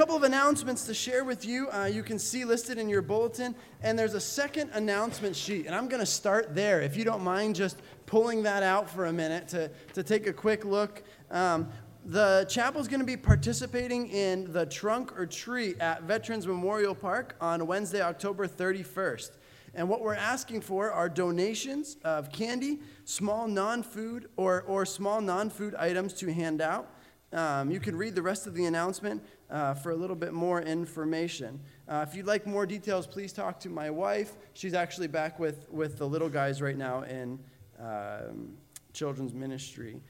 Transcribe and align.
couple 0.00 0.16
of 0.16 0.22
announcements 0.22 0.86
to 0.86 0.94
share 0.94 1.24
with 1.24 1.44
you. 1.44 1.70
Uh, 1.70 1.84
you 1.84 2.02
can 2.02 2.18
see 2.18 2.46
listed 2.46 2.78
in 2.78 2.88
your 2.88 3.02
bulletin, 3.02 3.54
and 3.82 3.98
there's 3.98 4.14
a 4.14 4.20
second 4.20 4.70
announcement 4.72 5.36
sheet, 5.36 5.66
and 5.66 5.74
I'm 5.74 5.88
going 5.88 6.00
to 6.00 6.06
start 6.06 6.54
there. 6.54 6.80
If 6.80 6.96
you 6.96 7.04
don't 7.04 7.22
mind 7.22 7.54
just 7.54 7.76
pulling 8.06 8.42
that 8.44 8.62
out 8.62 8.88
for 8.88 9.04
a 9.04 9.12
minute 9.12 9.46
to, 9.48 9.70
to 9.92 10.02
take 10.02 10.26
a 10.26 10.32
quick 10.32 10.64
look. 10.64 11.02
Um, 11.30 11.68
the 12.06 12.46
chapel 12.48 12.80
is 12.80 12.88
going 12.88 13.00
to 13.00 13.06
be 13.06 13.18
participating 13.18 14.08
in 14.08 14.50
the 14.50 14.64
trunk 14.64 15.18
or 15.18 15.26
treat 15.26 15.78
at 15.80 16.04
Veterans 16.04 16.46
Memorial 16.46 16.94
Park 16.94 17.36
on 17.38 17.66
Wednesday, 17.66 18.00
October 18.00 18.48
31st. 18.48 19.32
And 19.74 19.86
what 19.86 20.00
we're 20.00 20.14
asking 20.14 20.62
for 20.62 20.90
are 20.90 21.10
donations 21.10 21.98
of 22.04 22.32
candy, 22.32 22.80
small 23.04 23.46
non 23.46 23.82
food, 23.82 24.30
or, 24.38 24.62
or 24.62 24.86
small 24.86 25.20
non 25.20 25.50
food 25.50 25.74
items 25.74 26.14
to 26.14 26.32
hand 26.32 26.62
out. 26.62 26.88
Um, 27.32 27.70
you 27.70 27.78
can 27.78 27.96
read 27.96 28.14
the 28.14 28.22
rest 28.22 28.46
of 28.46 28.54
the 28.54 28.64
announcement 28.64 29.22
uh, 29.50 29.74
for 29.74 29.92
a 29.92 29.96
little 29.96 30.16
bit 30.16 30.32
more 30.32 30.60
information. 30.60 31.60
Uh, 31.88 32.04
if 32.08 32.14
you'd 32.14 32.26
like 32.26 32.46
more 32.46 32.66
details, 32.66 33.06
please 33.06 33.32
talk 33.32 33.60
to 33.60 33.68
my 33.68 33.88
wife. 33.88 34.32
She's 34.54 34.74
actually 34.74 35.06
back 35.06 35.38
with, 35.38 35.70
with 35.70 35.98
the 35.98 36.06
little 36.06 36.28
guys 36.28 36.60
right 36.60 36.76
now 36.76 37.02
in 37.02 37.38
um, 37.78 38.56
children's 38.92 39.32
ministry. 39.32 40.00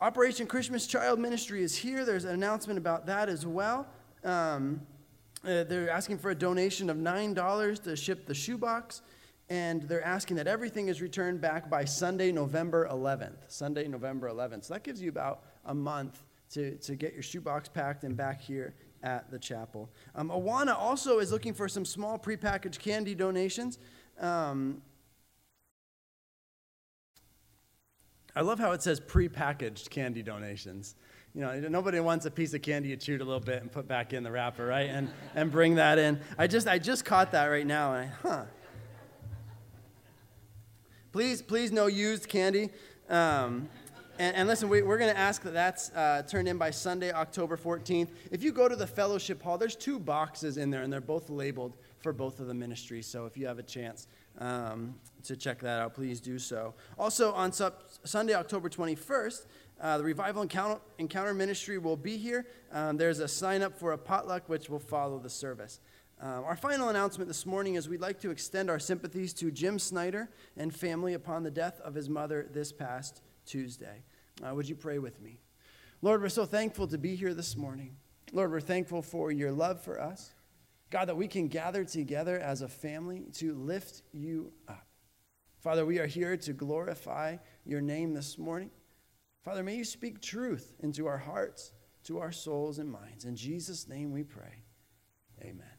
Operation 0.00 0.48
Christmas 0.48 0.88
Child 0.88 1.20
Ministry 1.20 1.62
is 1.62 1.76
here. 1.76 2.04
There's 2.04 2.24
an 2.24 2.34
announcement 2.34 2.76
about 2.76 3.06
that 3.06 3.28
as 3.28 3.46
well. 3.46 3.86
Um, 4.24 4.80
uh, 5.44 5.62
they're 5.64 5.90
asking 5.90 6.18
for 6.18 6.30
a 6.30 6.34
donation 6.34 6.90
of 6.90 6.96
$9 6.96 7.82
to 7.84 7.96
ship 7.96 8.26
the 8.26 8.34
shoebox, 8.34 9.02
and 9.48 9.82
they're 9.82 10.04
asking 10.04 10.36
that 10.38 10.48
everything 10.48 10.88
is 10.88 11.00
returned 11.00 11.40
back 11.40 11.70
by 11.70 11.84
Sunday, 11.84 12.32
November 12.32 12.88
11th. 12.90 13.48
Sunday, 13.48 13.86
November 13.86 14.28
11th. 14.28 14.64
So 14.64 14.74
that 14.74 14.82
gives 14.82 15.00
you 15.00 15.08
about 15.08 15.44
a 15.64 15.74
month 15.74 16.24
to, 16.52 16.76
to 16.78 16.94
get 16.94 17.14
your 17.14 17.22
shoebox 17.22 17.68
packed 17.68 18.04
and 18.04 18.16
back 18.16 18.40
here 18.40 18.74
at 19.02 19.30
the 19.30 19.38
chapel. 19.38 19.90
Um, 20.14 20.28
Awana 20.28 20.76
also 20.78 21.18
is 21.18 21.32
looking 21.32 21.54
for 21.54 21.68
some 21.68 21.84
small 21.84 22.18
prepackaged 22.18 22.78
candy 22.78 23.14
donations. 23.14 23.78
Um, 24.20 24.82
I 28.34 28.40
love 28.40 28.58
how 28.58 28.72
it 28.72 28.82
says 28.82 29.00
prepackaged 29.00 29.90
candy 29.90 30.22
donations. 30.22 30.94
You 31.34 31.40
know, 31.42 31.60
nobody 31.68 31.98
wants 32.00 32.26
a 32.26 32.30
piece 32.30 32.52
of 32.54 32.62
candy 32.62 32.90
you 32.90 32.96
chewed 32.96 33.22
a 33.22 33.24
little 33.24 33.40
bit 33.40 33.62
and 33.62 33.72
put 33.72 33.88
back 33.88 34.12
in 34.12 34.22
the 34.22 34.30
wrapper, 34.30 34.66
right? 34.66 34.88
And, 34.88 35.10
and 35.34 35.50
bring 35.50 35.76
that 35.76 35.98
in. 35.98 36.20
I 36.36 36.46
just, 36.46 36.68
I 36.68 36.78
just 36.78 37.04
caught 37.04 37.32
that 37.32 37.46
right 37.46 37.66
now, 37.66 37.94
and 37.94 38.10
I, 38.10 38.14
huh. 38.22 38.44
Please, 41.10 41.42
please, 41.42 41.72
no 41.72 41.86
used 41.86 42.28
candy. 42.28 42.70
Um, 43.08 43.68
and, 44.22 44.36
and, 44.36 44.48
listen, 44.48 44.68
we, 44.68 44.82
are 44.82 44.98
going 44.98 45.12
to 45.12 45.18
ask 45.18 45.42
that 45.42 45.52
that's 45.52 45.90
uh, 45.90 46.22
turned 46.22 46.46
in 46.46 46.56
by 46.56 46.70
Sunday, 46.70 47.10
October 47.10 47.56
14th. 47.56 48.10
If 48.30 48.44
you 48.44 48.52
go 48.52 48.68
to 48.68 48.76
the 48.76 48.86
fellowship 48.86 49.42
hall, 49.42 49.58
there's 49.58 49.74
two 49.74 49.98
boxes 49.98 50.58
in 50.58 50.70
there, 50.70 50.82
and 50.82 50.92
they're 50.92 51.00
both 51.00 51.28
labeled 51.28 51.76
for 51.98 52.12
both 52.12 52.38
of 52.38 52.46
the 52.46 52.54
ministries. 52.54 53.04
So 53.08 53.26
if 53.26 53.36
you 53.36 53.48
have 53.48 53.58
a 53.58 53.64
chance, 53.64 54.06
um, 54.38 54.94
to 55.24 55.34
check 55.34 55.58
that 55.62 55.80
out, 55.80 55.94
please 55.94 56.20
do 56.20 56.38
so. 56.38 56.72
Also, 56.96 57.32
on 57.32 57.50
Sunday, 57.50 58.34
October 58.34 58.68
21st, 58.68 59.46
uh, 59.80 59.98
the 59.98 60.04
Revival 60.04 60.42
Encounter, 60.42 60.80
Encounter 60.98 61.34
Ministry 61.34 61.78
will 61.78 61.96
be 61.96 62.16
here. 62.16 62.46
Um, 62.70 62.96
there's 62.96 63.18
a 63.18 63.26
sign 63.26 63.60
up 63.60 63.76
for 63.76 63.90
a 63.90 63.98
potluck, 63.98 64.48
which 64.48 64.70
will 64.70 64.78
follow 64.78 65.18
the 65.18 65.30
service. 65.30 65.80
Um, 66.20 66.44
our 66.44 66.54
final 66.54 66.90
announcement 66.90 67.26
this 67.26 67.44
morning 67.44 67.74
is 67.74 67.88
we'd 67.88 68.00
like 68.00 68.20
to 68.20 68.30
extend 68.30 68.70
our 68.70 68.78
sympathies 68.78 69.32
to 69.34 69.50
Jim 69.50 69.80
Snyder 69.80 70.28
and 70.56 70.72
family 70.72 71.14
upon 71.14 71.42
the 71.42 71.50
death 71.50 71.80
of 71.80 71.96
his 71.96 72.08
mother 72.08 72.46
this 72.52 72.70
past 72.70 73.20
Tuesday. 73.44 74.04
Uh, 74.42 74.54
would 74.54 74.68
you 74.68 74.74
pray 74.74 74.98
with 74.98 75.20
me? 75.20 75.40
Lord, 76.00 76.20
we're 76.20 76.28
so 76.28 76.44
thankful 76.44 76.88
to 76.88 76.98
be 76.98 77.14
here 77.14 77.34
this 77.34 77.56
morning. 77.56 77.96
Lord, 78.32 78.50
we're 78.50 78.60
thankful 78.60 79.02
for 79.02 79.30
your 79.30 79.52
love 79.52 79.80
for 79.80 80.00
us. 80.00 80.32
God, 80.90 81.06
that 81.08 81.16
we 81.16 81.28
can 81.28 81.48
gather 81.48 81.84
together 81.84 82.38
as 82.38 82.60
a 82.60 82.68
family 82.68 83.26
to 83.34 83.54
lift 83.54 84.02
you 84.12 84.52
up. 84.68 84.86
Father, 85.60 85.86
we 85.86 86.00
are 86.00 86.06
here 86.06 86.36
to 86.36 86.52
glorify 86.52 87.36
your 87.64 87.80
name 87.80 88.14
this 88.14 88.36
morning. 88.36 88.70
Father, 89.44 89.62
may 89.62 89.76
you 89.76 89.84
speak 89.84 90.20
truth 90.20 90.74
into 90.80 91.06
our 91.06 91.18
hearts, 91.18 91.72
to 92.04 92.18
our 92.18 92.32
souls 92.32 92.78
and 92.78 92.90
minds. 92.90 93.24
In 93.24 93.36
Jesus' 93.36 93.88
name 93.88 94.12
we 94.12 94.24
pray. 94.24 94.64
Amen. 95.40 95.71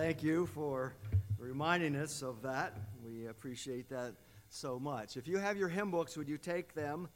Thank 0.00 0.22
you 0.22 0.46
for 0.46 0.94
reminding 1.36 1.94
us 1.94 2.22
of 2.22 2.40
that. 2.40 2.74
We 3.04 3.26
appreciate 3.26 3.90
that 3.90 4.14
so 4.48 4.78
much. 4.78 5.18
If 5.18 5.28
you 5.28 5.36
have 5.36 5.58
your 5.58 5.68
hymn 5.68 5.90
books, 5.90 6.16
would 6.16 6.26
you 6.26 6.38
take 6.38 6.72
them? 6.72 7.06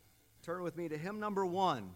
Turn 0.42 0.62
with 0.62 0.76
me 0.76 0.90
to 0.90 0.98
hymn 0.98 1.18
number 1.18 1.46
one. 1.46 1.92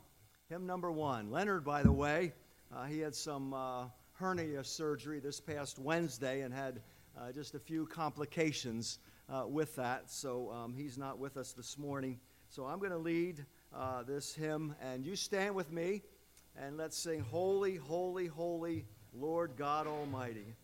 Hymn 0.49 0.67
number 0.67 0.90
one. 0.90 1.31
Leonard, 1.31 1.62
by 1.62 1.82
the 1.82 1.93
way, 1.93 2.32
uh, 2.75 2.85
he 2.85 3.00
had 3.00 3.14
some 3.14 3.52
uh, 3.52 3.85
hernia 4.14 4.64
surgery 4.64 5.20
this 5.20 5.40
past 5.40 5.79
Wednesday 5.79 6.40
and 6.40 6.55
had 6.55 6.81
uh, 7.20 7.32
just 7.32 7.55
a 7.55 7.61
few 7.61 7.84
complications 7.84 8.99
uh, 9.29 9.46
with 9.46 9.76
that, 9.76 10.11
so 10.11 10.50
um, 10.50 10.73
he's 10.75 10.96
not 10.96 11.19
with 11.19 11.37
us 11.37 11.52
this 11.52 11.76
morning. 11.76 12.19
So 12.49 12.64
I'm 12.64 12.79
going 12.79 12.93
to 12.93 12.96
lead 12.96 13.44
uh, 13.76 14.05
this 14.05 14.34
hymn, 14.34 14.75
and 14.81 15.05
you 15.05 15.17
stand 15.17 15.55
with 15.55 15.70
me, 15.70 16.00
and 16.56 16.79
let's 16.79 16.96
sing 16.96 17.20
Holy, 17.20 17.76
Holy, 17.76 18.26
Holy, 18.26 18.87
Lord 19.12 19.52
God 19.58 19.87
Almighty. 19.87 20.55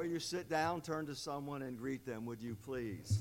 Before 0.00 0.10
you 0.10 0.18
sit 0.18 0.48
down, 0.48 0.80
turn 0.80 1.04
to 1.08 1.14
someone 1.14 1.60
and 1.60 1.76
greet 1.76 2.06
them, 2.06 2.24
would 2.24 2.40
you 2.40 2.56
please? 2.64 3.18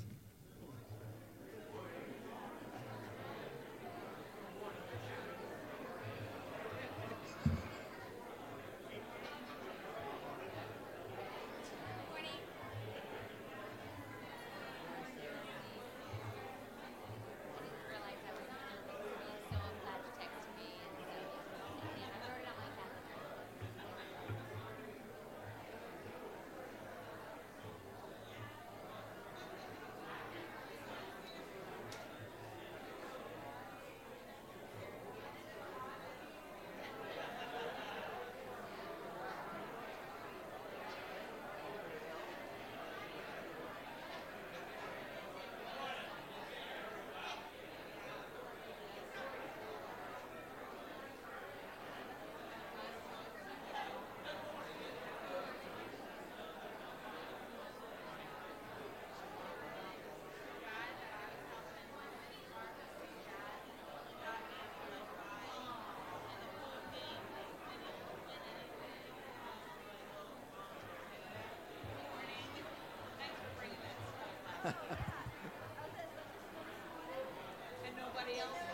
and 77.86 77.96
nobody 77.98 78.40
else. 78.40 78.69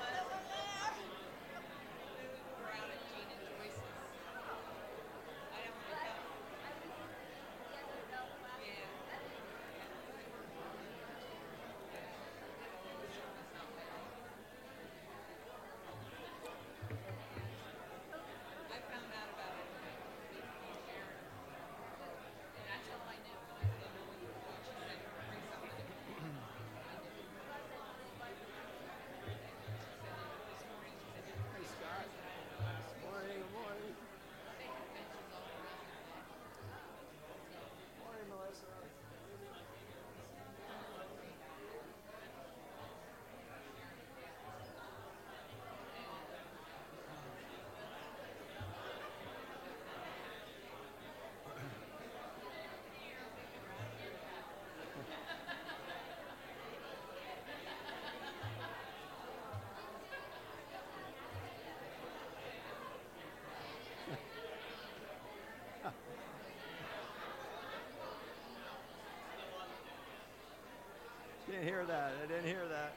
I 71.55 71.57
didn't 71.57 71.69
hear 71.69 71.85
that. 71.85 72.11
I 72.21 72.27
didn't 72.27 72.47
hear 72.47 72.67
that. 72.67 72.93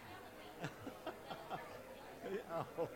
oh. 2.81 2.89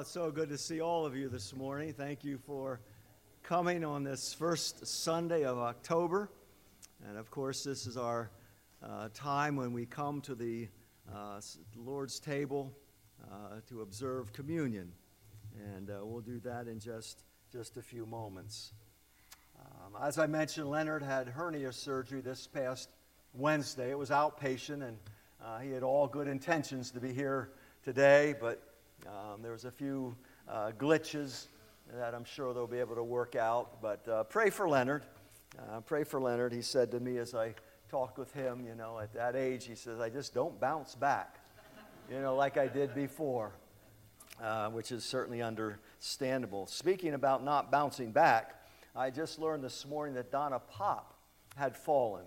It's 0.00 0.10
so 0.10 0.30
good 0.30 0.48
to 0.48 0.56
see 0.56 0.80
all 0.80 1.04
of 1.04 1.14
you 1.14 1.28
this 1.28 1.54
morning. 1.54 1.92
Thank 1.92 2.24
you 2.24 2.38
for 2.38 2.80
coming 3.42 3.84
on 3.84 4.02
this 4.02 4.32
first 4.32 4.86
Sunday 4.86 5.44
of 5.44 5.58
October. 5.58 6.30
And 7.06 7.18
of 7.18 7.30
course, 7.30 7.64
this 7.64 7.86
is 7.86 7.98
our 7.98 8.30
uh, 8.82 9.10
time 9.12 9.56
when 9.56 9.74
we 9.74 9.84
come 9.84 10.22
to 10.22 10.34
the 10.34 10.68
uh, 11.14 11.42
Lord's 11.76 12.18
table 12.18 12.72
uh, 13.30 13.56
to 13.68 13.82
observe 13.82 14.32
communion. 14.32 14.90
And 15.76 15.90
uh, 15.90 15.98
we'll 16.02 16.22
do 16.22 16.40
that 16.44 16.66
in 16.66 16.80
just, 16.80 17.24
just 17.52 17.76
a 17.76 17.82
few 17.82 18.06
moments. 18.06 18.72
Um, 19.60 20.02
as 20.02 20.18
I 20.18 20.26
mentioned, 20.26 20.70
Leonard 20.70 21.02
had 21.02 21.28
hernia 21.28 21.74
surgery 21.74 22.22
this 22.22 22.46
past 22.46 22.88
Wednesday. 23.34 23.90
It 23.90 23.98
was 23.98 24.08
outpatient, 24.08 24.82
and 24.82 24.96
uh, 25.44 25.58
he 25.58 25.72
had 25.72 25.82
all 25.82 26.06
good 26.06 26.26
intentions 26.26 26.90
to 26.92 27.00
be 27.00 27.12
here 27.12 27.50
today, 27.84 28.34
but 28.40 28.69
um, 29.06 29.42
there 29.42 29.52
was 29.52 29.64
a 29.64 29.70
few 29.70 30.16
uh, 30.48 30.72
glitches 30.78 31.46
that 31.94 32.14
I'm 32.14 32.24
sure 32.24 32.54
they'll 32.54 32.66
be 32.66 32.78
able 32.78 32.94
to 32.94 33.04
work 33.04 33.36
out. 33.36 33.80
But 33.80 34.06
uh, 34.08 34.24
pray 34.24 34.50
for 34.50 34.68
Leonard. 34.68 35.02
Uh, 35.58 35.80
pray 35.80 36.04
for 36.04 36.20
Leonard. 36.20 36.52
He 36.52 36.62
said 36.62 36.90
to 36.92 37.00
me 37.00 37.18
as 37.18 37.34
I 37.34 37.54
talked 37.90 38.18
with 38.18 38.32
him, 38.32 38.64
you 38.64 38.74
know, 38.74 38.98
at 38.98 39.12
that 39.14 39.34
age, 39.34 39.66
he 39.66 39.74
says, 39.74 40.00
I 40.00 40.10
just 40.10 40.32
don't 40.32 40.60
bounce 40.60 40.94
back, 40.94 41.40
you 42.10 42.20
know, 42.20 42.36
like 42.36 42.56
I 42.56 42.68
did 42.68 42.94
before, 42.94 43.52
uh, 44.40 44.68
which 44.68 44.92
is 44.92 45.04
certainly 45.04 45.42
understandable. 45.42 46.66
Speaking 46.66 47.14
about 47.14 47.44
not 47.44 47.72
bouncing 47.72 48.12
back, 48.12 48.64
I 48.94 49.10
just 49.10 49.40
learned 49.40 49.64
this 49.64 49.84
morning 49.86 50.14
that 50.14 50.30
Donna 50.30 50.60
Pop 50.60 51.14
had 51.56 51.76
fallen 51.76 52.24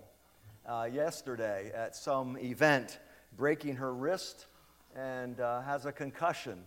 uh, 0.66 0.88
yesterday 0.92 1.72
at 1.74 1.96
some 1.96 2.36
event, 2.36 2.98
breaking 3.36 3.76
her 3.76 3.94
wrist 3.94 4.46
and 4.94 5.40
uh, 5.40 5.60
has 5.62 5.86
a 5.86 5.92
concussion. 5.92 6.64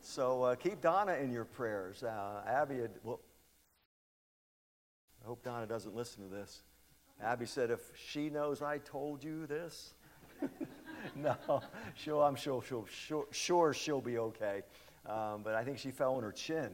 So 0.00 0.42
uh, 0.42 0.54
keep 0.54 0.80
Donna 0.80 1.14
in 1.14 1.32
your 1.32 1.44
prayers. 1.44 2.02
Uh, 2.02 2.42
Abby, 2.46 2.76
had, 2.76 2.90
well, 3.02 3.20
I 5.22 5.26
hope 5.26 5.42
Donna 5.42 5.66
doesn't 5.66 5.94
listen 5.94 6.22
to 6.22 6.34
this. 6.34 6.62
Abby 7.22 7.46
said, 7.46 7.70
if 7.70 7.80
she 7.94 8.30
knows 8.30 8.62
I 8.62 8.78
told 8.78 9.24
you 9.24 9.46
this, 9.46 9.94
no, 11.16 11.36
she'll, 11.94 12.22
I'm 12.22 12.36
sure 12.36 12.62
she'll, 12.62 12.86
sure, 12.86 13.26
sure 13.30 13.72
she'll 13.72 14.00
be 14.00 14.18
okay. 14.18 14.62
Um, 15.06 15.42
but 15.42 15.54
I 15.54 15.64
think 15.64 15.78
she 15.78 15.90
fell 15.90 16.14
on 16.14 16.22
her 16.22 16.32
chin, 16.32 16.70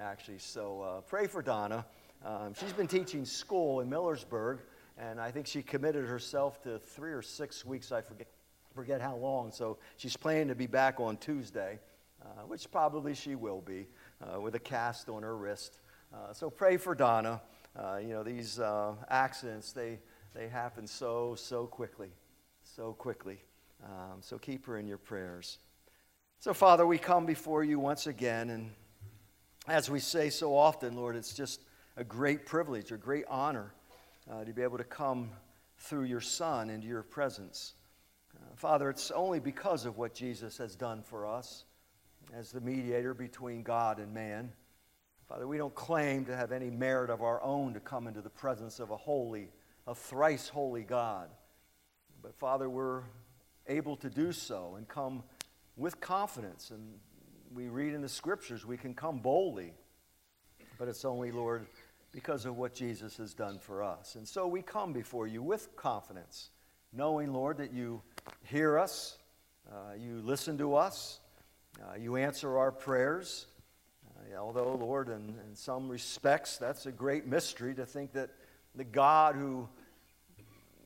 actually. 0.00 0.38
So 0.38 0.82
uh, 0.82 1.00
pray 1.02 1.26
for 1.26 1.42
Donna. 1.42 1.86
Um, 2.24 2.54
she's 2.58 2.72
been 2.72 2.88
teaching 2.88 3.24
school 3.24 3.80
in 3.80 3.88
Millersburg, 3.88 4.58
and 4.98 5.20
I 5.20 5.30
think 5.30 5.46
she 5.46 5.62
committed 5.62 6.06
herself 6.06 6.60
to 6.62 6.78
three 6.78 7.12
or 7.12 7.22
six 7.22 7.64
weeks, 7.64 7.92
I 7.92 8.00
forget, 8.00 8.26
forget 8.78 9.00
how 9.00 9.16
long. 9.16 9.50
So 9.50 9.76
she's 9.96 10.16
planning 10.16 10.46
to 10.46 10.54
be 10.54 10.68
back 10.68 11.00
on 11.00 11.16
Tuesday, 11.16 11.80
uh, 12.22 12.42
which 12.46 12.70
probably 12.70 13.12
she 13.12 13.34
will 13.34 13.60
be, 13.60 13.88
uh, 14.22 14.40
with 14.40 14.54
a 14.54 14.60
cast 14.60 15.08
on 15.08 15.24
her 15.24 15.36
wrist. 15.36 15.80
Uh, 16.14 16.32
so 16.32 16.48
pray 16.48 16.76
for 16.76 16.94
Donna. 16.94 17.40
Uh, 17.76 17.98
you 18.00 18.10
know, 18.10 18.22
these 18.22 18.60
uh, 18.60 18.94
accidents, 19.10 19.72
they, 19.72 19.98
they 20.32 20.46
happen 20.46 20.86
so, 20.86 21.34
so 21.34 21.66
quickly, 21.66 22.10
so 22.62 22.92
quickly. 22.92 23.42
Um, 23.82 24.18
so 24.20 24.38
keep 24.38 24.64
her 24.66 24.78
in 24.78 24.86
your 24.86 24.96
prayers. 24.96 25.58
So, 26.38 26.54
Father, 26.54 26.86
we 26.86 26.98
come 26.98 27.26
before 27.26 27.64
you 27.64 27.80
once 27.80 28.06
again, 28.06 28.50
and 28.50 28.70
as 29.66 29.90
we 29.90 29.98
say 29.98 30.30
so 30.30 30.56
often, 30.56 30.94
Lord, 30.94 31.16
it's 31.16 31.34
just 31.34 31.62
a 31.96 32.04
great 32.04 32.46
privilege, 32.46 32.92
a 32.92 32.96
great 32.96 33.24
honor 33.28 33.74
uh, 34.30 34.44
to 34.44 34.52
be 34.52 34.62
able 34.62 34.78
to 34.78 34.84
come 34.84 35.30
through 35.78 36.04
your 36.04 36.20
Son 36.20 36.70
into 36.70 36.86
your 36.86 37.02
presence. 37.02 37.74
Father, 38.58 38.90
it's 38.90 39.12
only 39.12 39.38
because 39.38 39.86
of 39.86 39.98
what 39.98 40.14
Jesus 40.14 40.58
has 40.58 40.74
done 40.74 41.00
for 41.00 41.28
us 41.28 41.64
as 42.34 42.50
the 42.50 42.60
mediator 42.60 43.14
between 43.14 43.62
God 43.62 44.00
and 44.00 44.12
man. 44.12 44.50
Father, 45.28 45.46
we 45.46 45.58
don't 45.58 45.76
claim 45.76 46.24
to 46.24 46.34
have 46.34 46.50
any 46.50 46.68
merit 46.68 47.08
of 47.08 47.22
our 47.22 47.40
own 47.40 47.72
to 47.74 47.78
come 47.78 48.08
into 48.08 48.20
the 48.20 48.28
presence 48.28 48.80
of 48.80 48.90
a 48.90 48.96
holy, 48.96 49.52
a 49.86 49.94
thrice 49.94 50.48
holy 50.48 50.82
God. 50.82 51.28
But 52.20 52.34
Father, 52.34 52.68
we're 52.68 53.02
able 53.68 53.94
to 53.98 54.10
do 54.10 54.32
so 54.32 54.74
and 54.76 54.88
come 54.88 55.22
with 55.76 56.00
confidence. 56.00 56.72
And 56.72 56.94
we 57.54 57.68
read 57.68 57.94
in 57.94 58.02
the 58.02 58.08
scriptures 58.08 58.66
we 58.66 58.76
can 58.76 58.92
come 58.92 59.20
boldly. 59.20 59.72
But 60.80 60.88
it's 60.88 61.04
only, 61.04 61.30
Lord, 61.30 61.64
because 62.10 62.44
of 62.44 62.56
what 62.56 62.74
Jesus 62.74 63.18
has 63.18 63.34
done 63.34 63.60
for 63.60 63.84
us. 63.84 64.16
And 64.16 64.26
so 64.26 64.48
we 64.48 64.62
come 64.62 64.92
before 64.92 65.28
you 65.28 65.44
with 65.44 65.76
confidence, 65.76 66.50
knowing, 66.92 67.32
Lord, 67.32 67.58
that 67.58 67.72
you 67.72 68.02
hear 68.44 68.78
us, 68.78 69.18
uh, 69.70 69.94
you 69.98 70.20
listen 70.24 70.58
to 70.58 70.74
us, 70.74 71.20
uh, 71.82 71.96
you 71.96 72.16
answer 72.16 72.58
our 72.58 72.72
prayers. 72.72 73.46
Uh, 74.06 74.36
although, 74.38 74.74
Lord, 74.74 75.08
in, 75.08 75.34
in 75.48 75.54
some 75.54 75.88
respects, 75.88 76.56
that's 76.56 76.86
a 76.86 76.92
great 76.92 77.26
mystery 77.26 77.74
to 77.74 77.86
think 77.86 78.12
that 78.12 78.30
the 78.74 78.84
God 78.84 79.36
who 79.36 79.68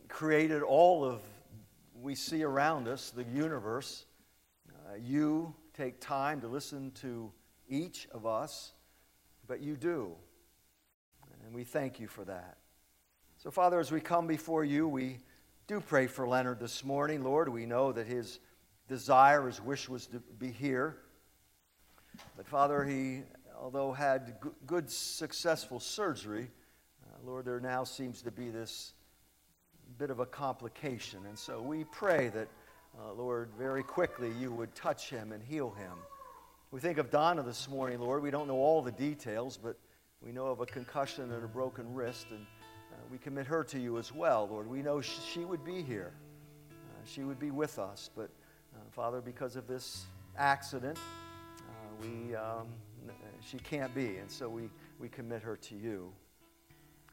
created 0.08 0.62
all 0.62 1.04
of 1.04 1.20
we 2.02 2.14
see 2.14 2.42
around 2.42 2.88
us, 2.88 3.10
the 3.10 3.24
universe, 3.24 4.06
uh, 4.68 4.96
you 4.96 5.54
take 5.72 6.00
time 6.00 6.40
to 6.40 6.48
listen 6.48 6.90
to 6.90 7.30
each 7.68 8.08
of 8.12 8.26
us, 8.26 8.72
but 9.46 9.60
you 9.60 9.76
do. 9.76 10.12
And 11.44 11.54
we 11.54 11.64
thank 11.64 12.00
you 12.00 12.08
for 12.08 12.24
that. 12.24 12.58
So, 13.38 13.50
Father, 13.50 13.78
as 13.80 13.90
we 13.90 14.00
come 14.00 14.26
before 14.26 14.64
you, 14.64 14.86
we 14.86 15.18
do 15.72 15.80
pray 15.80 16.06
for 16.06 16.28
Leonard 16.28 16.60
this 16.60 16.84
morning. 16.84 17.24
Lord, 17.24 17.48
we 17.48 17.64
know 17.64 17.92
that 17.92 18.06
his 18.06 18.40
desire, 18.88 19.46
his 19.46 19.58
wish 19.58 19.88
was 19.88 20.06
to 20.08 20.18
be 20.38 20.50
here. 20.50 20.98
But 22.36 22.46
Father, 22.46 22.84
he, 22.84 23.22
although 23.58 23.90
had 23.90 24.36
good, 24.66 24.90
successful 24.90 25.80
surgery, 25.80 26.50
uh, 27.06 27.16
Lord, 27.24 27.46
there 27.46 27.58
now 27.58 27.84
seems 27.84 28.20
to 28.20 28.30
be 28.30 28.50
this 28.50 28.92
bit 29.96 30.10
of 30.10 30.20
a 30.20 30.26
complication. 30.26 31.20
And 31.26 31.38
so 31.38 31.62
we 31.62 31.84
pray 31.84 32.28
that, 32.28 32.48
uh, 33.00 33.14
Lord, 33.14 33.48
very 33.58 33.82
quickly 33.82 34.30
you 34.38 34.52
would 34.52 34.74
touch 34.74 35.08
him 35.08 35.32
and 35.32 35.42
heal 35.42 35.70
him. 35.70 35.94
We 36.70 36.80
think 36.80 36.98
of 36.98 37.10
Donna 37.10 37.42
this 37.42 37.66
morning, 37.66 37.98
Lord. 37.98 38.22
We 38.22 38.30
don't 38.30 38.46
know 38.46 38.58
all 38.58 38.82
the 38.82 38.92
details, 38.92 39.56
but 39.56 39.78
we 40.20 40.32
know 40.32 40.48
of 40.48 40.60
a 40.60 40.66
concussion 40.66 41.32
and 41.32 41.42
a 41.42 41.48
broken 41.48 41.94
wrist. 41.94 42.26
And 42.30 42.44
we 43.12 43.18
commit 43.18 43.46
her 43.46 43.62
to 43.62 43.78
you 43.78 43.98
as 43.98 44.10
well, 44.10 44.48
Lord. 44.50 44.66
We 44.66 44.80
know 44.80 45.02
she 45.02 45.44
would 45.44 45.62
be 45.62 45.82
here, 45.82 46.14
uh, 46.70 46.94
she 47.04 47.24
would 47.24 47.38
be 47.38 47.50
with 47.50 47.78
us. 47.78 48.08
But, 48.16 48.30
uh, 48.74 48.78
Father, 48.90 49.20
because 49.20 49.54
of 49.54 49.66
this 49.66 50.06
accident, 50.38 50.96
uh, 50.96 51.72
we, 52.00 52.34
um, 52.34 52.68
she 53.42 53.58
can't 53.58 53.94
be. 53.94 54.16
And 54.16 54.30
so 54.30 54.48
we, 54.48 54.70
we 54.98 55.10
commit 55.10 55.42
her 55.42 55.58
to 55.58 55.74
you. 55.74 56.10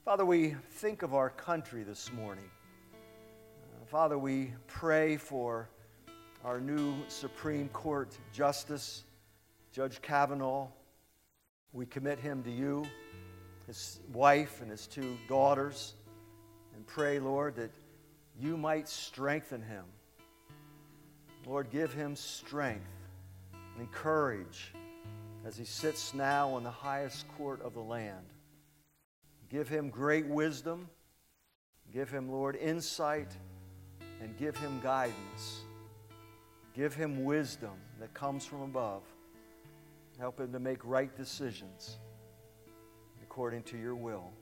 Father, 0.05 0.23
we 0.23 0.55
think 0.71 1.01
of 1.01 1.13
our 1.13 1.29
country 1.29 1.83
this 1.83 2.13
morning. 2.13 2.49
Uh, 2.93 3.85
Father, 3.85 4.17
we 4.17 4.53
pray 4.67 5.17
for 5.17 5.67
our 6.45 6.61
new 6.61 6.95
Supreme 7.09 7.67
Court 7.69 8.17
Justice, 8.31 9.03
Judge 9.73 10.01
Kavanaugh. 10.01 10.69
We 11.73 11.85
commit 11.85 12.19
him 12.19 12.41
to 12.43 12.51
you 12.51 12.85
his 13.69 13.99
wife 14.13 14.61
and 14.63 14.71
his 14.71 14.87
two 14.87 15.15
daughters, 15.27 15.93
and 16.75 16.87
pray, 16.87 17.19
Lord, 17.19 17.55
that 17.57 17.69
you 18.41 18.57
might 18.57 18.89
strengthen 18.89 19.61
him. 19.61 19.83
Lord, 21.45 21.69
give 21.69 21.93
him 21.93 22.15
strength 22.15 22.89
and 23.77 23.91
courage 23.91 24.73
as 25.45 25.55
he 25.55 25.65
sits 25.65 26.15
now 26.15 26.49
on 26.49 26.63
the 26.63 26.71
highest 26.71 27.27
court 27.37 27.61
of 27.61 27.75
the 27.75 27.79
land. 27.79 28.25
Give 29.51 29.69
him 29.69 29.91
great 29.91 30.25
wisdom. 30.25 30.89
Give 31.93 32.09
him, 32.09 32.27
Lord, 32.27 32.55
insight 32.55 33.29
and 34.19 34.35
give 34.39 34.57
him 34.57 34.79
guidance. 34.81 35.61
Give 36.73 36.95
him 36.95 37.23
wisdom 37.23 37.77
that 37.99 38.15
comes 38.15 38.45
from 38.45 38.63
above. 38.63 39.03
Help 40.17 40.39
him 40.39 40.51
to 40.53 40.59
make 40.59 40.83
right 40.83 41.15
decisions 41.15 41.99
according 43.39 43.63
to 43.63 43.77
your 43.77 43.95
will. 43.95 44.33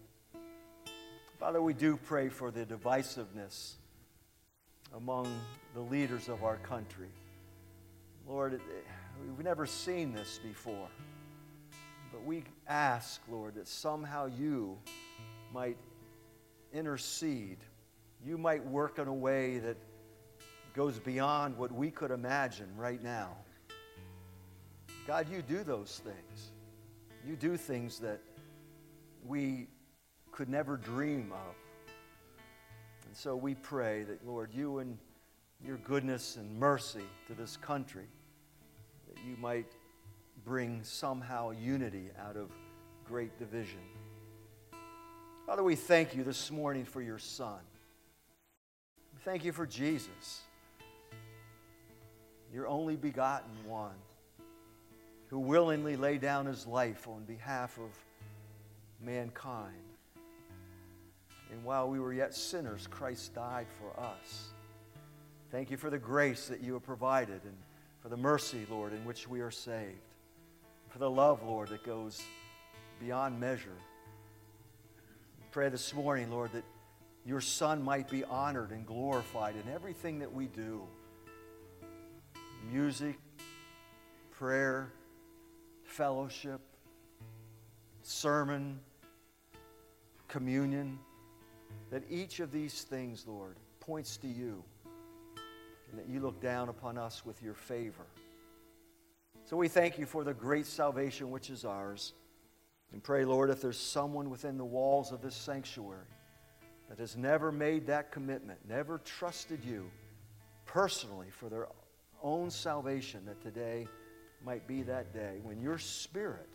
Father, 1.40 1.62
we 1.62 1.72
do 1.72 1.98
pray 1.98 2.30
for 2.30 2.50
the 2.50 2.66
divisiveness 2.66 3.74
among 4.96 5.32
the 5.76 5.80
leaders 5.80 6.30
of 6.30 6.44
our 6.44 6.58
country. 6.58 7.10
Lord, 8.28 8.60
we've 9.24 9.46
never 9.46 9.68
seen 9.68 10.16
this 10.16 10.40
before. 10.40 10.88
But 12.12 12.24
we 12.26 12.44
ask, 12.68 13.22
Lord, 13.30 13.54
that 13.54 13.68
somehow 13.68 14.32
you 14.36 14.80
might 15.54 15.78
intercede. 16.74 17.60
You 18.26 18.40
might 18.40 18.66
work 18.66 18.98
in 18.98 19.08
a 19.08 19.14
way 19.14 19.60
that 19.60 19.78
goes 20.74 20.98
beyond 20.98 21.56
what 21.56 21.72
we 21.72 21.92
could 21.92 22.10
imagine 22.10 22.70
right 22.76 23.04
now. 23.04 23.38
God, 25.06 25.30
you 25.32 25.44
do 25.44 25.64
those 25.64 26.02
things. 26.04 26.50
You 27.24 27.36
do 27.36 27.58
things 27.58 28.00
that 28.00 28.22
we 29.28 29.68
could 30.32 30.50
never 30.50 30.78
dream 30.78 31.32
of. 31.32 31.56
And 33.06 33.16
so 33.16 33.36
we 33.36 33.56
pray 33.56 34.04
that, 34.04 34.26
Lord, 34.26 34.54
you 34.54 34.80
and 34.80 34.98
your 35.66 35.78
goodness 35.78 36.36
and 36.36 36.60
mercy 36.60 37.06
to 37.28 37.34
this 37.34 37.58
country, 37.58 38.08
that 39.08 39.18
you 39.28 39.36
might 39.38 39.72
bring 40.46 40.84
somehow 40.84 41.52
unity 41.52 42.10
out 42.20 42.38
of 42.38 42.52
great 43.06 43.38
division. 43.40 43.80
Father, 45.46 45.64
we 45.64 45.76
thank 45.76 46.16
you 46.16 46.24
this 46.24 46.52
morning 46.52 46.86
for 46.86 47.02
your 47.02 47.18
Son. 47.18 47.60
Thank 49.24 49.44
you 49.44 49.52
for 49.52 49.66
Jesus, 49.66 50.42
your 52.54 52.68
only 52.68 52.96
begotten 52.96 53.50
one, 53.66 53.96
who 55.28 55.40
willingly 55.40 55.96
laid 55.96 56.22
down 56.22 56.46
his 56.46 56.68
life 56.68 57.08
on 57.08 57.24
behalf 57.24 57.78
of 57.78 57.90
mankind. 59.02 59.74
And 61.52 61.64
while 61.64 61.90
we 61.90 62.00
were 62.00 62.14
yet 62.14 62.34
sinners, 62.34 62.88
Christ 62.88 63.34
died 63.34 63.68
for 63.80 64.00
us. 64.00 64.50
Thank 65.52 65.72
you 65.72 65.78
for 65.78 65.90
the 65.90 65.98
grace 65.98 66.48
that 66.48 66.62
you 66.62 66.74
have 66.74 66.84
provided 66.84 67.42
and 67.46 67.56
for 68.02 68.10
the 68.10 68.18
mercy, 68.18 68.66
Lord, 68.70 68.94
in 68.94 69.06
which 69.06 69.28
we 69.28 69.40
are 69.40 69.52
saved. 69.52 70.02
For 70.90 71.00
the 71.00 71.10
love, 71.10 71.44
Lord, 71.44 71.70
that 71.70 71.84
goes 71.86 72.22
beyond 73.00 73.40
measure. 73.40 73.78
Pray 75.52 75.70
this 75.70 75.94
morning, 75.94 76.30
Lord, 76.30 76.52
that 76.52 76.66
your 77.26 77.42
Son 77.42 77.82
might 77.82 78.10
be 78.10 78.24
honored 78.24 78.72
and 78.72 78.86
glorified 78.86 79.56
in 79.56 79.72
everything 79.74 80.20
that 80.20 80.32
we 80.32 80.48
do 80.48 80.82
music, 82.72 83.18
prayer, 84.32 84.92
fellowship, 85.84 86.60
sermon, 88.02 88.80
communion. 90.38 91.00
That 91.90 92.04
each 92.12 92.42
of 92.42 92.52
these 92.52 92.84
things, 92.84 93.26
Lord, 93.26 93.56
points 93.80 94.18
to 94.18 94.28
you 94.28 94.64
and 95.90 96.00
that 96.00 96.08
you 96.08 96.20
look 96.20 96.40
down 96.40 96.70
upon 96.70 96.96
us 96.96 97.26
with 97.26 97.42
your 97.42 97.56
favor. 97.56 98.06
So 99.46 99.58
we 99.58 99.68
thank 99.68 99.98
you 99.98 100.06
for 100.06 100.24
the 100.24 100.36
great 100.36 100.68
salvation 100.68 101.32
which 101.32 101.50
is 101.50 101.66
ours. 101.66 102.14
And 102.94 103.02
pray, 103.02 103.26
Lord, 103.26 103.50
if 103.50 103.62
there's 103.62 103.80
someone 103.80 104.30
within 104.30 104.60
the 104.60 104.66
walls 104.66 105.12
of 105.12 105.24
this 105.24 105.36
sanctuary 105.36 106.06
that 106.88 107.00
has 107.00 107.18
never 107.18 107.52
made 107.52 107.88
that 107.88 108.12
commitment, 108.12 108.60
never 108.70 109.00
trusted 109.00 109.66
you 109.66 109.90
personally 110.66 111.28
for 111.32 111.50
their 111.50 111.68
own 112.22 112.52
salvation, 112.52 113.26
that 113.26 113.42
today 113.42 113.88
might 114.46 114.68
be 114.68 114.84
that 114.84 115.14
day 115.14 115.40
when 115.42 115.60
your 115.60 115.80
spirit, 115.80 116.50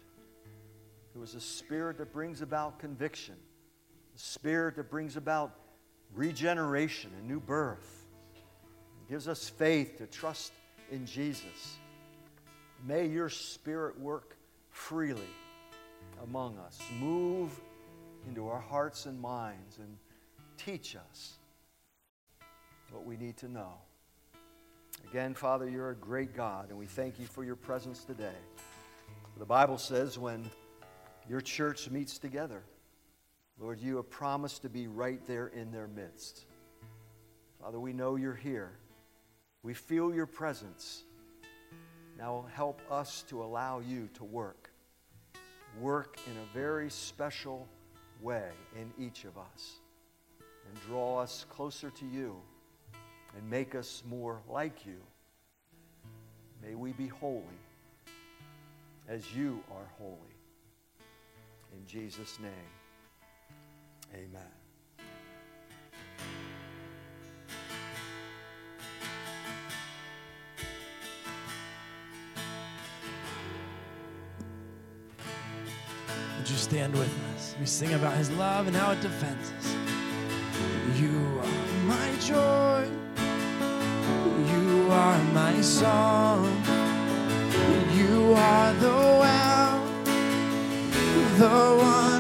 who 1.14 1.23
is 1.23 1.35
a 1.35 1.40
spirit 1.40 1.99
that 1.99 2.12
brings 2.12 2.42
about 2.42 2.79
conviction, 2.79 3.35
spirit 4.22 4.76
that 4.76 4.90
brings 4.90 5.16
about 5.16 5.54
regeneration 6.14 7.11
and 7.18 7.28
new 7.28 7.40
birth, 7.40 8.06
gives 9.08 9.28
us 9.28 9.48
faith 9.48 9.98
to 9.98 10.06
trust 10.06 10.52
in 10.90 11.06
Jesus 11.06 11.76
May 12.85 13.06
your 13.06 13.28
spirit 13.28 13.98
work 14.00 14.37
freely 14.70 15.20
among 16.24 16.58
us. 16.58 16.80
Move 16.98 17.52
into 18.26 18.48
our 18.48 18.58
hearts 18.58 19.06
and 19.06 19.20
minds 19.20 19.78
and 19.78 19.96
teach 20.56 20.96
us 20.96 21.35
what 22.90 23.04
we 23.04 23.16
need 23.16 23.37
to 23.38 23.48
know. 23.48 23.74
Again, 25.11 25.35
Father, 25.35 25.68
you're 25.68 25.90
a 25.90 25.94
great 25.94 26.35
God, 26.35 26.70
and 26.70 26.78
we 26.78 26.87
thank 26.87 27.20
you 27.20 27.26
for 27.26 27.44
your 27.44 27.56
presence 27.56 28.04
today. 28.04 28.35
The 29.38 29.44
Bible 29.44 29.78
says 29.78 30.18
when 30.18 30.50
your 31.28 31.40
church 31.40 31.88
meets 31.88 32.18
together, 32.18 32.62
Lord, 33.62 33.81
you 33.81 33.94
have 33.98 34.11
promised 34.11 34.62
to 34.62 34.68
be 34.68 34.88
right 34.88 35.25
there 35.25 35.46
in 35.46 35.70
their 35.70 35.87
midst. 35.87 36.46
Father, 37.61 37.79
we 37.79 37.92
know 37.92 38.16
you're 38.16 38.35
here. 38.35 38.72
We 39.62 39.72
feel 39.72 40.12
your 40.12 40.27
presence. 40.27 41.05
Now 42.18 42.44
help 42.53 42.81
us 42.90 43.25
to 43.29 43.40
allow 43.40 43.79
you 43.79 44.09
to 44.14 44.25
work. 44.25 44.72
Work 45.81 46.18
in 46.27 46.33
a 46.33 46.59
very 46.59 46.90
special 46.90 47.68
way 48.20 48.48
in 48.75 48.92
each 48.98 49.25
of 49.25 49.38
us. 49.38 49.77
And 50.40 50.83
draw 50.88 51.20
us 51.20 51.46
closer 51.48 51.90
to 51.90 52.05
you 52.05 52.35
and 53.37 53.48
make 53.48 53.77
us 53.77 54.03
more 54.11 54.40
like 54.48 54.85
you. 54.85 54.98
May 56.61 56.75
we 56.75 56.90
be 56.94 57.07
holy 57.07 57.44
as 59.09 59.33
you 59.37 59.62
are 59.70 59.88
holy. 59.98 60.18
In 61.72 61.87
Jesus' 61.87 62.40
name, 62.40 62.51
amen. 64.14 64.42
Would 76.38 76.51
you 76.51 76.57
stand 76.57 76.92
with 76.94 77.12
us? 77.35 77.55
We 77.61 77.66
sing 77.66 77.94
about 77.94 78.16
his 78.16 78.31
love 78.33 78.66
and 78.66 78.75
how 78.77 78.90
it 78.90 79.01
defends 79.01 79.53
us. 79.53 79.77
You 81.01 81.40
are 81.40 81.72
my 81.85 82.11
joy. 82.20 82.88
You 84.53 84.88
are 84.90 85.22
my 85.33 85.61
song. 85.61 86.46
You 87.96 88.35
are 88.35 88.72
the 88.75 88.96
well, 89.22 89.87
the 91.38 91.77
one 91.79 92.12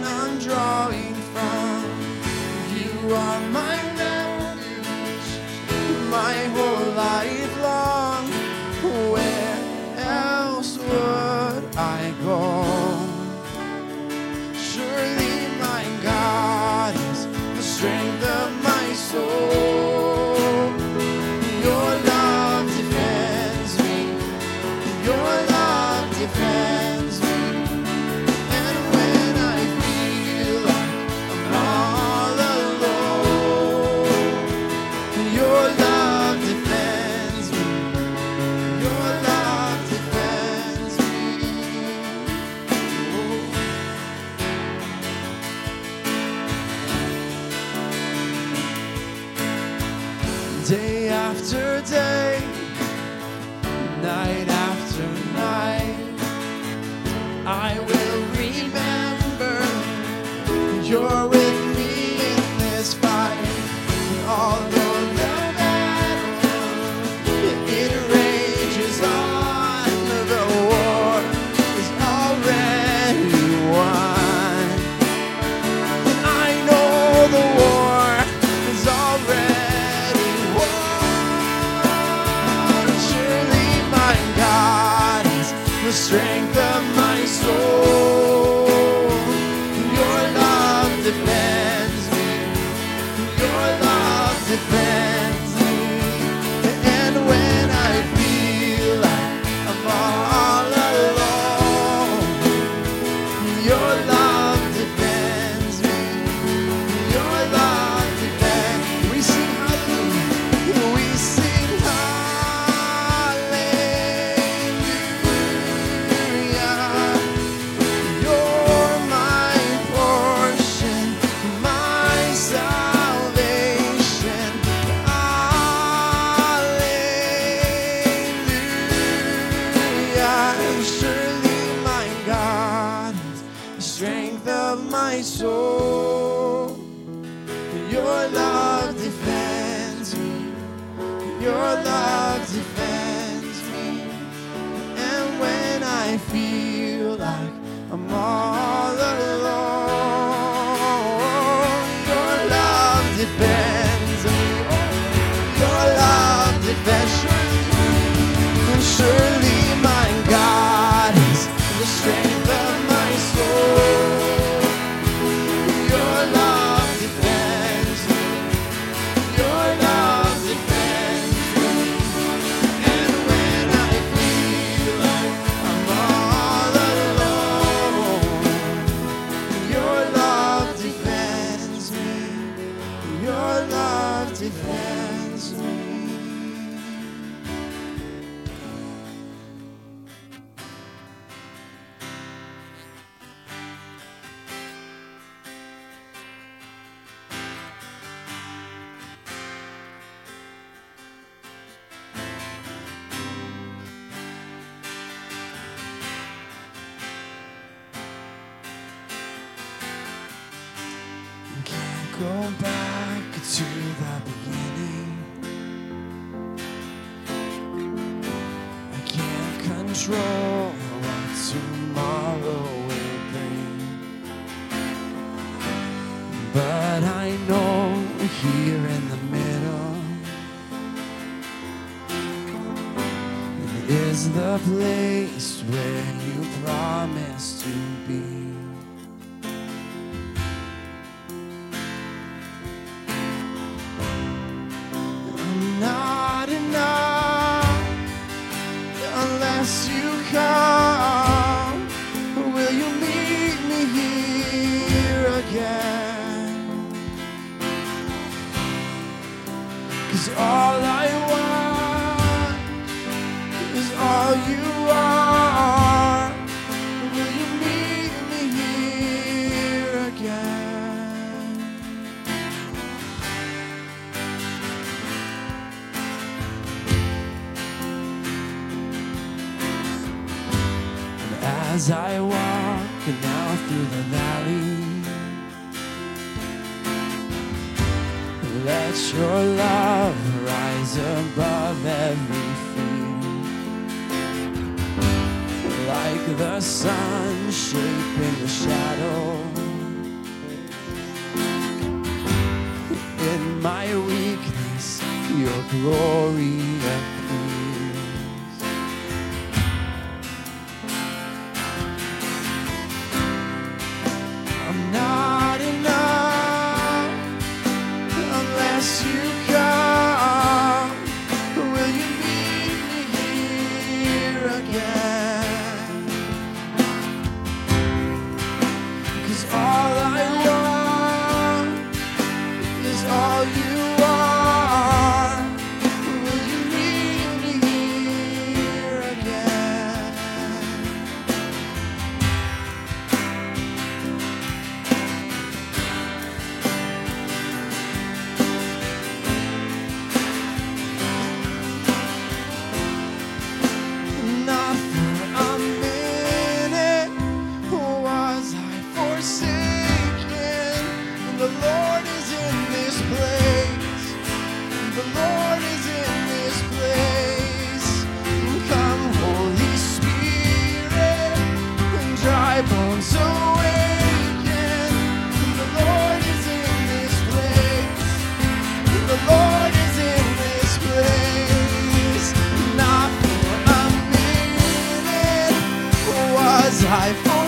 was 386.72 386.84
I 386.86 387.12
forsaken? 387.12 387.41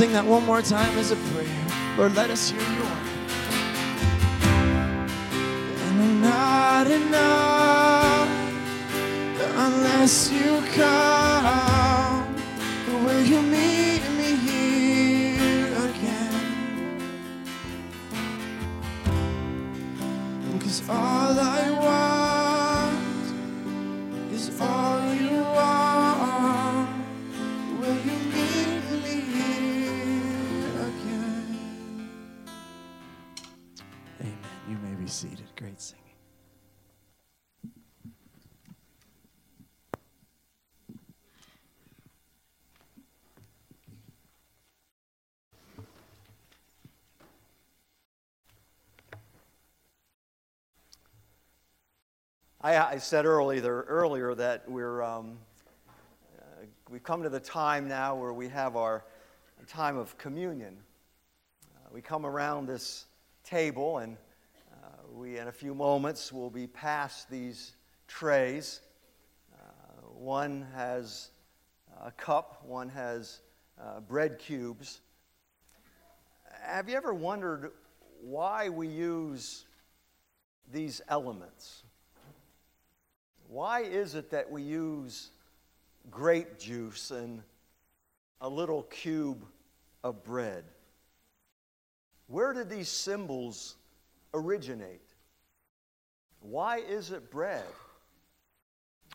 Sing 0.00 0.12
that 0.12 0.24
one 0.24 0.42
more 0.46 0.62
time 0.62 0.96
as 0.96 1.10
a 1.10 1.16
prayer. 1.16 1.46
Lord, 1.98 2.14
let 2.14 2.30
us 2.30 2.48
hear 2.48 2.62
your 2.72 2.79
I, 52.62 52.76
I 52.76 52.98
said 52.98 53.24
earlier, 53.24 53.86
earlier 53.88 54.34
that 54.34 54.68
we're, 54.68 55.02
um, 55.02 55.38
uh, 56.38 56.66
we've 56.90 57.02
come 57.02 57.22
to 57.22 57.30
the 57.30 57.40
time 57.40 57.88
now 57.88 58.14
where 58.14 58.34
we 58.34 58.48
have 58.48 58.76
our 58.76 59.02
time 59.66 59.96
of 59.96 60.18
communion. 60.18 60.76
Uh, 61.64 61.88
we 61.90 62.02
come 62.02 62.26
around 62.26 62.66
this 62.66 63.06
table, 63.44 63.96
and 63.98 64.18
uh, 64.74 64.88
we, 65.10 65.38
in 65.38 65.48
a 65.48 65.52
few 65.52 65.74
moments, 65.74 66.34
will 66.34 66.50
be 66.50 66.66
past 66.66 67.30
these 67.30 67.72
trays. 68.08 68.82
Uh, 69.54 69.62
one 70.12 70.66
has 70.74 71.30
a 72.04 72.10
cup, 72.10 72.62
one 72.66 72.90
has 72.90 73.40
uh, 73.80 74.00
bread 74.00 74.38
cubes. 74.38 75.00
Have 76.60 76.90
you 76.90 76.96
ever 76.96 77.14
wondered 77.14 77.70
why 78.20 78.68
we 78.68 78.86
use 78.86 79.64
these 80.70 81.00
elements? 81.08 81.84
Why 83.50 83.80
is 83.80 84.14
it 84.14 84.30
that 84.30 84.48
we 84.48 84.62
use 84.62 85.30
grape 86.08 86.56
juice 86.56 87.10
and 87.10 87.42
a 88.40 88.48
little 88.48 88.84
cube 88.84 89.44
of 90.04 90.22
bread? 90.22 90.62
Where 92.28 92.52
did 92.52 92.70
these 92.70 92.88
symbols 92.88 93.74
originate? 94.32 95.02
Why 96.38 96.78
is 96.78 97.10
it 97.10 97.28
bread? 97.32 97.64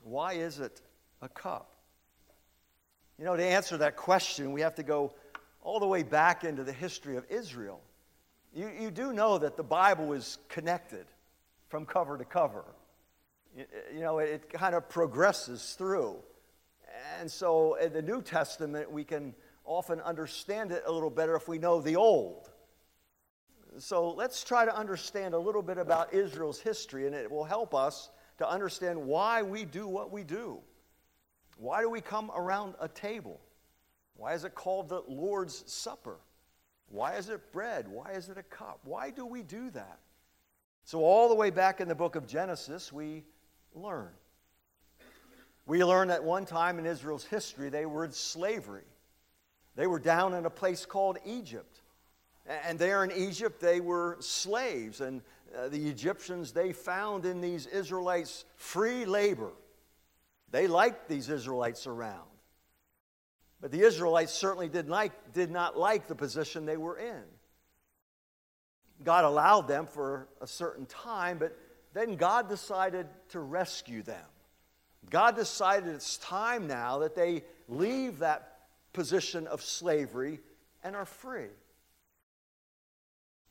Why 0.03 0.33
is 0.33 0.59
it 0.59 0.81
a 1.21 1.29
cup? 1.29 1.73
You 3.17 3.23
know, 3.23 3.37
to 3.37 3.43
answer 3.43 3.77
that 3.77 3.95
question, 3.95 4.51
we 4.51 4.59
have 4.59 4.75
to 4.75 4.83
go 4.83 5.13
all 5.61 5.79
the 5.79 5.87
way 5.87 6.03
back 6.03 6.43
into 6.43 6.65
the 6.65 6.73
history 6.73 7.15
of 7.15 7.25
Israel. 7.29 7.79
You, 8.53 8.69
you 8.77 8.91
do 8.91 9.13
know 9.13 9.37
that 9.37 9.55
the 9.55 9.63
Bible 9.63 10.11
is 10.11 10.39
connected 10.49 11.05
from 11.69 11.85
cover 11.85 12.17
to 12.17 12.25
cover 12.25 12.65
you 13.55 14.01
know, 14.01 14.19
it 14.19 14.49
kind 14.49 14.75
of 14.75 14.89
progresses 14.89 15.75
through. 15.77 16.17
And 17.19 17.31
so 17.31 17.75
in 17.75 17.93
the 17.93 18.01
New 18.01 18.21
Testament, 18.21 18.91
we 18.91 19.03
can 19.03 19.33
often 19.63 19.99
understand 20.01 20.71
it 20.71 20.83
a 20.85 20.91
little 20.91 21.09
better 21.09 21.35
if 21.35 21.47
we 21.47 21.57
know 21.57 21.81
the 21.81 21.95
Old. 21.95 22.49
So 23.77 24.11
let's 24.11 24.43
try 24.43 24.65
to 24.65 24.75
understand 24.75 25.33
a 25.33 25.39
little 25.39 25.61
bit 25.61 25.77
about 25.77 26.13
Israel's 26.13 26.59
history, 26.59 27.07
and 27.07 27.15
it 27.15 27.29
will 27.29 27.43
help 27.43 27.75
us 27.75 28.09
to 28.37 28.49
understand 28.49 29.01
why 29.01 29.41
we 29.41 29.65
do 29.65 29.87
what 29.87 30.11
we 30.11 30.23
do. 30.23 30.59
Why 31.57 31.81
do 31.81 31.89
we 31.89 32.01
come 32.01 32.31
around 32.35 32.75
a 32.79 32.87
table? 32.87 33.39
Why 34.15 34.33
is 34.33 34.45
it 34.45 34.55
called 34.55 34.89
the 34.89 35.03
Lord's 35.07 35.63
Supper? 35.71 36.17
Why 36.87 37.15
is 37.15 37.29
it 37.29 37.51
bread? 37.51 37.87
Why 37.87 38.11
is 38.11 38.29
it 38.29 38.37
a 38.37 38.43
cup? 38.43 38.79
Why 38.83 39.09
do 39.09 39.25
we 39.25 39.41
do 39.41 39.69
that? 39.71 39.99
So, 40.83 40.99
all 40.99 41.29
the 41.29 41.35
way 41.35 41.49
back 41.49 41.81
in 41.81 41.87
the 41.87 41.95
book 41.95 42.15
of 42.15 42.27
Genesis, 42.27 42.93
we 42.93 43.23
learn. 43.75 44.09
We 45.65 45.83
learn 45.83 46.09
that 46.09 46.23
one 46.23 46.45
time 46.45 46.79
in 46.79 46.85
Israel's 46.85 47.25
history, 47.25 47.69
they 47.69 47.85
were 47.85 48.05
in 48.05 48.11
slavery. 48.11 48.83
They 49.75 49.87
were 49.87 49.99
down 49.99 50.33
in 50.33 50.45
a 50.45 50.49
place 50.49 50.85
called 50.85 51.17
Egypt. 51.25 51.81
And 52.45 52.77
there 52.77 53.03
in 53.03 53.11
Egypt, 53.11 53.59
they 53.59 53.81
were 53.81 54.17
slaves. 54.19 55.01
And 55.01 55.21
uh, 55.57 55.69
the 55.69 55.87
Egyptians, 55.87 56.51
they 56.51 56.71
found 56.71 57.25
in 57.25 57.41
these 57.41 57.65
Israelites 57.65 58.45
free 58.55 59.05
labor. 59.05 59.51
They 60.51 60.67
liked 60.67 61.09
these 61.09 61.29
Israelites 61.29 61.87
around. 61.87 62.29
But 63.59 63.71
the 63.71 63.81
Israelites 63.81 64.31
certainly 64.31 64.69
did, 64.69 64.87
like, 64.87 65.33
did 65.33 65.49
not 65.49 65.77
like 65.77 66.07
the 66.07 66.15
position 66.15 66.65
they 66.65 66.77
were 66.77 66.97
in. 66.97 67.23
God 69.03 69.25
allowed 69.25 69.67
them 69.67 69.87
for 69.87 70.27
a 70.39 70.47
certain 70.47 70.85
time, 70.85 71.37
but 71.39 71.57
then 71.95 72.17
God 72.17 72.49
decided 72.49 73.07
to 73.29 73.39
rescue 73.39 74.03
them. 74.03 74.25
God 75.09 75.37
decided 75.37 75.95
it's 75.95 76.17
time 76.17 76.67
now 76.67 76.99
that 76.99 77.15
they 77.15 77.43
leave 77.69 78.19
that 78.19 78.57
position 78.91 79.47
of 79.47 79.61
slavery 79.61 80.41
and 80.83 80.93
are 80.93 81.05
free. 81.05 81.47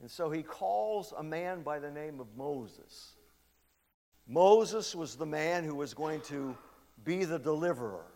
And 0.02 0.10
so 0.10 0.30
he 0.30 0.42
calls 0.42 1.14
a 1.16 1.22
man 1.22 1.62
by 1.62 1.78
the 1.78 1.90
name 1.90 2.20
of 2.20 2.26
Moses. 2.36 3.14
Moses 4.28 4.94
was 4.94 5.16
the 5.16 5.24
man 5.24 5.64
who 5.64 5.74
was 5.74 5.94
going 5.94 6.20
to 6.22 6.54
be 7.02 7.24
the 7.24 7.38
deliverer. 7.38 8.12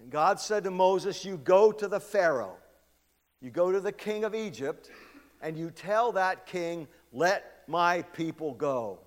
And 0.00 0.10
God 0.10 0.38
said 0.38 0.62
to 0.62 0.70
Moses, 0.70 1.24
You 1.24 1.38
go 1.38 1.72
to 1.72 1.88
the 1.88 1.98
Pharaoh, 1.98 2.56
you 3.40 3.50
go 3.50 3.72
to 3.72 3.80
the 3.80 3.92
king 3.92 4.22
of 4.22 4.32
Egypt, 4.32 4.90
and 5.42 5.58
you 5.58 5.72
tell 5.72 6.12
that 6.12 6.46
king, 6.46 6.86
Let 7.12 7.64
my 7.66 8.02
people 8.02 8.54
go. 8.54 9.00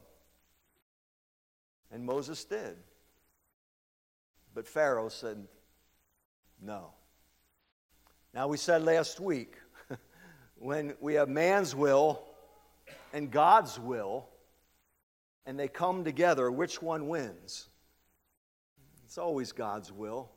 And 1.91 2.05
Moses 2.05 2.43
did. 2.43 2.75
But 4.53 4.67
Pharaoh 4.67 5.09
said, 5.09 5.47
No. 6.61 6.91
Now, 8.33 8.47
we 8.47 8.57
said 8.57 8.83
last 8.83 9.19
week 9.19 9.55
when 10.57 10.93
we 10.99 11.15
have 11.15 11.29
man's 11.29 11.75
will 11.75 12.23
and 13.13 13.31
God's 13.31 13.79
will, 13.79 14.27
and 15.45 15.57
they 15.57 15.67
come 15.67 16.03
together, 16.03 16.51
which 16.51 16.81
one 16.81 17.07
wins? 17.07 17.69
It's 19.05 19.17
always 19.17 19.53
God's 19.53 19.91
will. 19.91 20.29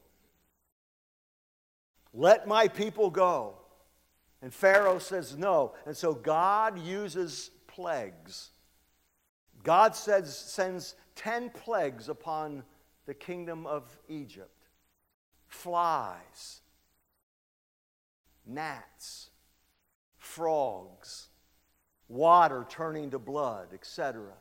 Let 2.12 2.46
my 2.46 2.68
people 2.68 3.10
go. 3.10 3.56
And 4.42 4.54
Pharaoh 4.54 4.98
says 4.98 5.36
no. 5.36 5.74
And 5.84 5.96
so 5.96 6.14
God 6.14 6.78
uses 6.78 7.50
plagues. 7.66 8.50
God 9.62 9.94
says, 9.94 10.36
sends 10.36 10.94
10 11.20 11.50
plagues 11.50 12.08
upon 12.08 12.62
the 13.04 13.12
kingdom 13.12 13.66
of 13.66 13.84
Egypt 14.08 14.48
flies, 15.48 16.62
gnats, 18.46 19.28
frogs, 20.16 21.28
water 22.08 22.64
turning 22.70 23.10
to 23.10 23.18
blood, 23.18 23.68
etc. 23.74 24.32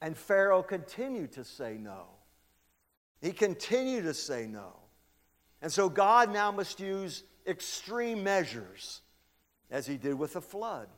And 0.00 0.16
Pharaoh 0.16 0.64
continued 0.64 1.30
to 1.32 1.44
say 1.44 1.76
no. 1.78 2.06
He 3.20 3.30
continued 3.30 4.02
to 4.02 4.14
say 4.14 4.48
no. 4.48 4.72
And 5.60 5.70
so 5.70 5.88
God 5.88 6.32
now 6.32 6.50
must 6.50 6.80
use 6.80 7.22
extreme 7.46 8.24
measures, 8.24 9.00
as 9.70 9.86
he 9.86 9.96
did 9.96 10.14
with 10.14 10.32
the 10.32 10.40
flood. 10.40 10.88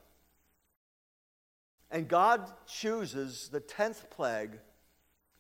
And 1.94 2.08
God 2.08 2.50
chooses 2.66 3.48
the 3.52 3.60
10th 3.60 4.10
plague 4.10 4.58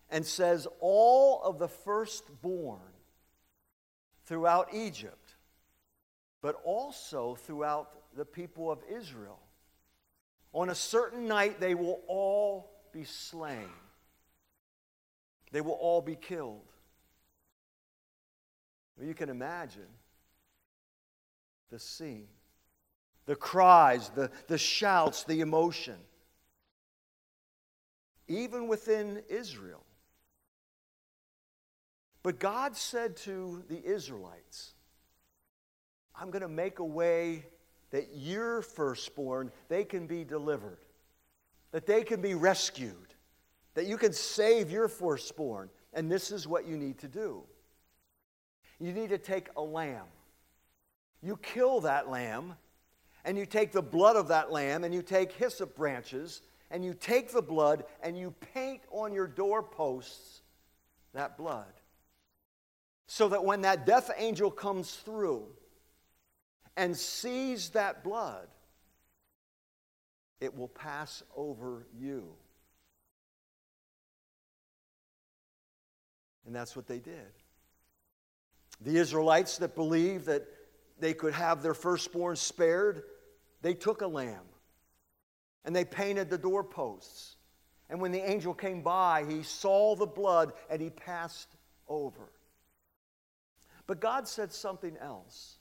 and 0.08 0.24
says, 0.24 0.68
All 0.78 1.42
of 1.42 1.58
the 1.58 1.66
firstborn 1.66 2.78
throughout 4.24 4.68
Egypt, 4.72 5.34
but 6.40 6.60
also 6.62 7.34
throughout 7.34 7.90
the 8.16 8.24
people 8.24 8.70
of 8.70 8.78
Israel, 8.88 9.40
on 10.52 10.70
a 10.70 10.76
certain 10.76 11.26
night 11.26 11.58
they 11.58 11.74
will 11.74 12.02
all 12.06 12.70
be 12.92 13.02
slain, 13.02 13.68
they 15.50 15.60
will 15.60 15.72
all 15.72 16.00
be 16.00 16.14
killed. 16.14 16.70
Well, 18.96 19.08
you 19.08 19.14
can 19.14 19.28
imagine 19.28 19.90
the 21.72 21.80
scene, 21.80 22.28
the 23.26 23.34
cries, 23.34 24.10
the, 24.10 24.30
the 24.46 24.56
shouts, 24.56 25.24
the 25.24 25.40
emotion. 25.40 25.96
Even 28.28 28.68
within 28.68 29.22
Israel. 29.28 29.84
But 32.22 32.38
God 32.38 32.76
said 32.76 33.16
to 33.18 33.62
the 33.68 33.84
Israelites, 33.84 34.72
I'm 36.18 36.30
going 36.30 36.42
to 36.42 36.48
make 36.48 36.78
a 36.78 36.84
way 36.84 37.44
that 37.90 38.08
your 38.14 38.62
firstborn, 38.62 39.52
they 39.68 39.84
can 39.84 40.06
be 40.06 40.24
delivered, 40.24 40.78
that 41.70 41.86
they 41.86 42.02
can 42.02 42.20
be 42.20 42.34
rescued, 42.34 43.14
that 43.74 43.86
you 43.86 43.96
can 43.96 44.12
save 44.12 44.70
your 44.70 44.88
firstborn. 44.88 45.68
And 45.92 46.10
this 46.10 46.32
is 46.32 46.48
what 46.48 46.66
you 46.66 46.76
need 46.76 46.98
to 46.98 47.08
do. 47.08 47.42
You 48.80 48.92
need 48.92 49.10
to 49.10 49.18
take 49.18 49.48
a 49.56 49.62
lamb. 49.62 50.06
You 51.22 51.36
kill 51.36 51.80
that 51.82 52.08
lamb, 52.10 52.54
and 53.24 53.38
you 53.38 53.46
take 53.46 53.70
the 53.70 53.82
blood 53.82 54.16
of 54.16 54.28
that 54.28 54.50
lamb, 54.50 54.82
and 54.84 54.94
you 54.94 55.02
take 55.02 55.32
hyssop 55.32 55.76
branches, 55.76 56.42
and 56.70 56.84
you 56.84 56.94
take 56.94 57.32
the 57.32 57.42
blood, 57.42 57.84
and 58.02 58.18
you 58.18 58.34
paint 58.54 58.82
on 58.90 59.12
your 59.12 59.26
doorposts 59.26 60.42
that 61.12 61.36
blood. 61.36 61.72
So 63.06 63.28
that 63.28 63.44
when 63.44 63.62
that 63.62 63.86
death 63.86 64.10
angel 64.16 64.50
comes 64.50 64.94
through 64.94 65.46
and 66.76 66.96
sees 66.96 67.70
that 67.70 68.02
blood, 68.02 68.48
it 70.40 70.56
will 70.56 70.68
pass 70.68 71.22
over 71.36 71.86
you. 71.96 72.28
And 76.46 76.54
that's 76.54 76.74
what 76.74 76.86
they 76.86 76.98
did. 76.98 77.32
The 78.80 78.96
Israelites 78.96 79.58
that 79.58 79.74
believed 79.74 80.26
that 80.26 80.46
they 80.98 81.14
could 81.14 81.34
have 81.34 81.62
their 81.62 81.74
firstborn 81.74 82.36
spared, 82.36 83.04
they 83.62 83.74
took 83.74 84.02
a 84.02 84.06
lamb 84.06 84.44
and 85.64 85.74
they 85.74 85.84
painted 85.84 86.30
the 86.30 86.38
doorposts. 86.38 87.36
And 87.88 88.00
when 88.00 88.12
the 88.12 88.20
angel 88.20 88.54
came 88.54 88.82
by, 88.82 89.24
he 89.28 89.42
saw 89.42 89.94
the 89.94 90.06
blood 90.06 90.52
and 90.70 90.80
he 90.80 90.90
passed 90.90 91.48
over. 91.88 92.30
But 93.86 94.00
God 94.00 94.26
said 94.26 94.52
something 94.52 94.96
else 94.98 95.56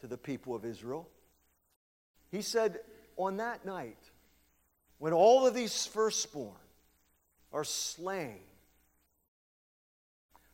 to 0.00 0.06
the 0.06 0.16
people 0.16 0.54
of 0.54 0.64
Israel. 0.64 1.08
He 2.30 2.42
said, 2.42 2.80
On 3.16 3.36
that 3.36 3.64
night, 3.64 4.10
when 4.98 5.12
all 5.12 5.46
of 5.46 5.54
these 5.54 5.86
firstborn 5.86 6.56
are 7.52 7.64
slain, 7.64 8.40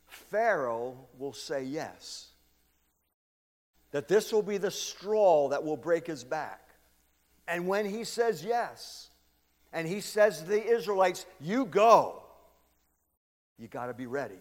Pharaoh 0.07 0.97
will 1.17 1.33
say 1.33 1.63
yes. 1.63 2.27
That 3.91 4.07
this 4.07 4.31
will 4.31 4.43
be 4.43 4.57
the 4.57 4.69
straw 4.69 5.49
that 5.49 5.63
will 5.63 5.77
break 5.77 6.05
his 6.05 6.23
back. 6.23 6.68
And 7.49 7.67
when 7.67 7.85
he 7.85 8.03
says 8.03 8.45
yes, 8.45 9.09
and 9.73 9.87
he 9.87 10.01
says 10.01 10.39
to 10.39 10.45
the 10.45 10.63
Israelites, 10.63 11.25
You 11.41 11.65
go, 11.65 12.21
you 13.57 13.67
got 13.67 13.87
to 13.87 13.93
be 13.93 14.05
ready. 14.05 14.39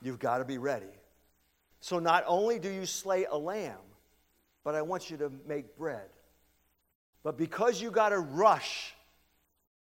You've 0.00 0.20
got 0.20 0.38
to 0.38 0.44
be 0.44 0.58
ready. 0.58 0.86
So 1.80 1.98
not 1.98 2.24
only 2.26 2.58
do 2.58 2.70
you 2.70 2.86
slay 2.86 3.26
a 3.26 3.36
lamb, 3.36 3.76
but 4.64 4.74
I 4.74 4.82
want 4.82 5.10
you 5.10 5.16
to 5.18 5.30
make 5.46 5.76
bread. 5.76 6.08
But 7.22 7.36
because 7.36 7.82
you 7.82 7.90
got 7.90 8.10
to 8.10 8.18
rush 8.18 8.94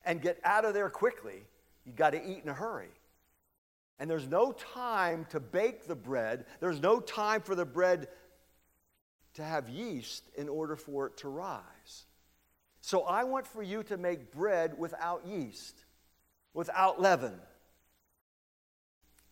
and 0.05 0.21
get 0.21 0.39
out 0.43 0.65
of 0.65 0.73
there 0.73 0.89
quickly, 0.89 1.43
you 1.85 1.91
got 1.91 2.11
to 2.11 2.23
eat 2.23 2.41
in 2.43 2.49
a 2.49 2.53
hurry. 2.53 2.89
And 3.99 4.09
there's 4.09 4.27
no 4.27 4.51
time 4.51 5.25
to 5.29 5.39
bake 5.39 5.87
the 5.87 5.95
bread, 5.95 6.45
there's 6.59 6.79
no 6.79 6.99
time 6.99 7.41
for 7.41 7.55
the 7.55 7.65
bread 7.65 8.07
to 9.35 9.43
have 9.43 9.69
yeast 9.69 10.29
in 10.35 10.49
order 10.49 10.75
for 10.75 11.07
it 11.07 11.17
to 11.17 11.29
rise. 11.29 12.05
So 12.81 13.03
I 13.03 13.23
want 13.23 13.47
for 13.47 13.63
you 13.63 13.83
to 13.83 13.97
make 13.97 14.31
bread 14.31 14.77
without 14.77 15.25
yeast, 15.25 15.85
without 16.53 16.99
leaven. 16.99 17.39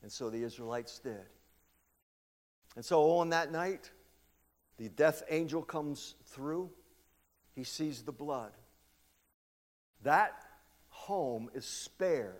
And 0.02 0.12
so 0.12 0.30
the 0.30 0.43
Israelites 0.43 1.00
did. 1.00 1.26
And 2.76 2.86
so 2.86 3.18
on 3.18 3.30
that 3.30 3.52
night, 3.52 3.89
the 4.78 4.89
death 4.89 5.24
angel 5.30 5.62
comes 5.62 6.16
through. 6.26 6.70
He 7.54 7.64
sees 7.64 8.04
the 8.04 8.12
blood. 8.12 8.52
That 10.04 10.34
home 10.88 11.50
is 11.54 11.66
spared 11.66 12.36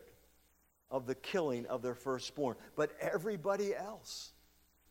of 0.90 1.06
the 1.06 1.16
killing 1.16 1.66
of 1.66 1.82
their 1.82 1.96
firstborn. 1.96 2.56
But 2.76 2.92
everybody 3.02 3.76
else 3.76 4.32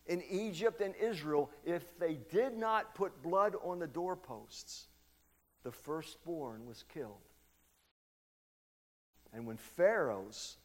in 0.09 0.23
Egypt 0.31 0.81
and 0.81 0.95
Israel, 0.97 1.51
if 1.65 1.99
they 1.99 2.15
did 2.15 2.57
not 2.57 2.95
put 2.95 3.23
blood 3.23 3.55
on 3.63 3.79
the 3.79 3.87
doorposts, 3.87 4.89
the 5.63 5.71
firstborn 5.71 6.67
was 6.67 6.83
killed. 6.93 7.13
And 9.35 9.47
when 9.47 9.59
Pharaoh's 9.59 10.57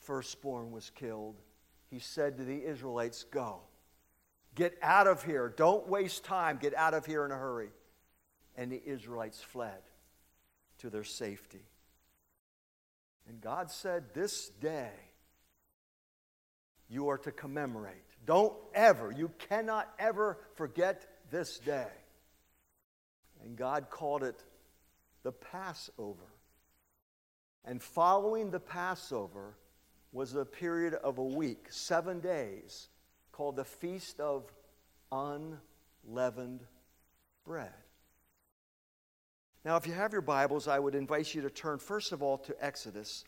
firstborn 0.00 0.70
was 0.70 0.90
killed, 0.90 1.40
he 1.90 1.98
said 1.98 2.36
to 2.36 2.44
the 2.44 2.64
Israelites, 2.64 3.24
Go. 3.24 3.60
Get 4.54 4.76
out 4.82 5.06
of 5.06 5.22
here. 5.22 5.52
Don't 5.56 5.88
waste 5.88 6.24
time. 6.24 6.58
Get 6.60 6.74
out 6.74 6.92
of 6.92 7.06
here 7.06 7.24
in 7.24 7.30
a 7.30 7.36
hurry. 7.36 7.70
And 8.56 8.70
the 8.70 8.82
Israelites 8.84 9.40
fled 9.40 9.80
to 10.78 10.90
their 10.90 11.04
safety. 11.04 11.64
And 13.28 13.40
God 13.40 13.70
said, 13.70 14.14
This 14.14 14.48
day 14.48 14.90
you 16.88 17.08
are 17.08 17.18
to 17.18 17.30
commemorate. 17.30 18.07
Don't 18.28 18.52
ever, 18.74 19.10
you 19.10 19.30
cannot 19.48 19.88
ever 19.98 20.36
forget 20.54 21.06
this 21.30 21.58
day. 21.60 21.88
And 23.42 23.56
God 23.56 23.88
called 23.88 24.22
it 24.22 24.44
the 25.22 25.32
Passover. 25.32 26.34
And 27.64 27.82
following 27.82 28.50
the 28.50 28.60
Passover 28.60 29.56
was 30.12 30.34
a 30.34 30.44
period 30.44 30.92
of 30.92 31.16
a 31.16 31.24
week, 31.24 31.68
seven 31.70 32.20
days, 32.20 32.90
called 33.32 33.56
the 33.56 33.64
Feast 33.64 34.20
of 34.20 34.52
Unleavened 35.10 36.60
Bread. 37.46 37.72
Now, 39.64 39.76
if 39.76 39.86
you 39.86 39.94
have 39.94 40.12
your 40.12 40.20
Bibles, 40.20 40.68
I 40.68 40.78
would 40.78 40.94
invite 40.94 41.34
you 41.34 41.40
to 41.40 41.50
turn 41.50 41.78
first 41.78 42.12
of 42.12 42.22
all 42.22 42.36
to 42.36 42.54
Exodus, 42.62 43.24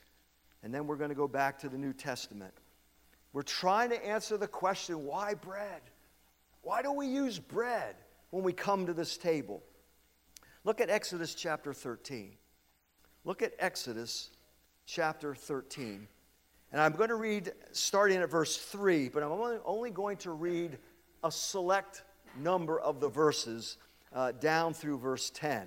and 0.63 0.75
then 0.75 0.87
we're 0.87 0.97
going 0.97 1.09
to 1.09 1.17
go 1.17 1.29
back 1.29 1.61
to 1.61 1.71
the 1.71 1.79
New 1.79 1.95
Testament. 1.95 2.53
We're 3.33 3.43
trying 3.43 3.91
to 3.91 4.07
answer 4.07 4.37
the 4.37 4.49
question 4.49 5.05
why 5.05 5.35
bread? 5.35 5.83
Why 6.63 6.83
do 6.83 6.93
we 6.93 7.07
use 7.07 7.39
bread 7.39 7.95
when 8.31 8.43
we 8.43 8.53
come 8.53 8.87
to 8.87 8.93
this 8.93 9.17
table? 9.17 9.63
Look 10.65 10.81
at 10.81 10.91
Exodus 10.91 11.35
chapter 11.35 11.73
13. 11.73 12.33
Look 13.25 13.43
at 13.43 13.53
Exodus 13.59 14.31
chapter 14.87 15.35
13. 15.35 16.07
And 16.73 16.81
I'm 16.81 16.93
going 16.93 17.09
to 17.09 17.17
read 17.17 17.53
starting 17.73 18.19
at 18.19 18.31
verse 18.31 18.57
3, 18.57 19.09
but 19.09 19.23
I'm 19.23 19.33
only, 19.65 19.91
going 19.91 20.17
to 20.19 20.31
read 20.31 20.79
a 21.25 21.31
select 21.31 22.03
number 22.39 22.79
of 22.79 23.01
the 23.01 23.09
verses 23.09 23.77
uh, 24.13 24.33
down 24.33 24.75
through 24.75 24.99
verse 24.99 25.31
10. 25.31 25.67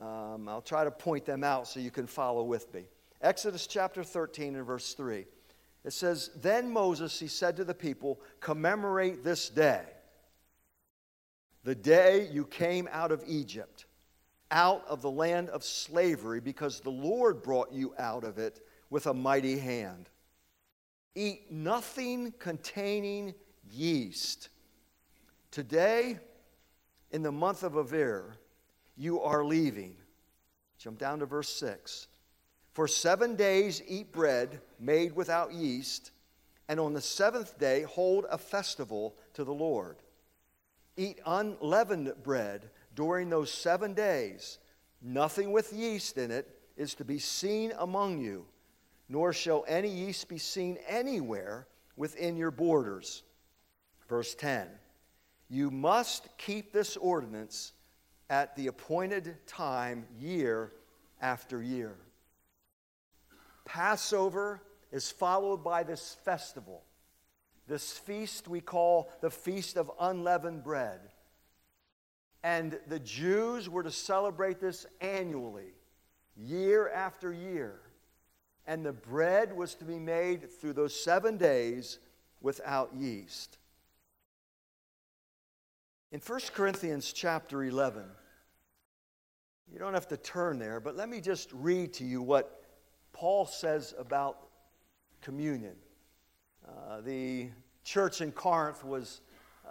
Um, 0.00 0.48
I'll 0.48 0.60
try 0.60 0.84
to 0.84 0.90
point 0.90 1.24
them 1.24 1.42
out 1.42 1.66
so 1.68 1.80
you 1.80 1.90
can 1.90 2.06
follow 2.06 2.42
with 2.42 2.72
me. 2.74 2.84
Exodus 3.22 3.66
chapter 3.66 4.04
13 4.04 4.56
and 4.56 4.66
verse 4.66 4.92
3. 4.92 5.24
It 5.86 5.92
says, 5.92 6.30
Then 6.34 6.72
Moses, 6.72 7.18
he 7.18 7.28
said 7.28 7.56
to 7.56 7.64
the 7.64 7.72
people, 7.72 8.20
Commemorate 8.40 9.22
this 9.22 9.48
day, 9.48 9.84
the 11.62 11.76
day 11.76 12.28
you 12.32 12.44
came 12.44 12.88
out 12.90 13.12
of 13.12 13.22
Egypt, 13.24 13.86
out 14.50 14.84
of 14.88 15.00
the 15.00 15.10
land 15.10 15.48
of 15.48 15.62
slavery, 15.62 16.40
because 16.40 16.80
the 16.80 16.90
Lord 16.90 17.40
brought 17.40 17.72
you 17.72 17.94
out 18.00 18.24
of 18.24 18.36
it 18.36 18.66
with 18.90 19.06
a 19.06 19.14
mighty 19.14 19.58
hand. 19.58 20.10
Eat 21.14 21.52
nothing 21.52 22.34
containing 22.40 23.32
yeast. 23.70 24.48
Today, 25.52 26.18
in 27.12 27.22
the 27.22 27.32
month 27.32 27.62
of 27.62 27.74
Aviv, 27.74 28.24
you 28.96 29.20
are 29.20 29.44
leaving. 29.44 29.94
Jump 30.78 30.98
down 30.98 31.20
to 31.20 31.26
verse 31.26 31.48
6. 31.48 32.08
For 32.76 32.86
seven 32.86 33.36
days 33.36 33.82
eat 33.88 34.12
bread 34.12 34.60
made 34.78 35.16
without 35.16 35.54
yeast, 35.54 36.10
and 36.68 36.78
on 36.78 36.92
the 36.92 37.00
seventh 37.00 37.58
day 37.58 37.84
hold 37.84 38.26
a 38.30 38.36
festival 38.36 39.16
to 39.32 39.44
the 39.44 39.54
Lord. 39.54 39.96
Eat 40.94 41.18
unleavened 41.24 42.12
bread 42.22 42.68
during 42.94 43.30
those 43.30 43.50
seven 43.50 43.94
days. 43.94 44.58
Nothing 45.00 45.52
with 45.52 45.72
yeast 45.72 46.18
in 46.18 46.30
it 46.30 46.50
is 46.76 46.94
to 46.96 47.04
be 47.06 47.18
seen 47.18 47.72
among 47.78 48.18
you, 48.18 48.44
nor 49.08 49.32
shall 49.32 49.64
any 49.66 49.88
yeast 49.88 50.28
be 50.28 50.36
seen 50.36 50.76
anywhere 50.86 51.66
within 51.96 52.36
your 52.36 52.50
borders. 52.50 53.22
Verse 54.06 54.34
10 54.34 54.68
You 55.48 55.70
must 55.70 56.28
keep 56.36 56.74
this 56.74 56.98
ordinance 56.98 57.72
at 58.28 58.54
the 58.54 58.66
appointed 58.66 59.34
time, 59.46 60.04
year 60.20 60.74
after 61.22 61.62
year. 61.62 61.96
Passover 63.66 64.62
is 64.90 65.10
followed 65.10 65.62
by 65.62 65.82
this 65.82 66.16
festival, 66.24 66.82
this 67.66 67.92
feast 67.92 68.48
we 68.48 68.60
call 68.60 69.12
the 69.20 69.30
Feast 69.30 69.76
of 69.76 69.90
Unleavened 70.00 70.64
Bread. 70.64 71.00
And 72.42 72.78
the 72.86 73.00
Jews 73.00 73.68
were 73.68 73.82
to 73.82 73.90
celebrate 73.90 74.60
this 74.60 74.86
annually, 75.00 75.74
year 76.36 76.88
after 76.88 77.32
year. 77.32 77.80
And 78.66 78.86
the 78.86 78.92
bread 78.92 79.54
was 79.54 79.74
to 79.76 79.84
be 79.84 79.98
made 79.98 80.50
through 80.50 80.74
those 80.74 80.98
seven 80.98 81.36
days 81.36 81.98
without 82.40 82.94
yeast. 82.94 83.58
In 86.12 86.20
1 86.20 86.40
Corinthians 86.54 87.12
chapter 87.12 87.64
11, 87.64 88.04
you 89.72 89.78
don't 89.78 89.94
have 89.94 90.08
to 90.08 90.16
turn 90.16 90.58
there, 90.58 90.78
but 90.78 90.96
let 90.96 91.08
me 91.08 91.20
just 91.20 91.50
read 91.52 91.92
to 91.94 92.04
you 92.04 92.22
what 92.22 92.62
Paul 93.16 93.46
says 93.46 93.94
about 93.98 94.48
communion. 95.22 95.74
Uh, 96.68 97.00
the 97.00 97.48
church 97.82 98.20
in 98.20 98.30
Corinth 98.30 98.84
was 98.84 99.22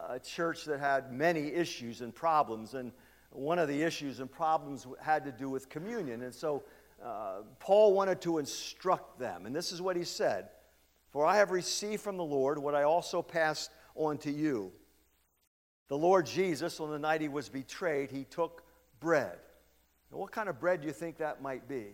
a 0.10 0.18
church 0.18 0.66
that 0.66 0.80
had 0.80 1.14
many 1.14 1.54
issues 1.54 2.02
and 2.02 2.14
problems, 2.14 2.74
and 2.74 2.92
one 3.30 3.60
of 3.60 3.68
the 3.68 3.84
issues 3.84 4.20
and 4.20 4.32
problems 4.32 4.88
had 5.00 5.24
to 5.26 5.32
do 5.32 5.48
with 5.48 5.70
communion. 5.70 6.24
And 6.24 6.34
so 6.34 6.64
uh, 7.04 7.42
Paul 7.60 7.94
wanted 7.94 8.20
to 8.22 8.40
instruct 8.40 9.20
them, 9.20 9.46
and 9.46 9.56
this 9.56 9.72
is 9.72 9.80
what 9.80 9.96
he 9.96 10.06
said 10.06 10.50
For 11.12 11.24
I 11.24 11.38
have 11.38 11.52
received 11.52 12.02
from 12.02 12.18
the 12.18 12.24
Lord 12.24 12.58
what 12.58 12.74
I 12.74 12.82
also 12.82 13.22
passed 13.22 13.70
on 13.94 14.18
to 14.20 14.32
you. 14.32 14.72
The 15.88 15.98
Lord 15.98 16.26
Jesus, 16.26 16.80
on 16.80 16.90
the 16.90 16.98
night 16.98 17.22
he 17.22 17.28
was 17.28 17.48
betrayed, 17.48 18.10
he 18.10 18.24
took 18.24 18.64
bread. 19.00 19.38
Now, 20.12 20.18
what 20.18 20.32
kind 20.32 20.50
of 20.50 20.60
bread 20.60 20.82
do 20.82 20.88
you 20.88 20.94
think 20.94 21.18
that 21.20 21.44
might 21.44 21.70
be? 21.70 21.94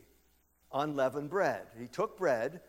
Unleavened 0.74 1.30
bread. 1.30 1.67
He 1.80 1.88
took 1.88 2.17
bread 2.17 2.61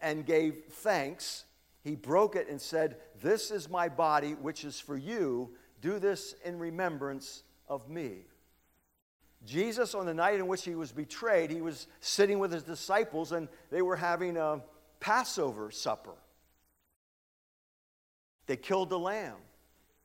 and 0.00 0.24
gave 0.24 0.64
thanks. 0.70 1.44
He 1.82 1.94
broke 1.94 2.36
it 2.36 2.48
and 2.48 2.60
said, 2.60 2.96
This 3.22 3.50
is 3.50 3.68
my 3.68 3.88
body, 3.88 4.32
which 4.32 4.64
is 4.64 4.80
for 4.80 4.96
you. 4.96 5.50
Do 5.80 5.98
this 5.98 6.34
in 6.44 6.58
remembrance 6.58 7.42
of 7.68 7.88
me. 7.88 8.24
Jesus, 9.44 9.94
on 9.94 10.06
the 10.06 10.14
night 10.14 10.34
in 10.34 10.48
which 10.48 10.64
he 10.64 10.74
was 10.74 10.90
betrayed, 10.90 11.50
he 11.50 11.60
was 11.60 11.86
sitting 12.00 12.38
with 12.38 12.52
his 12.52 12.64
disciples 12.64 13.32
and 13.32 13.48
they 13.70 13.82
were 13.82 13.96
having 13.96 14.36
a 14.36 14.60
Passover 15.00 15.70
supper. 15.70 16.14
They 18.46 18.56
killed 18.56 18.90
the 18.90 18.98
lamb. 18.98 19.36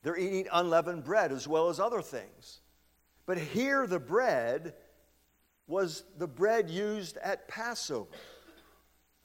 They're 0.03 0.17
eating 0.17 0.47
unleavened 0.51 1.03
bread 1.03 1.31
as 1.31 1.47
well 1.47 1.69
as 1.69 1.79
other 1.79 2.01
things. 2.01 2.59
But 3.25 3.37
here, 3.37 3.87
the 3.87 3.99
bread 3.99 4.73
was 5.67 6.03
the 6.17 6.27
bread 6.27 6.69
used 6.69 7.17
at 7.17 7.47
Passover. 7.47 8.09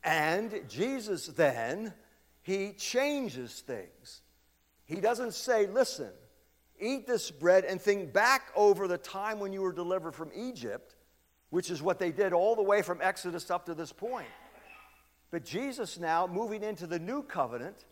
And 0.05 0.63
Jesus 0.69 1.27
then, 1.27 1.93
he 2.43 2.73
changes 2.73 3.61
things. 3.61 4.23
He 4.85 5.01
doesn't 5.01 5.35
say, 5.35 5.67
listen, 5.67 6.11
eat 6.81 7.07
this 7.07 7.31
bread 7.31 7.65
and 7.65 7.81
think 7.81 8.13
back 8.13 8.51
over 8.57 8.89
the 8.89 8.99
time 8.99 9.41
when 9.41 9.53
you 9.53 9.61
were 9.61 9.73
delivered 9.73 10.15
from 10.15 10.31
Egypt, 10.35 10.95
which 11.51 11.71
is 11.71 11.83
what 11.83 11.99
they 11.99 12.13
did 12.13 12.33
all 12.33 12.57
the 12.57 12.63
way 12.63 12.83
from 12.83 13.01
Exodus 13.03 13.51
up 13.51 13.67
to 13.67 13.75
this 13.75 13.93
point. 13.93 14.29
But 15.31 15.45
Jesus 15.45 15.99
now, 15.99 16.27
moving 16.27 16.63
into 16.63 16.87
the 16.87 16.99
new 16.99 17.23
covenant, 17.23 17.85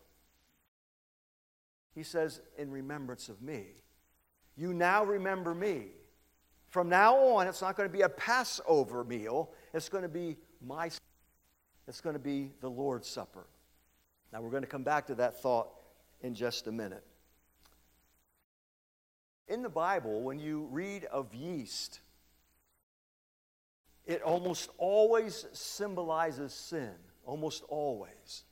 he 1.93 2.03
says, 2.03 2.41
in 2.57 2.71
remembrance 2.71 3.29
of 3.29 3.41
me. 3.41 3.65
You 4.55 4.73
now 4.73 5.03
remember 5.03 5.53
me. 5.53 5.87
From 6.77 6.89
now 6.89 7.17
on, 7.17 7.47
it's 7.47 7.63
not 7.63 7.75
going 7.75 7.89
to 7.89 7.91
be 7.91 8.03
a 8.03 8.09
Passover 8.09 9.03
meal. 9.03 9.49
It's 9.73 9.89
going 9.89 10.03
to 10.03 10.07
be 10.07 10.37
my 10.63 10.91
it's 11.87 12.01
going 12.01 12.13
to 12.13 12.19
be 12.19 12.51
the 12.61 12.69
Lord's 12.69 13.07
Supper. 13.09 13.47
Now, 14.31 14.41
we're 14.41 14.51
going 14.51 14.61
to 14.61 14.69
come 14.69 14.83
back 14.83 15.07
to 15.07 15.15
that 15.15 15.41
thought 15.41 15.69
in 16.21 16.35
just 16.35 16.67
a 16.67 16.71
minute. 16.71 17.03
In 19.47 19.63
the 19.63 19.69
Bible, 19.69 20.21
when 20.21 20.37
you 20.37 20.67
read 20.69 21.05
of 21.05 21.33
yeast, 21.33 22.01
it 24.05 24.21
almost 24.21 24.69
always 24.77 25.47
symbolizes 25.53 26.53
sin. 26.53 26.93
Almost 27.25 27.63
always. 27.69 28.43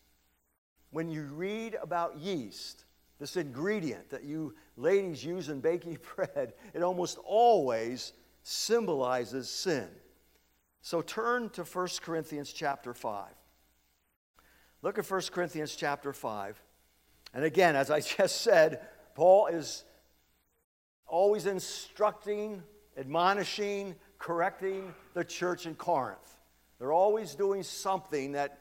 When 0.90 1.12
you 1.12 1.26
read 1.26 1.78
about 1.80 2.18
yeast, 2.18 2.86
this 3.20 3.38
ingredient 3.38 4.10
that 4.10 4.24
you 4.24 4.56
ladies 4.78 5.24
use 5.24 5.50
in 5.50 5.62
baking 5.62 5.98
bread, 6.16 6.54
it 6.74 6.82
almost 6.82 7.18
always 7.24 8.14
symbolizes 8.44 9.50
sin. 9.50 9.88
So 10.82 11.02
turn 11.02 11.50
to 11.52 11.64
1 11.64 11.88
Corinthians 12.02 12.54
chapter 12.54 12.94
5. 12.94 13.26
Look 14.82 15.00
at 15.00 15.10
1 15.10 15.22
Corinthians 15.32 15.76
chapter 15.76 16.14
5. 16.14 16.62
And 17.34 17.44
again, 17.44 17.76
as 17.76 17.90
I 17.90 18.00
just 18.18 18.42
said, 18.42 18.82
Paul 19.16 19.48
is 19.48 19.84
always 21.08 21.46
instructing, 21.46 22.62
admonishing, 22.98 23.96
correcting 24.20 24.94
the 25.14 25.24
church 25.24 25.66
in 25.66 25.76
Corinth. 25.76 26.38
They're 26.78 26.94
always 26.94 27.36
doing 27.36 27.64
something 27.64 28.34
that 28.34 28.60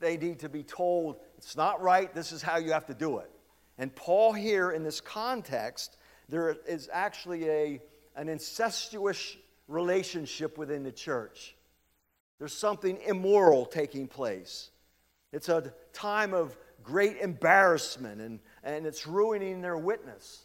they 0.00 0.16
need 0.16 0.40
to 0.40 0.48
be 0.48 0.62
told 0.62 1.16
it's 1.38 1.56
not 1.56 1.80
right, 1.80 2.12
this 2.14 2.32
is 2.32 2.42
how 2.42 2.58
you 2.58 2.72
have 2.72 2.86
to 2.86 2.94
do 2.94 3.18
it. 3.18 3.30
And 3.78 3.94
Paul, 3.94 4.32
here 4.32 4.70
in 4.70 4.82
this 4.82 5.00
context, 5.00 5.96
there 6.28 6.56
is 6.66 6.88
actually 6.92 7.48
a, 7.48 7.80
an 8.16 8.28
incestuous 8.28 9.36
relationship 9.68 10.58
within 10.58 10.82
the 10.82 10.92
church. 10.92 11.56
There's 12.38 12.54
something 12.56 12.98
immoral 13.06 13.66
taking 13.66 14.08
place. 14.08 14.70
It's 15.32 15.48
a 15.48 15.72
time 15.92 16.34
of 16.34 16.56
great 16.82 17.18
embarrassment, 17.18 18.20
and, 18.20 18.40
and 18.62 18.86
it's 18.86 19.06
ruining 19.06 19.62
their 19.62 19.76
witness. 19.76 20.44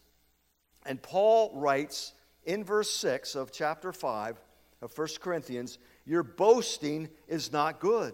And 0.86 1.02
Paul 1.02 1.52
writes 1.56 2.14
in 2.46 2.64
verse 2.64 2.90
6 2.90 3.36
of 3.36 3.52
chapter 3.52 3.92
5 3.92 4.40
of 4.82 4.98
1 4.98 5.08
Corinthians 5.20 5.80
Your 6.06 6.24
boasting 6.24 7.10
is 7.28 7.52
not 7.52 7.80
good. 7.80 8.14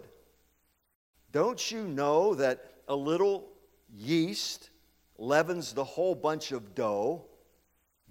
Don't 1.31 1.71
you 1.71 1.87
know 1.87 2.35
that 2.35 2.73
a 2.87 2.95
little 2.95 3.47
yeast 3.93 4.69
leavens 5.17 5.73
the 5.73 5.83
whole 5.83 6.15
bunch 6.15 6.51
of 6.51 6.75
dough. 6.75 7.25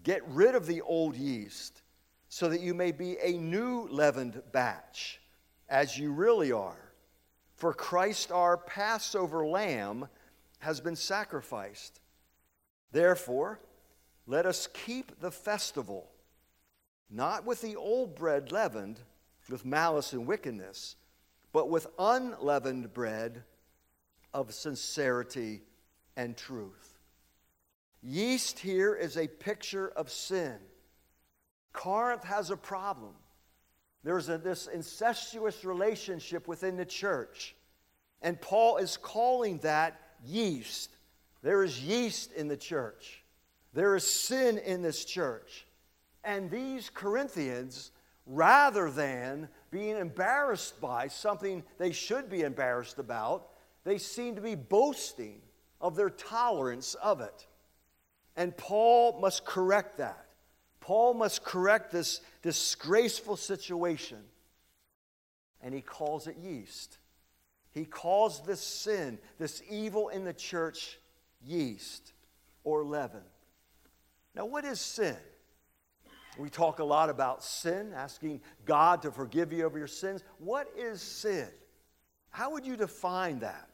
Get 0.03 0.26
rid 0.28 0.55
of 0.55 0.66
the 0.66 0.80
old 0.82 1.16
yeast 1.16 1.82
so 2.28 2.48
that 2.48 2.61
you 2.61 2.74
may 2.74 2.92
be 2.92 3.16
a 3.22 3.32
new 3.32 3.86
leavened 3.90 4.42
batch, 4.53 5.20
as 5.68 5.98
you 5.98 6.12
really 6.12 6.50
are. 6.50 6.92
For 7.55 7.72
Christ, 7.72 8.32
our 8.32 8.57
Passover 8.57 9.46
lamb, 9.46 10.09
has 10.61 10.80
been 10.80 10.96
sacrificed. 10.96 12.00
Therefore, 12.90 13.61
let 14.26 14.46
us 14.46 14.68
keep 14.72 15.20
the 15.20 15.30
festival, 15.30 16.11
not 17.11 17.44
with 17.44 17.61
the 17.61 17.76
old 17.76 18.14
bread 18.14 18.50
leavened 18.50 19.00
with 19.48 19.64
malice 19.64 20.12
and 20.12 20.26
wickedness, 20.26 20.96
but 21.53 21.68
with 21.68 21.86
unleavened 21.98 22.92
bread 22.92 23.42
of 24.32 24.55
sincerity 24.55 25.62
and 26.16 26.36
truth. 26.36 26.91
Yeast 28.03 28.59
here 28.59 28.94
is 28.94 29.16
a 29.16 29.28
picture 29.28 29.88
of 29.90 30.11
sin. 30.11 30.57
Corinth 31.72 32.24
has 32.24 32.50
a 32.50 32.57
problem. 32.57 33.14
There's 34.05 34.28
a, 34.28 34.38
this 34.38 34.66
incestuous 34.66 35.64
relationship 35.64 36.48
within 36.48 36.76
the 36.76 36.84
church. 36.84 37.55
And 38.20 38.40
Paul 38.40 38.78
is 38.78 38.96
calling 38.96 39.59
that 39.59 40.00
yeast. 40.24 40.90
There 41.42 41.62
is 41.62 41.80
yeast 41.80 42.32
in 42.32 42.48
the 42.48 42.57
church, 42.57 43.22
there 43.72 43.96
is 43.96 44.09
sin 44.09 44.59
in 44.59 44.82
this 44.82 45.05
church. 45.05 45.66
And 46.24 46.50
these 46.50 46.88
Corinthians, 46.88 47.90
rather 48.26 48.90
than 48.90 49.48
being 49.72 49.96
embarrassed 49.96 50.80
by 50.80 51.09
something 51.09 51.64
they 51.78 51.90
should 51.90 52.30
be 52.30 52.42
embarrassed 52.42 52.98
about. 52.98 53.48
They 53.84 53.98
seem 53.98 54.36
to 54.36 54.40
be 54.40 54.55
boasting 54.55 55.40
of 55.80 55.96
their 55.96 56.11
tolerance 56.11 56.94
of 57.03 57.20
it. 57.20 57.46
And 58.37 58.57
Paul 58.57 59.20
must 59.20 59.45
correct 59.45 59.99
that. 59.99 60.26
Paul 60.80 61.14
must 61.14 61.45
correct 61.45 61.93
this 61.93 62.20
disgraceful 62.43 63.37
situation. 63.37 64.18
And 65.62 65.74
he 65.74 65.80
calls 65.80 66.26
it 66.26 66.37
yeast. 66.37 66.99
He 67.70 67.85
calls 67.85 68.43
this 68.43 68.61
sin, 68.61 69.18
this 69.39 69.62
evil 69.70 70.09
in 70.09 70.24
the 70.24 70.33
church, 70.33 70.99
yeast 71.45 72.12
or 72.64 72.85
leaven. 72.85 73.22
Now, 74.35 74.47
what 74.47 74.64
is 74.64 74.80
sin? 74.80 75.16
We 76.39 76.49
talk 76.49 76.78
a 76.78 76.85
lot 76.85 77.11
about 77.11 77.45
sin, 77.45 77.93
asking 77.95 78.41
God 78.64 79.03
to 79.03 79.11
forgive 79.11 79.53
you 79.53 79.66
of 79.66 79.76
your 79.76 79.87
sins. 79.87 80.24
What 80.39 80.68
is 80.76 81.03
sin? 81.03 81.49
How 82.30 82.51
would 82.53 82.64
you 82.64 82.76
define 82.76 83.41
that? 83.41 83.68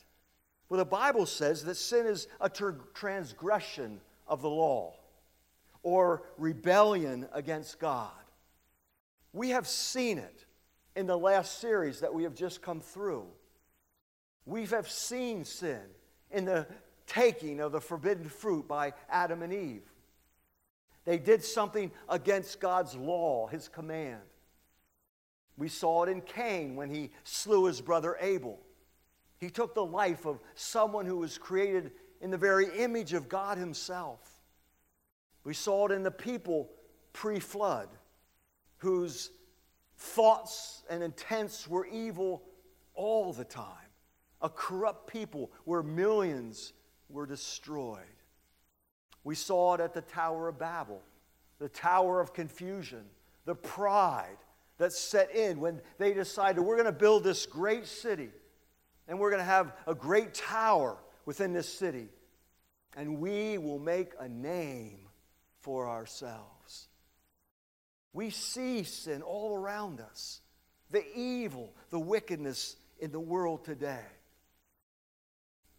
Well, 0.69 0.79
the 0.79 0.85
Bible 0.85 1.25
says 1.25 1.65
that 1.65 1.77
sin 1.77 2.07
is 2.07 2.27
a 2.41 2.51
transgression 2.51 4.01
of 4.29 4.43
the 4.43 4.51
law 4.51 4.95
or 5.83 6.23
rebellion 6.37 7.29
against 7.33 7.79
God. 7.79 8.11
We 9.33 9.51
have 9.51 9.67
seen 9.67 10.19
it 10.19 10.45
in 10.95 11.07
the 11.07 11.19
last 11.19 11.61
series 11.61 12.01
that 12.01 12.13
we 12.13 12.25
have 12.25 12.35
just 12.35 12.63
come 12.63 12.81
through. 12.81 13.27
We 14.47 14.67
have 14.67 14.91
seen 14.91 15.45
sin 15.45 15.81
in 16.31 16.45
the 16.45 16.67
taking 17.07 17.61
of 17.61 17.73
the 17.73 17.81
forbidden 17.81 18.29
fruit 18.29 18.69
by 18.69 18.93
Adam 19.09 19.43
and 19.43 19.53
Eve. 19.53 19.91
They 21.05 21.19
did 21.19 21.43
something 21.43 21.91
against 22.09 22.61
God's 22.61 22.95
law, 22.95 23.47
his 23.47 23.69
command. 23.69 24.21
We 25.57 25.69
saw 25.69 26.05
it 26.05 26.11
in 26.11 26.21
Cain 26.21 26.77
when 26.77 26.91
he 26.91 27.11
slew 27.25 27.65
his 27.65 27.81
brother 27.81 28.17
Abel. 28.21 28.61
He 29.39 29.51
took 29.51 29.75
the 29.75 29.85
life 29.85 30.27
of 30.27 30.41
someone 30.55 31.07
who 31.07 31.17
was 31.17 31.39
created 31.39 31.93
in 32.21 32.31
the 32.31 32.37
very 32.37 32.67
image 32.79 33.13
of 33.13 33.29
God 33.29 33.59
himself. 33.59 34.21
We 35.45 35.55
saw 35.55 35.87
it 35.87 35.93
in 35.93 36.03
the 36.03 36.11
people 36.11 36.71
pre 37.13 37.41
flood, 37.41 37.89
whose 38.79 39.31
thoughts 39.97 40.83
and 40.89 41.03
intents 41.03 41.67
were 41.67 41.87
evil 41.87 42.43
all 42.95 43.33
the 43.33 43.45
time. 43.45 43.75
A 44.43 44.49
corrupt 44.49 45.11
people 45.11 45.51
where 45.65 45.83
millions 45.83 46.73
were 47.09 47.27
destroyed. 47.27 48.03
We 49.25 49.35
saw 49.35 49.75
it 49.75 49.81
at 49.81 49.95
the 49.95 50.01
Tower 50.01 50.49
of 50.49 50.59
Babel, 50.59 51.03
the 51.59 51.69
Tower 51.69 52.21
of 52.21 52.33
Confusion, 52.33 53.05
the 53.45 53.55
pride 53.55 54.37
that 54.79 54.93
set 54.93 55.35
in 55.35 55.61
when 55.61 55.81
they 55.99 56.15
decided 56.15 56.61
we're 56.61 56.77
going 56.77 56.87
to 56.87 56.93
build 56.93 57.25
this 57.25 57.47
great 57.47 57.87
city 57.87 58.31
and 59.09 59.19
we're 59.19 59.31
going 59.31 59.41
to 59.41 59.45
have 59.45 59.73
a 59.87 59.95
great 59.95 60.35
tower 60.35 60.97
within 61.29 61.53
this 61.53 61.71
city 61.71 62.09
and 62.97 63.19
we 63.19 63.59
will 63.59 63.79
make 63.79 64.13
a 64.19 64.27
name 64.27 65.01
for 65.61 65.87
ourselves. 65.87 66.89
We 68.15 68.31
see 68.31 68.83
sin 68.83 69.21
all 69.21 69.55
around 69.55 70.01
us, 70.01 70.41
the 70.91 71.05
evil, 71.15 71.75
the 71.91 71.99
wickedness 71.99 72.77
in 72.99 73.13
the 73.13 73.21
world 73.21 73.63
today. 73.63 74.07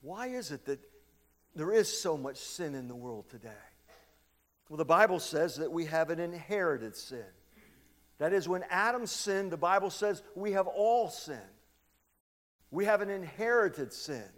Why 0.02 0.28
is 0.28 0.52
it 0.52 0.66
that 0.66 0.82
there 1.56 1.74
is 1.74 2.00
so 2.00 2.16
much 2.16 2.38
sin 2.38 2.76
in 2.76 2.88
the 2.88 2.96
world 2.96 3.28
today? 3.32 3.66
Well, 4.70 4.78
the 4.78 4.86
Bible 4.86 5.20
says 5.20 5.56
that 5.56 5.72
we 5.72 5.86
have 5.86 6.12
an 6.12 6.20
inherited 6.20 6.96
sin. 6.96 7.26
That 8.20 8.34
is, 8.34 8.48
when 8.48 8.66
Adam 8.70 9.08
sinned, 9.08 9.52
the 9.52 9.58
Bible 9.58 9.90
says 9.90 10.22
we 10.36 10.52
have 10.52 10.68
all 10.68 11.10
sinned. 11.10 11.40
We 12.70 12.86
have 12.86 13.02
an 13.02 13.10
inherited 13.10 13.92
sin. 13.92 14.30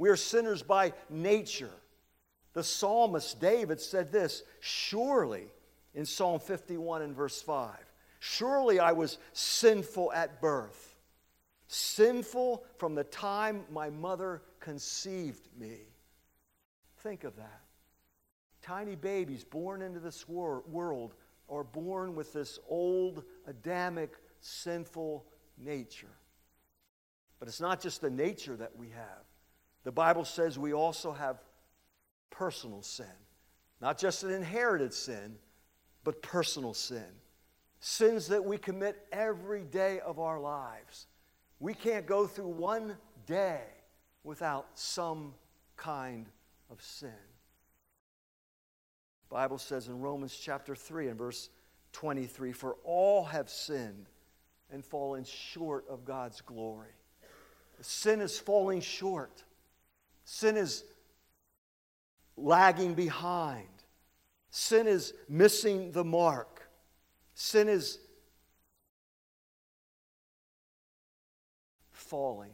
We 0.00 0.08
are 0.08 0.16
sinners 0.16 0.62
by 0.62 0.94
nature. 1.10 1.74
The 2.54 2.64
psalmist 2.64 3.38
David 3.38 3.82
said 3.82 4.10
this 4.10 4.42
Surely, 4.60 5.52
in 5.94 6.06
Psalm 6.06 6.40
51 6.40 7.02
and 7.02 7.14
verse 7.14 7.42
5, 7.42 7.76
surely 8.18 8.80
I 8.80 8.92
was 8.92 9.18
sinful 9.34 10.10
at 10.14 10.40
birth, 10.40 10.96
sinful 11.68 12.64
from 12.78 12.94
the 12.94 13.04
time 13.04 13.64
my 13.70 13.90
mother 13.90 14.40
conceived 14.58 15.46
me. 15.58 15.80
Think 17.02 17.24
of 17.24 17.36
that. 17.36 17.60
Tiny 18.62 18.96
babies 18.96 19.44
born 19.44 19.82
into 19.82 20.00
this 20.00 20.26
wor- 20.26 20.64
world 20.66 21.12
are 21.50 21.62
born 21.62 22.14
with 22.14 22.32
this 22.32 22.58
old 22.70 23.22
Adamic 23.46 24.14
sinful 24.40 25.26
nature. 25.58 26.16
But 27.38 27.48
it's 27.48 27.60
not 27.60 27.82
just 27.82 28.00
the 28.00 28.08
nature 28.08 28.56
that 28.56 28.74
we 28.74 28.88
have. 28.88 29.29
The 29.84 29.92
Bible 29.92 30.24
says 30.24 30.58
we 30.58 30.72
also 30.72 31.12
have 31.12 31.40
personal 32.30 32.82
sin. 32.82 33.06
Not 33.80 33.98
just 33.98 34.22
an 34.24 34.30
inherited 34.30 34.92
sin, 34.92 35.36
but 36.04 36.22
personal 36.22 36.74
sin. 36.74 37.04
Sins 37.80 38.28
that 38.28 38.44
we 38.44 38.58
commit 38.58 39.06
every 39.10 39.64
day 39.64 40.00
of 40.00 40.18
our 40.18 40.38
lives. 40.38 41.06
We 41.58 41.74
can't 41.74 42.06
go 42.06 42.26
through 42.26 42.48
one 42.48 42.96
day 43.26 43.62
without 44.22 44.66
some 44.74 45.34
kind 45.76 46.26
of 46.70 46.82
sin. 46.82 47.10
The 49.28 49.34
Bible 49.34 49.58
says 49.58 49.88
in 49.88 50.00
Romans 50.00 50.36
chapter 50.36 50.74
3 50.74 51.08
and 51.08 51.18
verse 51.18 51.48
23 51.92 52.52
For 52.52 52.76
all 52.84 53.24
have 53.24 53.48
sinned 53.48 54.06
and 54.70 54.84
fallen 54.84 55.24
short 55.24 55.84
of 55.88 56.04
God's 56.04 56.40
glory. 56.40 56.90
Sin 57.80 58.20
is 58.20 58.38
falling 58.38 58.80
short. 58.80 59.42
Sin 60.32 60.56
is 60.56 60.84
lagging 62.36 62.94
behind. 62.94 63.66
Sin 64.50 64.86
is 64.86 65.12
missing 65.28 65.90
the 65.90 66.04
mark. 66.04 66.70
Sin 67.34 67.68
is 67.68 67.98
falling. 71.90 72.52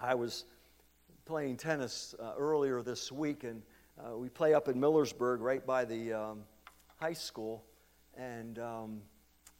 I 0.00 0.16
was 0.16 0.44
playing 1.24 1.56
tennis 1.56 2.16
uh, 2.18 2.32
earlier 2.36 2.82
this 2.82 3.12
week, 3.12 3.44
and 3.44 3.62
uh, 4.04 4.16
we 4.16 4.28
play 4.28 4.52
up 4.52 4.66
in 4.66 4.74
Millersburg, 4.74 5.38
right 5.38 5.64
by 5.64 5.84
the 5.84 6.14
um, 6.14 6.42
high 6.96 7.12
school. 7.12 7.62
And 8.16 8.58
um, 8.58 9.02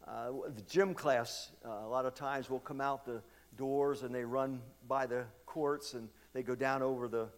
uh, 0.09 0.33
the 0.57 0.63
gym 0.63 0.93
class, 0.93 1.53
uh, 1.65 1.69
a 1.69 1.89
lot 1.89 2.05
of 2.05 2.17
times, 2.17 2.51
will 2.51 2.59
come 2.59 2.81
out 2.81 3.05
the 3.05 3.23
doors 3.57 4.03
and 4.03 4.13
they 4.13 4.25
run 4.25 4.61
by 4.89 5.07
the 5.07 5.25
courts 5.47 5.95
and 5.95 6.09
they 6.37 6.43
go 6.43 6.55
down 6.55 6.83
over 6.83 7.09
the 7.09 7.29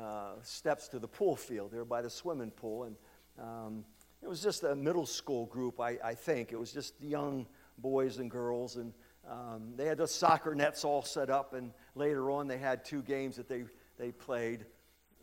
uh, 0.00 0.32
steps 0.42 0.88
to 0.88 0.98
the 0.98 1.06
pool 1.06 1.36
field 1.36 1.70
there 1.70 1.84
by 1.84 2.00
the 2.00 2.08
swimming 2.08 2.50
pool. 2.50 2.84
And 2.84 2.96
um, 3.38 3.84
it 4.22 4.28
was 4.28 4.42
just 4.42 4.62
a 4.62 4.74
middle 4.74 5.04
school 5.04 5.44
group, 5.46 5.78
I, 5.78 5.98
I, 6.02 6.14
think. 6.14 6.52
It 6.52 6.58
was 6.58 6.72
just 6.72 6.94
young 6.98 7.46
boys 7.76 8.16
and 8.18 8.30
girls. 8.30 8.76
And 8.76 8.94
um, 9.30 9.74
they 9.76 9.84
had 9.84 9.98
the 9.98 10.08
soccer 10.08 10.54
nets 10.54 10.82
all 10.82 11.02
set 11.02 11.28
up. 11.28 11.52
And 11.52 11.72
later 11.94 12.30
on, 12.30 12.48
they 12.48 12.56
had 12.56 12.86
two 12.86 13.02
games 13.02 13.36
that 13.36 13.50
they, 13.50 13.64
they 13.98 14.12
played. 14.12 14.64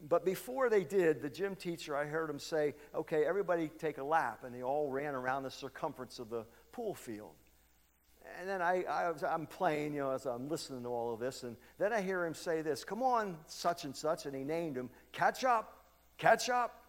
But 0.07 0.23
before 0.23 0.69
they 0.69 0.84
did, 0.84 1.23
the 1.23 1.30
gym 1.30 1.55
teacher, 1.55 1.95
I 1.95 2.05
heard 2.05 2.30
him 2.30 2.38
say, 2.38 2.76
okay, 2.93 3.26
everybody 3.26 3.69
take 3.80 3.97
a 3.97 4.03
lap. 4.03 4.43
And 4.43 4.53
they 4.53 4.61
all 4.61 4.91
ran 4.91 5.15
around 5.15 5.43
the 5.43 5.51
circumference 5.51 6.19
of 6.19 6.30
the 6.30 6.45
pool 6.71 6.93
field 6.93 7.34
and 8.40 8.50
then 8.50 8.62
I, 8.62 8.84
I 8.84 9.34
am 9.34 9.46
playing, 9.46 9.94
you 9.94 10.02
know, 10.02 10.12
as 10.12 10.26
I'm 10.26 10.50
listening 10.50 10.84
to 10.84 10.90
all 10.90 11.14
of 11.14 11.20
this, 11.20 11.44
and 11.44 11.56
then 11.78 11.94
I 11.94 12.02
hear 12.02 12.26
him 12.26 12.34
say 12.34 12.62
this, 12.62 12.84
come 12.84 13.02
on, 13.04 13.38
such 13.48 13.86
and 13.86 13.96
such, 13.96 14.26
and 14.26 14.36
he 14.36 14.44
named 14.44 14.78
him, 14.78 14.90
catch 15.12 15.44
up, 15.44 15.86
catch 16.18 16.50
up. 16.50 16.84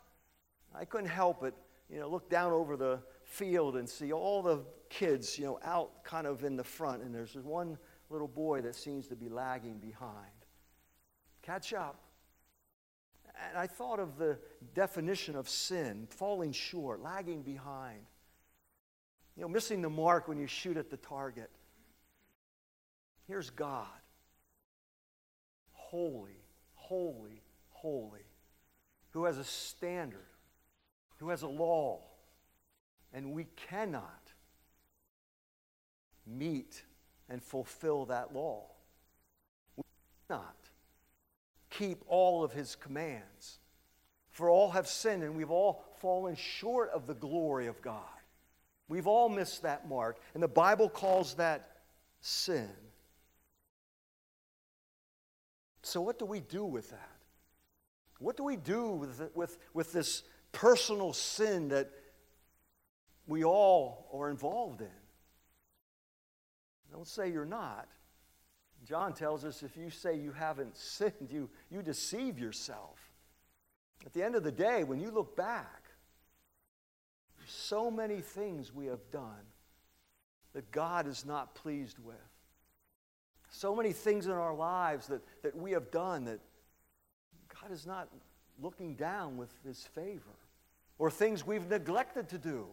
I 0.75 0.85
couldn't 0.85 1.09
help 1.09 1.43
it, 1.45 1.55
you 1.89 2.01
know, 2.01 2.09
look 2.09 2.29
down 2.29 2.53
over 2.53 2.77
the 2.77 3.01
field 3.25 3.77
and 3.77 3.89
see 3.89 4.13
all 4.13 4.43
the 4.43 4.61
kids, 4.89 5.39
you 5.39 5.45
know, 5.45 5.59
out 5.65 6.05
kind 6.05 6.27
of 6.27 6.45
in 6.45 6.57
the 6.57 6.65
front, 6.65 7.03
and 7.03 7.15
there's 7.15 7.35
one 7.35 7.79
little 8.11 8.29
boy 8.29 8.61
that 8.63 8.75
seems 8.75 9.07
to 9.09 9.17
be 9.17 9.29
lagging 9.29 9.79
behind. 9.79 10.31
Catch 11.43 11.73
up. 11.73 12.01
And 13.49 13.59
I 13.59 13.67
thought 13.67 14.01
of 14.01 14.17
the 14.17 14.39
definition 14.75 15.37
of 15.37 15.49
sin, 15.49 16.07
falling 16.09 16.53
short, 16.53 17.03
lagging 17.03 17.43
behind. 17.43 18.01
You 19.37 19.43
know, 19.43 19.49
missing 19.49 19.82
the 19.82 19.91
mark 19.91 20.28
when 20.28 20.39
you 20.39 20.47
shoot 20.47 20.76
at 20.76 20.91
the 20.91 20.97
target. 20.97 21.51
Here's 23.28 23.51
God. 23.51 23.87
Holy, 25.72 26.41
holy, 26.74 27.43
holy. 27.68 28.24
Who 29.11 29.24
has 29.24 29.39
a 29.39 29.45
standard, 29.45 30.26
who 31.18 31.28
has 31.28 31.43
a 31.43 31.49
law. 31.49 32.01
And 33.12 33.32
we 33.32 33.47
cannot 33.68 34.32
meet 36.26 36.82
and 37.28 37.43
fulfill 37.43 38.07
that 38.07 38.34
law. 38.34 38.64
We 39.76 39.84
cannot 40.28 40.57
keep 41.70 42.03
all 42.07 42.43
of 42.43 42.53
his 42.53 42.74
commands. 42.74 43.59
For 44.30 44.51
all 44.51 44.70
have 44.70 44.87
sinned 44.87 45.22
and 45.22 45.34
we've 45.34 45.51
all 45.51 45.84
fallen 46.01 46.37
short 46.37 46.91
of 46.91 47.07
the 47.07 47.14
glory 47.14 47.66
of 47.66 47.80
God. 47.80 48.03
We've 48.89 49.07
all 49.07 49.28
missed 49.28 49.62
that 49.62 49.89
mark. 49.89 50.18
And 50.34 50.43
the 50.43 50.49
Bible 50.49 50.89
calls 50.89 51.34
that 51.34 51.70
sin. 52.20 52.70
So, 55.82 56.01
what 56.01 56.18
do 56.18 56.24
we 56.24 56.41
do 56.41 56.64
with 56.64 56.91
that? 56.91 57.11
What 58.18 58.37
do 58.37 58.45
we 58.45 58.57
do 58.57 58.91
with, 58.91 59.30
with, 59.34 59.59
with 59.74 59.93
this 59.93 60.22
personal 60.53 61.12
sin 61.12 61.68
that 61.68 61.91
we 63.26 63.45
all 63.45 64.09
are 64.12 64.30
involved 64.30 64.80
in? 64.80 64.89
Don't 66.91 67.07
say 67.07 67.30
you're 67.30 67.45
not. 67.45 67.87
John 68.84 69.12
tells 69.12 69.45
us 69.45 69.62
if 69.62 69.76
you 69.76 69.91
say 69.91 70.16
you 70.16 70.32
haven't 70.32 70.76
sinned, 70.76 71.28
you, 71.30 71.51
you 71.70 71.82
deceive 71.82 72.39
yourself. 72.39 72.99
At 74.05 74.12
the 74.12 74.22
end 74.22 74.37
of 74.37 74.45
the 74.45 74.53
day, 74.53 74.84
when 74.84 75.01
you 75.01 75.11
look 75.11 75.37
back, 75.37 75.82
so 77.47 77.91
many 77.91 78.21
things 78.21 78.75
we 78.75 78.87
have 78.87 79.11
done 79.11 79.45
that 80.55 80.71
God 80.71 81.07
is 81.07 81.25
not 81.25 81.55
pleased 81.55 81.99
with. 81.99 82.17
So 83.51 83.75
many 83.75 83.93
things 83.93 84.27
in 84.27 84.33
our 84.33 84.55
lives 84.55 85.07
that, 85.09 85.23
that 85.43 85.57
we 85.57 85.73
have 85.73 85.91
done 85.91 86.25
that 86.25 86.41
God 87.61 87.71
is 87.71 87.87
not 87.87 88.09
looking 88.61 88.95
down 88.95 89.37
with 89.37 89.51
his 89.65 89.83
favor. 89.95 90.23
Or 90.99 91.11
things 91.11 91.47
we've 91.47 91.69
neglected 91.69 92.29
to 92.31 92.39
do 92.39 92.67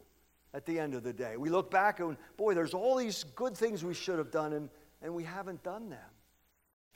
at 0.53 0.65
the 0.65 0.79
end 0.79 0.93
of 0.93 1.03
the 1.03 1.13
day. 1.13 1.35
We 1.35 1.49
look 1.49 1.69
back 1.69 1.99
and, 1.99 2.15
boy, 2.37 2.53
there's 2.53 2.73
all 2.73 2.95
these 2.95 3.23
good 3.35 3.57
things 3.57 3.83
we 3.83 3.93
should 3.93 4.17
have 4.17 4.31
done, 4.31 4.53
and, 4.53 4.69
and 5.01 5.13
we 5.13 5.23
haven't 5.23 5.63
done 5.63 5.89
them. 5.89 5.99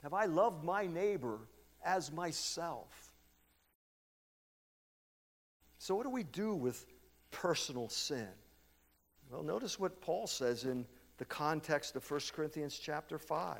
Have 0.02 0.14
I 0.14 0.26
loved 0.26 0.64
my 0.64 0.86
neighbor 0.86 1.40
as 1.84 2.12
myself? 2.12 3.12
So, 5.78 5.94
what 5.94 6.04
do 6.04 6.10
we 6.10 6.22
do 6.22 6.54
with 6.54 6.86
personal 7.30 7.88
sin? 7.88 8.28
Well, 9.30 9.42
notice 9.42 9.78
what 9.78 10.00
Paul 10.00 10.26
says 10.26 10.64
in 10.64 10.86
the 11.18 11.24
context 11.24 11.96
of 11.96 12.10
1 12.10 12.20
Corinthians 12.32 12.78
chapter 12.78 13.18
5. 13.18 13.58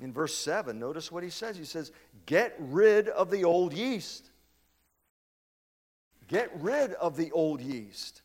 In 0.00 0.12
verse 0.12 0.36
7, 0.36 0.78
notice 0.78 1.12
what 1.12 1.22
he 1.22 1.30
says. 1.30 1.56
He 1.56 1.64
says, 1.64 1.92
Get 2.26 2.56
rid 2.58 3.08
of 3.08 3.30
the 3.30 3.44
old 3.44 3.72
yeast. 3.72 4.30
Get 6.26 6.50
rid 6.60 6.94
of 6.94 7.16
the 7.16 7.30
old 7.30 7.60
yeast. 7.60 8.22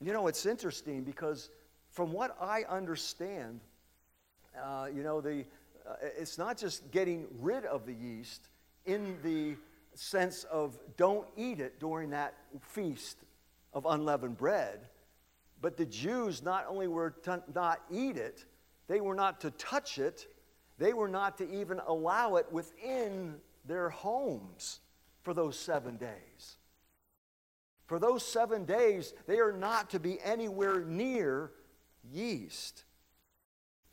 You 0.00 0.12
know, 0.12 0.26
it's 0.26 0.46
interesting 0.46 1.02
because 1.02 1.50
from 1.90 2.12
what 2.12 2.36
I 2.40 2.64
understand, 2.68 3.60
uh, 4.60 4.88
you 4.94 5.02
know, 5.02 5.20
the, 5.20 5.44
uh, 5.88 5.94
it's 6.18 6.38
not 6.38 6.56
just 6.56 6.90
getting 6.90 7.26
rid 7.40 7.64
of 7.64 7.86
the 7.86 7.94
yeast 7.94 8.48
in 8.84 9.16
the 9.22 9.56
sense 9.94 10.44
of 10.44 10.78
don't 10.96 11.26
eat 11.36 11.60
it 11.60 11.80
during 11.80 12.10
that 12.10 12.34
feast 12.60 13.18
of 13.72 13.86
unleavened 13.86 14.36
bread, 14.36 14.80
but 15.60 15.76
the 15.76 15.86
Jews 15.86 16.42
not 16.42 16.66
only 16.68 16.88
were 16.88 17.10
to 17.22 17.42
not 17.54 17.80
eat 17.90 18.16
it, 18.16 18.44
they 18.88 19.00
were 19.00 19.14
not 19.14 19.40
to 19.42 19.50
touch 19.52 19.98
it, 19.98 20.26
they 20.78 20.92
were 20.92 21.08
not 21.08 21.38
to 21.38 21.50
even 21.50 21.80
allow 21.86 22.36
it 22.36 22.50
within 22.50 23.36
their 23.64 23.88
homes 23.88 24.80
for 25.22 25.32
those 25.32 25.58
seven 25.58 25.96
days. 25.96 26.56
For 27.86 27.98
those 27.98 28.24
seven 28.24 28.64
days, 28.64 29.12
they 29.26 29.38
are 29.38 29.52
not 29.52 29.90
to 29.90 30.00
be 30.00 30.18
anywhere 30.22 30.80
near 30.80 31.52
yeast. 32.10 32.84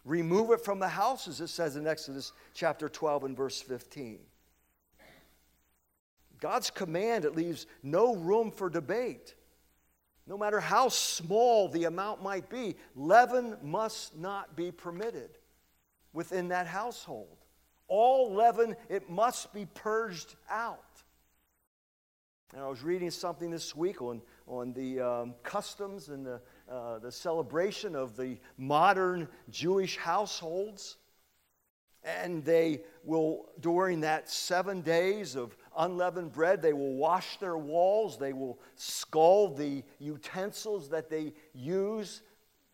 Remove 0.06 0.52
it 0.52 0.64
from 0.64 0.80
the 0.80 0.88
houses, 0.88 1.42
it 1.42 1.50
says 1.50 1.76
in 1.76 1.86
Exodus 1.86 2.32
chapter 2.54 2.90
12 2.90 3.26
and 3.26 3.38
verse 3.38 3.62
15. 3.62 4.20
God's 6.40 6.70
command, 6.70 7.26
it 7.26 7.36
leaves 7.36 7.68
no 7.84 8.16
room 8.16 8.52
for 8.52 8.70
debate. 8.70 9.36
No 10.26 10.38
matter 10.38 10.60
how 10.60 10.90
small 10.90 11.68
the 11.70 11.86
amount 11.86 12.22
might 12.22 12.50
be, 12.50 12.76
leaven 12.96 13.58
must 13.64 14.16
not 14.16 14.56
be 14.56 14.72
permitted 14.72 15.32
within 16.14 16.50
that 16.50 16.68
household. 16.68 17.38
All 17.88 18.34
leaven, 18.34 18.76
it 18.90 19.10
must 19.10 19.52
be 19.54 19.66
purged 19.74 20.36
out. 20.50 20.84
And 22.54 22.62
I 22.62 22.68
was 22.68 22.84
reading 22.84 23.12
something 23.12 23.52
this 23.52 23.76
week 23.76 24.02
on, 24.02 24.22
on 24.48 24.74
the 24.74 25.00
um, 25.00 25.36
customs 25.44 26.10
and 26.10 26.26
the, 26.26 26.42
uh, 26.70 27.00
the 27.00 27.12
celebration 27.12 27.96
of 27.96 28.18
the 28.18 28.38
modern 28.58 29.28
Jewish 29.50 29.98
households. 29.98 30.98
And 32.04 32.44
they 32.44 32.82
will, 33.04 33.50
during 33.60 34.02
that 34.02 34.30
seven 34.30 34.82
days 34.82 35.36
of 35.36 35.56
unleavened 35.80 36.32
bread. 36.32 36.62
They 36.62 36.74
will 36.74 36.94
wash 36.94 37.38
their 37.38 37.58
walls. 37.58 38.20
They 38.20 38.34
will 38.34 38.60
scald 38.76 39.58
the 39.58 39.84
utensils 39.98 40.90
that 40.90 41.10
they 41.10 41.34
use 41.54 42.22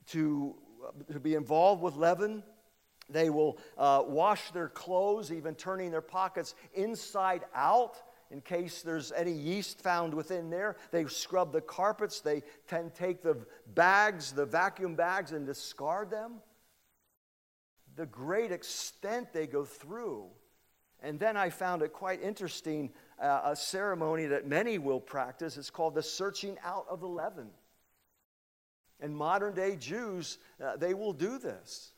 to, 0.08 0.56
uh, 0.84 1.14
to 1.14 1.20
be 1.20 1.36
involved 1.36 1.82
with 1.82 1.96
leaven. 1.96 2.44
They 3.10 3.30
will 3.30 3.60
uh, 3.78 4.04
wash 4.06 4.52
their 4.52 4.68
clothes, 4.68 5.32
even 5.32 5.56
turning 5.56 5.92
their 5.92 6.02
pockets 6.02 6.56
inside 6.74 7.46
out 7.54 8.02
in 8.32 8.42
case 8.42 8.82
there's 8.82 9.12
any 9.12 9.32
yeast 9.32 9.80
found 9.80 10.14
within 10.14 10.50
there. 10.50 10.78
They 10.92 11.06
scrub 11.06 11.54
the 11.54 11.62
carpets. 11.62 12.22
They 12.22 12.42
tend 12.68 12.96
take 12.96 13.22
the 13.22 13.38
bags, 13.76 14.32
the 14.32 14.46
vacuum 14.46 14.96
bags, 14.96 15.32
and 15.32 15.46
discard 15.46 16.10
them. 16.10 16.42
The 17.96 18.08
great 18.08 18.52
extent 18.52 19.32
they 19.32 19.48
go 19.48 19.64
through 19.64 20.26
and 21.06 21.20
then 21.20 21.38
I 21.38 21.52
found 21.52 21.84
it 21.84 21.94
quite 21.94 22.22
interesting 22.24 22.90
uh, 23.22 23.42
a 23.46 23.56
ceremony 23.56 24.26
that 24.26 24.48
many 24.48 24.80
will 24.80 25.00
practice. 25.00 25.56
It's 25.56 25.70
called 25.70 25.94
the 25.94 26.02
searching 26.02 26.58
out 26.64 26.88
of 26.90 27.00
the 27.00 27.08
leaven. 27.08 27.50
And 29.00 29.16
modern 29.16 29.54
day 29.54 29.76
Jews, 29.76 30.40
uh, 30.64 30.78
they 30.78 30.96
will 30.96 31.14
do 31.14 31.38
this. 31.38 31.92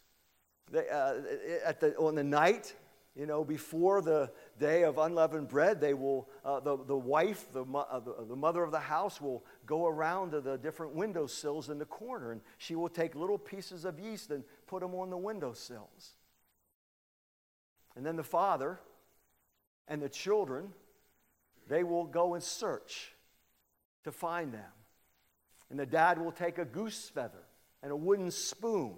They, 0.71 0.89
uh, 0.89 1.21
at 1.63 1.79
the, 1.79 1.95
on 1.95 2.15
the 2.15 2.23
night, 2.23 2.75
you 3.15 3.25
know, 3.25 3.45
before 3.45 4.01
the 4.01 4.29
day 4.59 4.83
of 4.83 4.97
unleavened 4.97 5.47
bread, 5.47 5.79
they 5.79 5.93
will, 5.93 6.27
uh, 6.43 6.59
the, 6.59 6.77
the 6.85 6.97
wife, 6.97 7.45
the, 7.53 7.63
uh, 7.63 7.99
the, 8.01 8.25
the 8.27 8.35
mother 8.35 8.61
of 8.61 8.71
the 8.71 8.79
house, 8.79 9.21
will 9.21 9.45
go 9.65 9.87
around 9.87 10.31
to 10.31 10.41
the 10.41 10.57
different 10.57 10.93
windowsills 10.93 11.69
in 11.69 11.79
the 11.79 11.85
corner, 11.85 12.33
and 12.33 12.41
she 12.57 12.75
will 12.75 12.89
take 12.89 13.15
little 13.15 13.37
pieces 13.37 13.85
of 13.85 13.99
yeast 14.01 14.31
and 14.31 14.43
put 14.67 14.81
them 14.81 14.93
on 14.93 15.09
the 15.09 15.17
windowsills. 15.17 16.15
And 17.95 18.05
then 18.05 18.17
the 18.17 18.23
father 18.23 18.79
and 19.87 20.01
the 20.01 20.09
children, 20.09 20.73
they 21.67 21.83
will 21.83 22.05
go 22.05 22.33
and 22.33 22.43
search 22.43 23.13
to 24.03 24.11
find 24.11 24.53
them. 24.53 24.71
And 25.69 25.79
the 25.79 25.85
dad 25.85 26.17
will 26.17 26.31
take 26.31 26.57
a 26.57 26.65
goose 26.65 27.09
feather 27.09 27.43
and 27.83 27.91
a 27.91 27.95
wooden 27.95 28.31
spoon. 28.31 28.95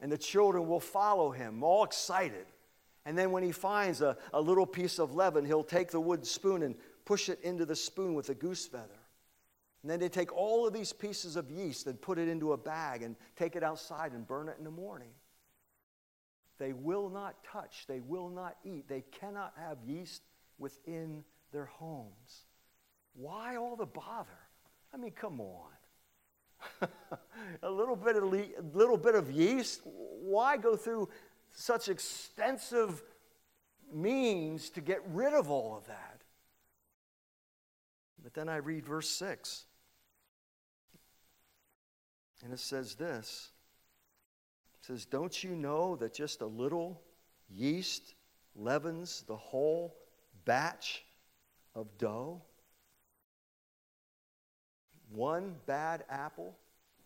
And 0.00 0.10
the 0.10 0.18
children 0.18 0.68
will 0.68 0.80
follow 0.80 1.30
him, 1.30 1.62
all 1.62 1.84
excited. 1.84 2.46
And 3.04 3.18
then 3.18 3.32
when 3.32 3.42
he 3.42 3.52
finds 3.52 4.00
a, 4.00 4.16
a 4.32 4.40
little 4.40 4.66
piece 4.66 4.98
of 4.98 5.14
leaven, 5.14 5.44
he'll 5.44 5.64
take 5.64 5.90
the 5.90 6.00
wooden 6.00 6.24
spoon 6.24 6.62
and 6.62 6.74
push 7.04 7.28
it 7.28 7.40
into 7.42 7.66
the 7.66 7.76
spoon 7.76 8.14
with 8.14 8.28
a 8.28 8.34
goose 8.34 8.66
feather. 8.66 8.88
And 9.82 9.90
then 9.90 9.98
they 9.98 10.08
take 10.08 10.32
all 10.34 10.66
of 10.66 10.72
these 10.72 10.92
pieces 10.92 11.36
of 11.36 11.50
yeast 11.50 11.86
and 11.86 12.00
put 12.00 12.18
it 12.18 12.28
into 12.28 12.52
a 12.52 12.56
bag 12.56 13.02
and 13.02 13.16
take 13.36 13.56
it 13.56 13.62
outside 13.62 14.12
and 14.12 14.26
burn 14.26 14.48
it 14.48 14.56
in 14.58 14.64
the 14.64 14.70
morning. 14.70 15.10
They 16.60 16.74
will 16.74 17.08
not 17.08 17.42
touch, 17.42 17.86
they 17.88 18.00
will 18.00 18.28
not 18.28 18.58
eat, 18.64 18.86
they 18.86 19.02
cannot 19.18 19.54
have 19.56 19.78
yeast 19.86 20.20
within 20.58 21.24
their 21.52 21.64
homes. 21.64 22.44
Why 23.14 23.56
all 23.56 23.76
the 23.76 23.86
bother? 23.86 24.28
I 24.92 24.98
mean, 24.98 25.12
come 25.12 25.40
on. 25.40 25.70
a 27.62 27.70
little 27.70 27.96
bit 27.96 28.16
of 28.16 28.24
le- 28.24 28.62
little 28.74 28.98
bit 28.98 29.14
of 29.14 29.30
yeast. 29.30 29.80
Why 29.84 30.58
go 30.58 30.76
through 30.76 31.08
such 31.50 31.88
extensive 31.88 33.02
means 33.90 34.68
to 34.70 34.82
get 34.82 35.00
rid 35.08 35.32
of 35.32 35.50
all 35.50 35.78
of 35.78 35.86
that? 35.86 36.20
But 38.22 38.34
then 38.34 38.50
I 38.50 38.56
read 38.56 38.84
verse 38.84 39.08
6. 39.08 39.64
And 42.44 42.52
it 42.52 42.60
says 42.60 42.96
this 42.96 43.48
says, 44.80 45.04
Don't 45.04 45.42
you 45.42 45.50
know 45.50 45.96
that 45.96 46.14
just 46.14 46.40
a 46.40 46.46
little 46.46 47.00
yeast 47.48 48.14
leavens 48.54 49.24
the 49.26 49.36
whole 49.36 49.96
batch 50.44 51.04
of 51.74 51.86
dough? 51.98 52.42
One 55.10 55.56
bad 55.66 56.04
apple, 56.08 56.56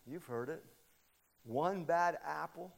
you've 0.06 0.26
heard 0.26 0.48
it, 0.50 0.62
one 1.44 1.84
bad 1.84 2.18
apple 2.26 2.72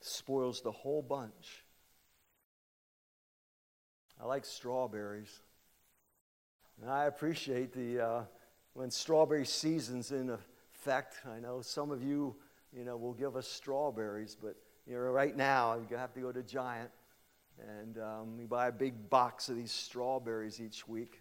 spoils 0.00 0.60
the 0.60 0.72
whole 0.72 1.02
bunch. 1.02 1.64
I 4.20 4.26
like 4.26 4.44
strawberries. 4.44 5.40
And 6.80 6.90
I 6.90 7.06
appreciate 7.06 7.72
the 7.72 8.00
uh, 8.00 8.22
when 8.74 8.90
strawberry 8.90 9.44
season's 9.44 10.10
in 10.12 10.30
effect. 10.30 11.16
I 11.26 11.40
know 11.40 11.60
some 11.60 11.90
of 11.90 12.02
you 12.02 12.36
you 12.76 12.84
know, 12.84 12.96
will 12.96 13.14
give 13.14 13.36
us 13.36 13.46
strawberries, 13.46 14.36
but 14.40 14.56
you 14.86 14.94
know, 14.94 15.00
right 15.00 15.36
now 15.36 15.78
you 15.90 15.96
have 15.96 16.12
to 16.14 16.20
go 16.20 16.32
to 16.32 16.42
Giant 16.42 16.90
and 17.58 17.98
um, 17.98 18.38
we 18.38 18.46
buy 18.46 18.68
a 18.68 18.72
big 18.72 19.10
box 19.10 19.48
of 19.48 19.56
these 19.56 19.72
strawberries 19.72 20.60
each 20.60 20.88
week. 20.88 21.20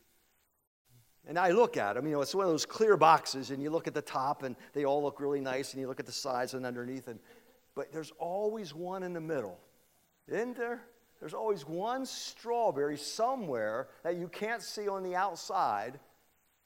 And 1.27 1.37
I 1.37 1.51
look 1.51 1.77
at 1.77 1.93
them, 1.93 2.07
you 2.07 2.13
know, 2.13 2.21
it's 2.21 2.33
one 2.33 2.45
of 2.45 2.51
those 2.51 2.65
clear 2.65 2.97
boxes, 2.97 3.51
and 3.51 3.61
you 3.61 3.69
look 3.69 3.87
at 3.87 3.93
the 3.93 4.01
top, 4.01 4.41
and 4.41 4.55
they 4.73 4.85
all 4.85 5.03
look 5.03 5.19
really 5.19 5.39
nice, 5.39 5.73
and 5.73 5.81
you 5.81 5.87
look 5.87 5.99
at 5.99 6.07
the 6.07 6.11
sides 6.11 6.55
and 6.55 6.65
underneath, 6.65 7.07
and 7.07 7.19
but 7.75 7.91
there's 7.91 8.11
always 8.17 8.73
one 8.73 9.03
in 9.03 9.13
the 9.13 9.21
middle, 9.21 9.57
isn't 10.27 10.57
there? 10.57 10.81
There's 11.19 11.33
always 11.33 11.67
one 11.67 12.05
strawberry 12.05 12.97
somewhere 12.97 13.87
that 14.03 14.17
you 14.17 14.27
can't 14.27 14.61
see 14.61 14.89
on 14.89 15.03
the 15.03 15.15
outside. 15.15 15.99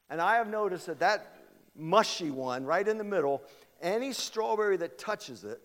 And 0.09 0.21
I 0.21 0.38
have 0.38 0.47
noticed 0.47 0.88
that 0.88 0.99
that 0.99 1.36
mushy 1.75 2.31
one 2.31 2.63
right 2.65 2.88
in 2.88 2.97
the 2.97 3.03
middle, 3.03 3.43
any 3.82 4.13
strawberry 4.13 4.78
that 4.78 4.97
touches 4.97 5.43
it, 5.43 5.61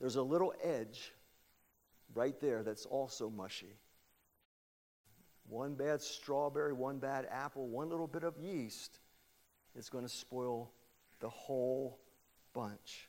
there's 0.00 0.16
a 0.16 0.22
little 0.22 0.52
edge 0.62 1.12
right 2.14 2.38
there 2.40 2.62
that's 2.62 2.86
also 2.86 3.30
mushy. 3.30 3.78
One 5.48 5.74
bad 5.74 6.00
strawberry, 6.00 6.72
one 6.72 6.98
bad 6.98 7.26
apple, 7.30 7.68
one 7.68 7.88
little 7.88 8.06
bit 8.06 8.24
of 8.24 8.38
yeast 8.38 8.98
is 9.76 9.88
going 9.88 10.04
to 10.04 10.10
spoil 10.10 10.72
the 11.20 11.28
whole 11.28 11.98
bunch. 12.52 13.08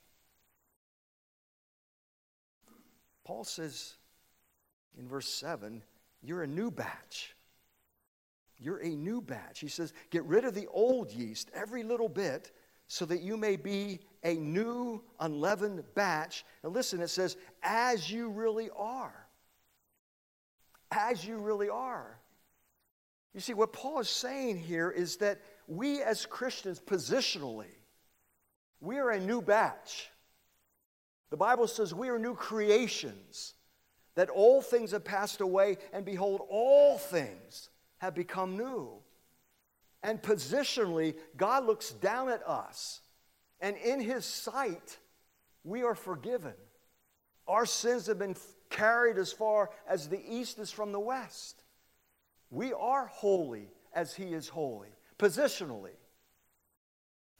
Paul 3.23 3.43
says 3.43 3.95
in 4.97 5.07
verse 5.07 5.27
7 5.27 5.81
you're 6.21 6.43
a 6.43 6.47
new 6.47 6.71
batch. 6.71 7.35
You're 8.57 8.77
a 8.77 8.89
new 8.89 9.21
batch. 9.21 9.59
He 9.59 9.67
says, 9.67 9.93
get 10.09 10.23
rid 10.23 10.45
of 10.45 10.53
the 10.53 10.67
old 10.67 11.11
yeast, 11.11 11.51
every 11.53 11.83
little 11.83 12.07
bit, 12.07 12.51
so 12.93 13.05
that 13.05 13.23
you 13.23 13.37
may 13.37 13.55
be 13.55 13.99
a 14.21 14.35
new 14.35 15.01
unleavened 15.19 15.83
batch. 15.95 16.45
And 16.61 16.71
listen, 16.73 17.01
it 17.01 17.07
says, 17.07 17.37
as 17.63 18.11
you 18.11 18.29
really 18.29 18.69
are. 18.77 19.25
As 20.91 21.25
you 21.25 21.39
really 21.39 21.69
are. 21.69 22.19
You 23.33 23.39
see, 23.39 23.55
what 23.55 23.73
Paul 23.73 24.01
is 24.01 24.09
saying 24.09 24.59
here 24.59 24.91
is 24.91 25.17
that 25.17 25.41
we 25.65 26.03
as 26.03 26.27
Christians, 26.27 26.79
positionally, 26.79 27.73
we 28.79 28.99
are 28.99 29.09
a 29.09 29.19
new 29.19 29.41
batch. 29.41 30.11
The 31.31 31.37
Bible 31.37 31.65
says 31.65 31.95
we 31.95 32.09
are 32.09 32.19
new 32.19 32.35
creations, 32.35 33.55
that 34.13 34.29
all 34.29 34.61
things 34.61 34.91
have 34.91 35.03
passed 35.03 35.41
away, 35.41 35.79
and 35.93 36.05
behold, 36.05 36.41
all 36.47 36.99
things 36.99 37.71
have 37.97 38.13
become 38.13 38.55
new. 38.55 39.02
And 40.03 40.21
positionally, 40.21 41.15
God 41.37 41.65
looks 41.65 41.91
down 41.91 42.29
at 42.29 42.45
us, 42.47 42.99
and 43.61 43.77
in 43.77 44.01
His 44.01 44.25
sight, 44.25 44.97
we 45.63 45.83
are 45.83 45.95
forgiven. 45.95 46.53
Our 47.47 47.65
sins 47.65 48.07
have 48.07 48.19
been 48.19 48.35
carried 48.69 49.17
as 49.17 49.31
far 49.31 49.69
as 49.87 50.09
the 50.09 50.21
east 50.27 50.59
is 50.59 50.71
from 50.71 50.91
the 50.91 50.99
west. 50.99 51.63
We 52.49 52.73
are 52.73 53.07
holy 53.07 53.69
as 53.93 54.13
He 54.13 54.33
is 54.33 54.49
holy, 54.49 54.89
positionally, 55.17 55.95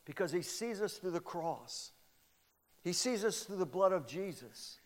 because 0.06 0.32
He 0.32 0.42
sees 0.42 0.82
us 0.82 0.94
through 0.94 1.12
the 1.12 1.20
cross. 1.20 1.92
He 2.82 2.94
sees 2.94 3.26
us 3.26 3.44
through 3.44 3.58
the 3.58 3.66
blood 3.66 3.92
of 3.92 4.08
Jesus. 4.08 4.80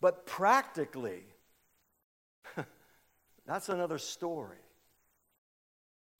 But 0.00 0.26
practically, 0.26 1.24
that's 3.46 3.68
another 3.68 3.98
story. 3.98 4.58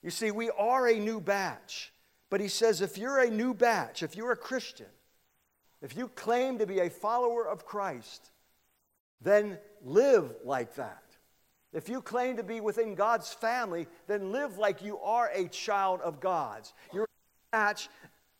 You 0.04 0.10
see, 0.10 0.30
we 0.30 0.50
are 0.50 0.86
a 0.86 1.00
new 1.00 1.20
batch. 1.20 1.92
But 2.28 2.40
he 2.40 2.48
says 2.48 2.80
if 2.80 2.98
you're 2.98 3.20
a 3.20 3.30
new 3.30 3.54
batch, 3.54 4.02
if 4.02 4.16
you're 4.16 4.32
a 4.32 4.36
Christian, 4.36 4.88
if 5.80 5.96
you 5.96 6.08
claim 6.08 6.58
to 6.58 6.66
be 6.66 6.80
a 6.80 6.90
follower 6.90 7.48
of 7.48 7.64
Christ, 7.64 8.30
then 9.20 9.58
live 9.82 10.34
like 10.44 10.74
that. 10.74 11.02
If 11.72 11.88
you 11.88 12.02
claim 12.02 12.36
to 12.36 12.42
be 12.42 12.60
within 12.60 12.94
God's 12.94 13.32
family, 13.32 13.86
then 14.06 14.30
live 14.30 14.58
like 14.58 14.82
you 14.82 14.98
are 14.98 15.30
a 15.32 15.48
child 15.48 16.00
of 16.02 16.20
God's. 16.20 16.72
You're 16.92 17.04
a 17.04 17.06
batch 17.52 17.88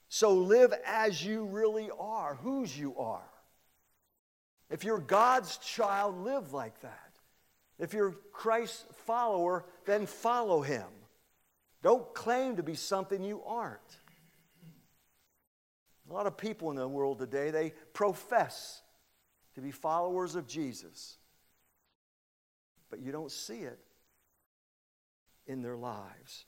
so 0.08 0.34
live 0.34 0.74
as 0.84 1.24
you 1.24 1.44
really 1.46 1.88
are, 1.98 2.36
whose 2.36 2.78
you 2.78 2.96
are. 2.96 3.30
If 4.70 4.84
you're 4.84 4.98
God's 4.98 5.56
child, 5.58 6.18
live 6.18 6.52
like 6.52 6.80
that. 6.80 7.10
If 7.78 7.92
you're 7.92 8.14
Christ's 8.32 8.84
follower, 9.06 9.64
then 9.86 10.06
follow 10.06 10.62
him. 10.62 10.86
Don't 11.84 12.14
claim 12.14 12.56
to 12.56 12.62
be 12.62 12.74
something 12.74 13.22
you 13.22 13.42
aren't. 13.44 13.98
A 16.08 16.12
lot 16.14 16.26
of 16.26 16.38
people 16.38 16.70
in 16.70 16.76
the 16.76 16.88
world 16.88 17.18
today, 17.18 17.50
they 17.50 17.74
profess 17.92 18.80
to 19.54 19.60
be 19.60 19.70
followers 19.70 20.34
of 20.34 20.46
Jesus, 20.46 21.18
but 22.88 23.00
you 23.00 23.12
don't 23.12 23.30
see 23.30 23.58
it 23.58 23.78
in 25.46 25.60
their 25.60 25.76
lives. 25.76 26.46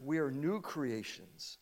We 0.00 0.18
are 0.18 0.32
new 0.32 0.60
creations. 0.60 1.58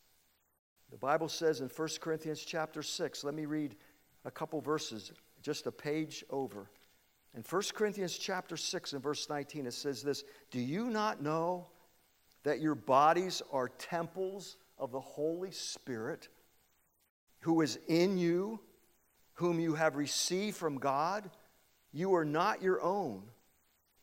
The 0.90 0.96
Bible 0.96 1.28
says 1.28 1.60
in 1.60 1.68
1 1.68 1.88
Corinthians 2.00 2.40
chapter 2.40 2.82
6, 2.82 3.22
let 3.22 3.34
me 3.34 3.44
read 3.44 3.76
a 4.24 4.30
couple 4.30 4.62
verses, 4.62 5.12
just 5.42 5.66
a 5.66 5.72
page 5.72 6.24
over. 6.30 6.70
In 7.38 7.44
1 7.48 7.62
Corinthians 7.72 8.18
chapter 8.18 8.56
6 8.56 8.94
and 8.94 9.00
verse 9.00 9.28
19, 9.30 9.66
it 9.66 9.72
says 9.72 10.02
this 10.02 10.24
Do 10.50 10.58
you 10.58 10.90
not 10.90 11.22
know 11.22 11.68
that 12.42 12.60
your 12.60 12.74
bodies 12.74 13.42
are 13.52 13.68
temples 13.68 14.56
of 14.76 14.90
the 14.90 14.98
Holy 14.98 15.52
Spirit 15.52 16.26
who 17.42 17.60
is 17.60 17.78
in 17.86 18.18
you, 18.18 18.58
whom 19.34 19.60
you 19.60 19.74
have 19.74 19.94
received 19.94 20.56
from 20.56 20.78
God? 20.78 21.30
You 21.92 22.12
are 22.16 22.24
not 22.24 22.60
your 22.60 22.82
own. 22.82 23.22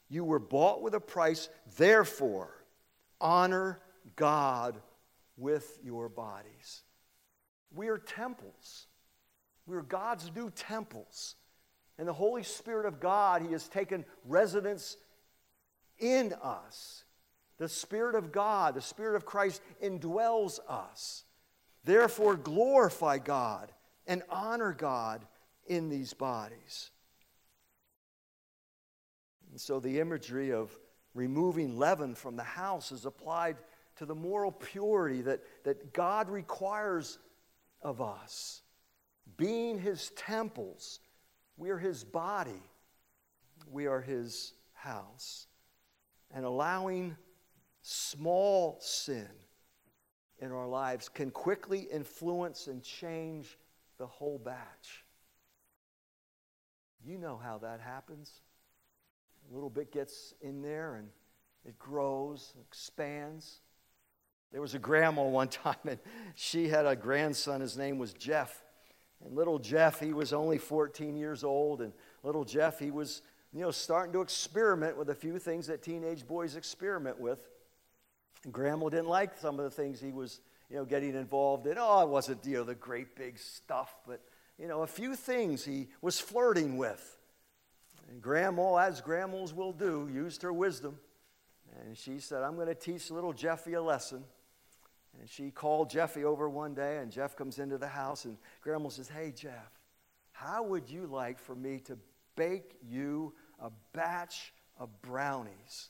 You 0.08 0.24
were 0.24 0.40
bought 0.40 0.82
with 0.82 0.94
a 0.94 1.02
price. 1.02 1.50
Therefore, 1.76 2.64
honor 3.20 3.82
God 4.16 4.78
with 5.36 5.78
your 5.84 6.08
bodies. 6.08 6.84
We 7.76 7.90
are 7.90 7.98
temples. 7.98 8.88
We 9.66 9.76
are 9.76 9.82
God's 9.82 10.32
new 10.34 10.52
temples. 10.52 11.36
And 11.98 12.08
the 12.08 12.14
Holy 12.14 12.44
Spirit 12.44 12.86
of 12.86 13.00
God, 13.00 13.42
He 13.42 13.52
has 13.54 13.68
taken 13.68 14.06
residence 14.26 14.98
in 15.98 16.34
us. 16.44 17.04
The 17.58 17.70
Spirit 17.70 18.16
of 18.16 18.32
God, 18.32 18.76
the 18.76 18.82
Spirit 18.82 19.16
of 19.16 19.26
Christ 19.26 19.62
indwells 19.82 20.60
us. 20.68 21.24
Therefore, 21.86 22.36
glorify 22.36 23.18
God 23.18 23.72
and 24.08 24.24
honor 24.30 24.74
God 24.74 25.26
in 25.68 25.90
these 25.90 26.14
bodies. 26.14 26.92
And 29.52 29.62
so 29.62 29.80
the 29.80 30.00
imagery 30.00 30.52
of 30.52 30.78
removing 31.14 31.80
leaven 31.80 32.14
from 32.14 32.36
the 32.36 32.44
house 32.44 32.92
is 32.92 33.06
applied 33.06 33.56
to 33.96 34.06
the 34.06 34.16
moral 34.16 34.52
purity 34.52 35.22
that, 35.22 35.42
that 35.64 35.94
God 35.94 36.30
requires 36.30 37.18
of 37.82 38.02
us. 38.02 38.62
Being 39.38 39.80
His 39.80 40.12
temples, 40.18 41.00
we 41.58 41.70
are 41.70 41.78
His 41.78 42.04
body, 42.04 42.62
we 43.72 43.88
are 43.88 44.02
His 44.02 44.54
house. 44.74 45.48
And 46.34 46.44
allowing 46.44 47.16
small 47.82 48.78
sin 48.82 49.30
in 50.40 50.52
our 50.52 50.68
lives 50.68 51.08
can 51.08 51.32
quickly 51.32 51.88
influence 51.92 52.68
and 52.68 52.84
change 52.84 53.58
the 53.98 54.08
whole 54.08 54.38
batch. 54.38 55.06
You 57.06 57.18
know 57.18 57.40
how 57.42 57.60
that 57.60 57.80
happens. 57.80 58.42
A 59.50 59.54
little 59.54 59.70
bit 59.70 59.92
gets 59.92 60.34
in 60.42 60.62
there 60.62 60.96
and 60.96 61.08
it 61.66 61.78
grows, 61.80 62.54
expands. 62.60 63.60
There 64.52 64.62
was 64.62 64.74
a 64.74 64.80
grandma 64.80 65.24
one 65.28 65.50
time, 65.50 65.76
and 65.88 66.00
she 66.36 66.68
had 66.68 66.86
a 66.86 66.96
grandson. 66.96 67.62
His 67.62 67.78
name 67.78 67.98
was 67.98 68.14
Jeff. 68.14 68.64
And 69.26 69.36
little 69.36 69.60
Jeff, 69.60 70.00
he 70.00 70.14
was 70.14 70.34
only 70.34 70.58
14 70.58 71.18
years 71.18 71.44
old. 71.44 71.82
And 71.82 71.92
little 72.24 72.46
Jeff, 72.46 72.80
he 72.80 72.92
was, 72.92 73.22
you 73.52 73.62
know, 73.62 73.72
starting 73.72 74.14
to 74.14 74.22
experiment 74.22 74.98
with 74.98 75.10
a 75.10 75.16
few 75.16 75.40
things 75.40 75.68
that 75.68 75.82
teenage 75.82 76.28
boys 76.28 76.56
experiment 76.56 77.20
with. 77.20 77.40
And 78.44 78.54
grandma 78.54 78.90
didn't 78.90 79.10
like 79.10 79.38
some 79.38 79.60
of 79.60 79.66
the 79.66 79.72
things 79.72 80.00
he 80.00 80.12
was, 80.12 80.42
you 80.70 80.78
know, 80.78 80.86
getting 80.86 81.16
involved 81.16 81.66
in. 81.66 81.76
Oh, 81.80 82.04
it 82.04 82.10
wasn't, 82.10 82.46
you 82.46 82.58
know, 82.58 82.64
the 82.64 82.76
great 82.76 83.16
big 83.16 83.40
stuff, 83.40 83.96
but, 84.08 84.22
you 84.60 84.68
know, 84.68 84.84
a 84.84 84.88
few 84.88 85.16
things 85.16 85.66
he 85.66 85.88
was 86.02 86.20
flirting 86.20 86.78
with. 86.78 87.18
And 88.10 88.22
grandma, 88.22 88.76
as 88.76 89.02
grandmas 89.02 89.54
will 89.54 89.74
do, 89.74 90.08
used 90.14 90.44
her 90.44 90.54
wisdom. 90.54 91.00
And 91.82 91.98
she 91.98 92.20
said, 92.20 92.44
I'm 92.44 92.56
going 92.56 92.68
to 92.68 92.76
teach 92.76 93.10
little 93.10 93.34
Jeffy 93.34 93.74
a 93.74 93.82
lesson. 93.82 94.24
And 95.20 95.30
she 95.30 95.52
called 95.52 95.90
Jeffy 95.90 96.24
over 96.24 96.50
one 96.50 96.74
day, 96.74 96.98
and 96.98 97.12
Jeff 97.12 97.36
comes 97.36 97.60
into 97.60 97.78
the 97.78 97.88
house, 97.88 98.26
and 98.26 98.38
Grandma 98.62 98.90
says, 98.90 99.08
Hey, 99.08 99.32
Jeff, 99.36 99.80
how 100.32 100.64
would 100.64 100.90
you 100.90 101.08
like 101.08 101.40
for 101.40 101.56
me 101.56 101.80
to 101.86 101.98
bake 102.36 102.76
you 102.84 103.34
a 103.60 103.72
batch 103.94 104.54
of 104.78 104.90
brownies 105.02 105.90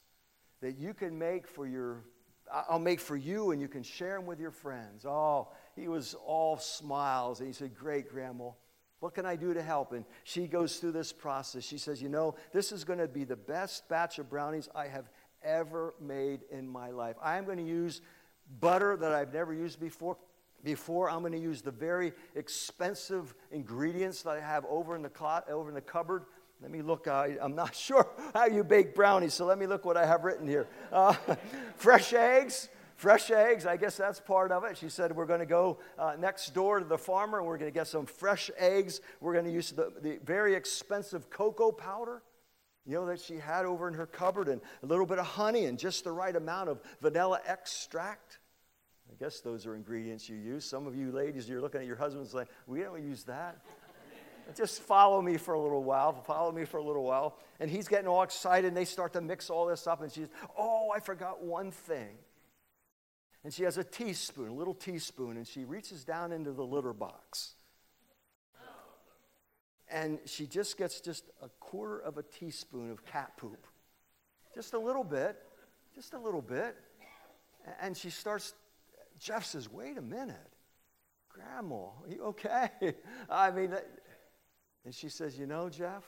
that 0.62 0.78
you 0.78 0.94
can 0.94 1.18
make 1.18 1.48
for 1.48 1.68
your 1.68 2.04
I'll 2.52 2.80
make 2.80 3.00
for 3.00 3.16
you 3.16 3.52
and 3.52 3.60
you 3.60 3.68
can 3.68 3.82
share 3.82 4.18
them 4.18 4.28
with 4.28 4.40
your 4.40 4.52
friends. 4.52 5.04
Oh, 5.04 5.50
he 5.76 5.88
was 5.88 6.16
all 6.26 6.58
smiles 6.58 7.40
and 7.40 7.48
he 7.48 7.54
said, 7.54 7.76
Great, 7.76 8.10
Grandma. 8.10 8.50
What 9.00 9.14
can 9.14 9.26
I 9.26 9.36
do 9.36 9.54
to 9.54 9.62
help? 9.62 9.94
And 9.94 10.06
she 10.24 10.48
goes 10.48 10.78
through 10.78 10.94
this 10.94 11.12
process. 11.12 11.64
She 11.64 11.78
says, 11.78 12.02
You 12.02 12.10
know, 12.10 12.36
this 12.54 12.72
is 12.72 12.84
going 12.84 13.00
to 13.00 13.08
be 13.08 13.24
the 13.24 13.36
best 13.36 13.90
batch 13.90 14.20
of 14.20 14.30
brownies 14.30 14.70
I 14.76 14.88
have 14.88 15.10
ever 15.44 15.96
made 16.00 16.42
in 16.52 16.68
my 16.68 16.92
life. 16.92 17.16
I 17.22 17.38
am 17.38 17.46
going 17.46 17.58
to 17.58 17.64
use 17.64 18.02
butter 18.60 18.98
that 18.98 19.12
I've 19.12 19.34
never 19.34 19.54
used 19.54 19.80
before. 19.80 20.18
Before 20.64 21.12
I'm 21.12 21.20
going 21.20 21.34
to 21.34 21.40
use 21.40 21.62
the 21.62 21.72
very 21.72 22.12
expensive 22.34 23.36
ingredients 23.52 24.24
that 24.24 24.32
I 24.32 24.40
have 24.40 24.66
over 24.66 24.96
in 24.96 25.04
the 25.04 25.44
over 25.48 25.70
in 25.70 25.76
the 25.76 25.82
cupboard. 25.82 26.24
Let 26.62 26.72
me 26.72 26.82
look. 26.82 27.08
I, 27.08 27.38
am 27.40 27.54
not 27.54 27.76
sure 27.76 28.08
how 28.34 28.48
you 28.48 28.64
bake 28.64 28.96
brownies, 28.96 29.34
so 29.34 29.46
let 29.46 29.60
me 29.60 29.68
look 29.68 29.86
what 29.86 29.98
I 29.98 30.06
have 30.06 30.24
written 30.24 30.48
here. 30.48 30.68
Uh, 30.92 31.14
fresh 31.76 32.14
eggs, 32.14 32.70
fresh 32.96 33.30
eggs. 33.30 33.66
I 33.66 33.78
guess 33.78 33.98
that's 33.98 34.20
part 34.20 34.52
of 34.52 34.64
it. 34.64 34.78
She 34.78 34.90
said 34.90 35.16
we're 35.16 35.26
going 35.26 35.42
to 35.42 35.46
go 35.46 35.80
uh, 36.00 36.16
next 36.18 36.54
door 36.54 36.80
to 36.80 36.86
the 36.86 36.98
farmer 36.98 37.38
and 37.38 37.48
we're 37.48 37.58
going 37.58 37.72
to 37.72 37.78
get 37.78 37.88
some 37.88 38.06
fresh 38.06 38.50
eggs. 38.58 39.02
We're 39.20 39.34
going 39.34 39.46
to 39.46 39.52
use 39.52 39.72
the, 39.72 39.92
the 40.02 40.20
very 40.24 40.56
expensive 40.56 41.30
cocoa 41.30 41.72
powder 41.72 42.24
you 42.86 42.94
know, 42.94 43.06
that 43.08 43.20
she 43.20 43.38
had 43.38 43.66
over 43.66 43.88
in 43.88 43.94
her 43.96 44.06
cupboard, 44.06 44.48
and 44.48 44.62
a 44.84 44.86
little 44.86 45.06
bit 45.06 45.18
of 45.18 45.26
honey 45.26 45.66
and 45.66 45.80
just 45.80 46.04
the 46.04 46.12
right 46.12 46.36
amount 46.36 46.70
of 46.70 46.80
vanilla 47.02 47.42
extract. 47.48 48.40
I 49.10 49.16
guess 49.24 49.42
those 49.42 49.66
are 49.66 49.76
ingredients 49.76 50.30
you 50.30 50.36
use. 50.36 50.66
Some 50.66 50.86
of 50.86 50.96
you 50.96 51.12
ladies, 51.12 51.50
you're 51.50 51.62
looking 51.62 51.82
at 51.82 51.88
your 51.88 51.96
husbands 51.96 52.34
like, 52.34 52.48
we 52.68 52.82
don't 52.82 53.04
use 53.04 53.24
that. 53.24 53.58
just 54.56 54.82
follow 54.82 55.22
me 55.22 55.38
for 55.38 55.56
a 55.56 55.60
little 55.60 55.84
while, 55.84 56.14
follow 56.24 56.52
me 56.52 56.66
for 56.66 56.78
a 56.78 56.84
little 56.84 57.04
while. 57.04 57.38
And 57.60 57.70
he's 57.70 57.88
getting 57.88 58.08
all 58.08 58.24
excited, 58.24 58.68
and 58.68 58.78
they 58.78 58.86
start 58.86 59.14
to 59.14 59.22
mix 59.22 59.50
all 59.50 59.66
this 59.66 59.88
up, 59.88 60.02
and 60.02 60.12
she's, 60.12 60.28
oh, 60.58 60.92
I 60.96 61.00
forgot 61.00 61.44
one 61.44 61.72
thing. 61.72 62.18
And 63.44 63.54
she 63.54 63.64
has 63.64 63.78
a 63.78 63.84
teaspoon, 63.84 64.50
a 64.50 64.54
little 64.54 64.74
teaspoon, 64.74 65.38
and 65.38 65.48
she 65.48 65.66
reaches 65.66 66.04
down 66.04 66.32
into 66.32 66.52
the 66.52 66.66
litter 66.66 66.94
box 66.94 67.56
and 69.92 70.20
she 70.26 70.48
just 70.48 70.78
gets 70.78 71.00
just 71.00 71.26
a 71.42 71.50
quarter 71.60 72.00
of 72.00 72.18
a 72.18 72.24
teaspoon 72.24 72.92
of 72.92 73.06
cat 73.06 73.38
poop. 73.38 73.68
Just 74.54 74.74
a 74.74 74.80
little 74.80 75.04
bit, 75.04 75.38
just 75.94 76.14
a 76.14 76.20
little 76.20 76.42
bit. 76.42 76.76
And 77.82 77.96
she 77.96 78.10
starts, 78.10 78.54
Jeff 79.20 79.46
says, 79.46 79.72
wait 79.72 79.98
a 79.98 80.02
minute. 80.02 80.38
Grandma, 81.30 81.76
are 81.76 82.10
you 82.10 82.24
okay? 82.24 82.70
I 83.30 83.52
mean, 83.52 83.76
and 84.86 84.94
she 84.94 85.10
says, 85.10 85.38
you 85.38 85.46
know, 85.46 85.70
Jeff, 85.70 86.04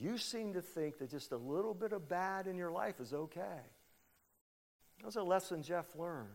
you 0.00 0.18
seem 0.18 0.54
to 0.54 0.62
think 0.62 0.98
that 0.98 1.10
just 1.10 1.32
a 1.32 1.36
little 1.36 1.74
bit 1.74 1.92
of 1.92 2.08
bad 2.08 2.46
in 2.46 2.56
your 2.56 2.70
life 2.70 3.00
is 3.00 3.12
okay. 3.12 3.60
That 4.98 5.06
was 5.06 5.16
a 5.16 5.22
lesson 5.22 5.62
Jeff 5.62 5.86
learned 5.96 6.28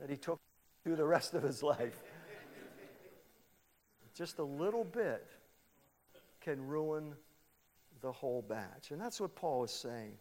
that 0.00 0.10
he 0.10 0.16
took 0.16 0.40
through 0.82 0.96
the 0.96 1.04
rest 1.04 1.34
of 1.34 1.42
his 1.42 1.62
life. 1.62 2.02
Just 4.14 4.38
a 4.38 4.44
little 4.44 4.84
bit 4.84 5.26
can 6.40 6.66
ruin 6.66 7.14
the 8.00 8.12
whole 8.12 8.42
batch. 8.42 8.90
And 8.90 9.00
that's 9.00 9.20
what 9.20 9.34
Paul 9.34 9.64
is 9.64 9.70
saying. 9.70 10.14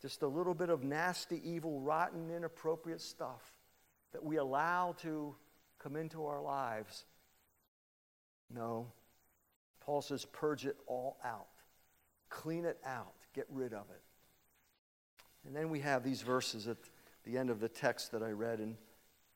Just 0.00 0.22
a 0.22 0.26
little 0.26 0.54
bit 0.54 0.70
of 0.70 0.82
nasty, 0.82 1.40
evil, 1.44 1.80
rotten, 1.80 2.30
inappropriate 2.30 3.00
stuff 3.00 3.52
that 4.12 4.24
we 4.24 4.36
allow 4.36 4.94
to 5.02 5.34
come 5.78 5.96
into 5.96 6.26
our 6.26 6.40
lives. 6.42 7.04
No. 8.52 8.86
Paul 9.80 10.02
says, 10.02 10.24
purge 10.24 10.66
it 10.66 10.76
all 10.86 11.18
out, 11.24 11.48
clean 12.30 12.64
it 12.64 12.78
out, 12.86 13.12
get 13.34 13.46
rid 13.50 13.74
of 13.74 13.84
it. 13.90 14.00
And 15.46 15.54
then 15.54 15.68
we 15.68 15.80
have 15.80 16.02
these 16.02 16.22
verses 16.22 16.68
at 16.68 16.78
the 17.24 17.36
end 17.36 17.50
of 17.50 17.60
the 17.60 17.68
text 17.68 18.12
that 18.12 18.22
I 18.22 18.30
read 18.30 18.60
in 18.60 18.76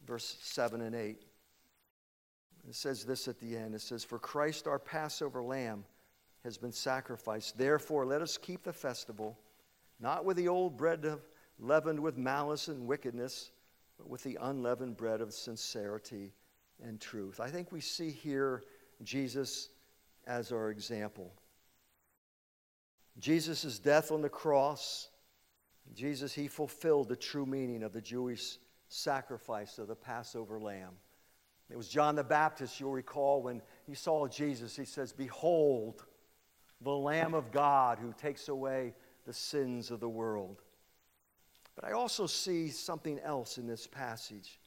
verse 0.06 0.38
7 0.40 0.80
and 0.80 0.94
8. 0.94 1.22
It 2.68 2.74
says 2.74 3.04
this 3.04 3.28
at 3.28 3.38
the 3.40 3.56
end 3.56 3.74
it 3.74 3.80
says, 3.80 4.04
For 4.04 4.18
Christ 4.18 4.66
our 4.66 4.78
Passover 4.78 5.42
lamb 5.42 5.84
has 6.44 6.58
been 6.58 6.72
sacrificed. 6.72 7.56
Therefore, 7.56 8.04
let 8.04 8.20
us 8.20 8.36
keep 8.36 8.62
the 8.62 8.72
festival, 8.72 9.38
not 9.98 10.24
with 10.24 10.36
the 10.36 10.48
old 10.48 10.76
bread 10.76 11.04
of, 11.06 11.26
leavened 11.58 11.98
with 11.98 12.18
malice 12.18 12.68
and 12.68 12.86
wickedness, 12.86 13.50
but 13.96 14.08
with 14.08 14.22
the 14.22 14.38
unleavened 14.40 14.96
bread 14.96 15.20
of 15.20 15.32
sincerity 15.32 16.32
and 16.82 17.00
truth. 17.00 17.40
I 17.40 17.48
think 17.48 17.72
we 17.72 17.80
see 17.80 18.10
here 18.10 18.62
Jesus 19.02 19.70
as 20.26 20.52
our 20.52 20.70
example. 20.70 21.32
Jesus' 23.18 23.78
death 23.78 24.12
on 24.12 24.20
the 24.20 24.28
cross, 24.28 25.08
Jesus, 25.94 26.34
he 26.34 26.46
fulfilled 26.48 27.08
the 27.08 27.16
true 27.16 27.46
meaning 27.46 27.82
of 27.82 27.92
the 27.92 28.00
Jewish 28.00 28.58
sacrifice 28.88 29.78
of 29.78 29.88
the 29.88 29.96
Passover 29.96 30.60
lamb. 30.60 30.92
It 31.70 31.76
was 31.76 31.88
John 31.88 32.14
the 32.14 32.24
Baptist, 32.24 32.80
you'll 32.80 32.92
recall, 32.92 33.42
when 33.42 33.60
he 33.86 33.94
saw 33.94 34.26
Jesus, 34.26 34.74
he 34.74 34.84
says, 34.84 35.12
Behold, 35.12 36.04
the 36.80 36.90
Lamb 36.90 37.34
of 37.34 37.50
God 37.50 37.98
who 37.98 38.12
takes 38.12 38.48
away 38.48 38.94
the 39.26 39.32
sins 39.32 39.90
of 39.90 40.00
the 40.00 40.08
world. 40.08 40.62
But 41.74 41.84
I 41.84 41.92
also 41.92 42.26
see 42.26 42.68
something 42.68 43.18
else 43.20 43.58
in 43.58 43.66
this 43.66 43.86
passage. 43.86 44.58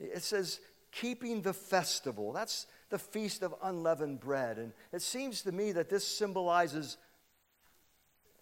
It 0.00 0.22
says, 0.22 0.60
keeping 0.90 1.40
the 1.40 1.52
festival. 1.52 2.32
That's 2.32 2.66
the 2.90 2.98
feast 2.98 3.42
of 3.42 3.54
unleavened 3.62 4.20
bread. 4.20 4.58
And 4.58 4.72
it 4.92 5.02
seems 5.02 5.42
to 5.42 5.52
me 5.52 5.72
that 5.72 5.88
this 5.88 6.06
symbolizes 6.06 6.98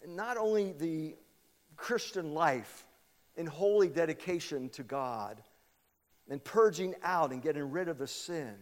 not 0.07 0.37
only 0.37 0.73
the 0.73 1.15
Christian 1.77 2.33
life 2.33 2.85
in 3.37 3.45
holy 3.45 3.87
dedication 3.87 4.69
to 4.69 4.83
God, 4.83 5.41
and 6.29 6.43
purging 6.43 6.95
out 7.03 7.31
and 7.31 7.41
getting 7.41 7.71
rid 7.71 7.87
of 7.87 7.97
the 7.97 8.07
sin. 8.07 8.53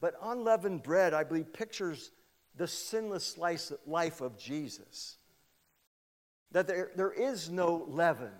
But 0.00 0.14
unleavened 0.22 0.82
bread, 0.82 1.14
I 1.14 1.24
believe, 1.24 1.52
pictures 1.52 2.10
the 2.56 2.66
sinless 2.66 3.36
life 3.38 4.20
of 4.20 4.38
Jesus. 4.38 5.16
That 6.52 6.66
there, 6.66 6.90
there 6.96 7.12
is 7.12 7.50
no 7.50 7.84
leaven, 7.88 8.32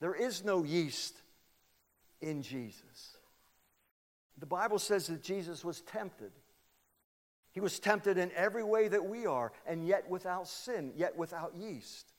there 0.00 0.14
is 0.14 0.44
no 0.44 0.64
yeast 0.64 1.20
in 2.20 2.42
Jesus. 2.42 3.16
The 4.38 4.46
Bible 4.46 4.78
says 4.78 5.06
that 5.08 5.22
Jesus 5.22 5.64
was 5.64 5.80
tempted. 5.80 6.30
He 7.52 7.60
was 7.60 7.80
tempted 7.80 8.18
in 8.18 8.30
every 8.36 8.62
way 8.62 8.88
that 8.88 9.04
we 9.04 9.26
are, 9.26 9.52
and 9.66 9.86
yet 9.86 10.08
without 10.08 10.46
sin, 10.46 10.92
yet 10.94 11.16
without 11.16 11.54
yeast. 11.56 12.12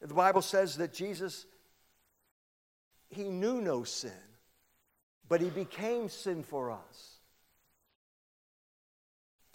The 0.00 0.14
Bible 0.14 0.42
says 0.42 0.76
that 0.76 0.92
Jesus 0.92 1.46
he 3.10 3.24
knew 3.24 3.60
no 3.60 3.84
sin, 3.84 4.12
but 5.28 5.40
he 5.40 5.50
became 5.50 6.08
sin 6.08 6.42
for 6.42 6.70
us. 6.70 7.18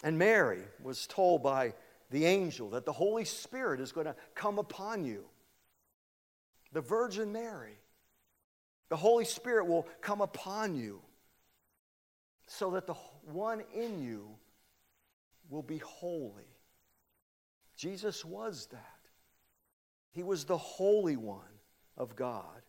And 0.02 0.18
Mary 0.18 0.62
was 0.82 1.06
told 1.06 1.42
by 1.42 1.74
the 2.10 2.26
angel 2.26 2.70
that 2.70 2.84
the 2.84 2.92
Holy 2.92 3.24
Spirit 3.24 3.80
is 3.80 3.92
going 3.92 4.06
to 4.06 4.14
come 4.34 4.58
upon 4.58 5.04
you. 5.04 5.24
The 6.72 6.80
Virgin 6.80 7.32
Mary. 7.32 7.78
The 8.90 8.96
Holy 8.96 9.24
Spirit 9.24 9.66
will 9.66 9.88
come 10.00 10.20
upon 10.20 10.76
you 10.76 11.00
so 12.46 12.72
that 12.72 12.86
the 12.86 12.94
one 13.24 13.62
in 13.74 14.02
you 14.02 14.28
will 15.48 15.62
be 15.62 15.78
holy. 15.78 16.44
Jesus 17.76 18.24
was 18.24 18.66
that. 18.66 18.80
He 20.12 20.22
was 20.22 20.44
the 20.44 20.58
Holy 20.58 21.16
One 21.16 21.40
of 21.96 22.14
God. 22.14 22.62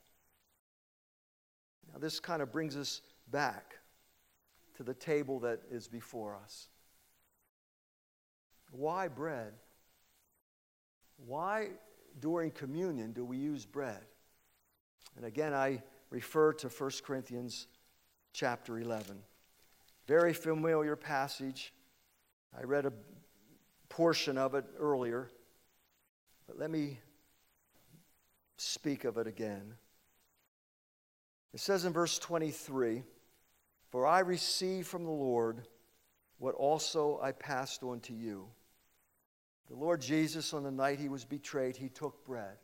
Now, 1.95 2.01
this 2.01 2.19
kind 2.19 2.41
of 2.41 2.51
brings 2.51 2.75
us 2.75 3.01
back 3.31 3.77
to 4.75 4.83
the 4.83 4.93
table 4.93 5.39
that 5.39 5.61
is 5.71 5.87
before 5.87 6.35
us. 6.35 6.67
Why 8.71 9.07
bread? 9.07 9.53
Why 11.25 11.69
during 12.19 12.51
communion 12.51 13.13
do 13.13 13.23
we 13.23 13.37
use 13.37 13.65
bread? 13.65 14.01
And 15.15 15.25
again, 15.25 15.53
I 15.53 15.81
refer 16.09 16.51
to 16.53 16.67
1 16.67 16.91
Corinthians 17.05 17.67
chapter 18.33 18.77
11. 18.77 19.17
Very 20.05 20.33
familiar 20.33 20.97
passage. 20.97 21.73
I 22.57 22.63
read 22.63 22.85
a 22.85 22.91
portion 23.87 24.37
of 24.37 24.53
it 24.53 24.65
earlier, 24.77 25.29
but 26.45 26.59
let 26.59 26.69
me 26.69 26.99
speak 28.57 29.05
of 29.05 29.17
it 29.17 29.27
again. 29.27 29.75
It 31.55 31.61
says 31.61 31.85
in 31.85 31.93
verse 31.93 32.19
23 32.19 33.01
For 33.89 34.05
I 34.05 34.19
received 34.19 34.87
from 34.87 35.05
the 35.05 35.09
Lord 35.09 35.65
what 36.37 36.53
also 36.53 37.17
I 37.23 37.31
passed 37.31 37.81
on 37.81 38.01
to 38.01 38.13
you. 38.13 38.47
The 39.69 39.77
Lord 39.77 40.01
Jesus, 40.01 40.53
on 40.53 40.63
the 40.63 40.71
night 40.71 40.99
he 40.99 41.07
was 41.07 41.23
betrayed, 41.23 41.77
he 41.77 41.87
took 41.87 42.25
bread. 42.25 42.57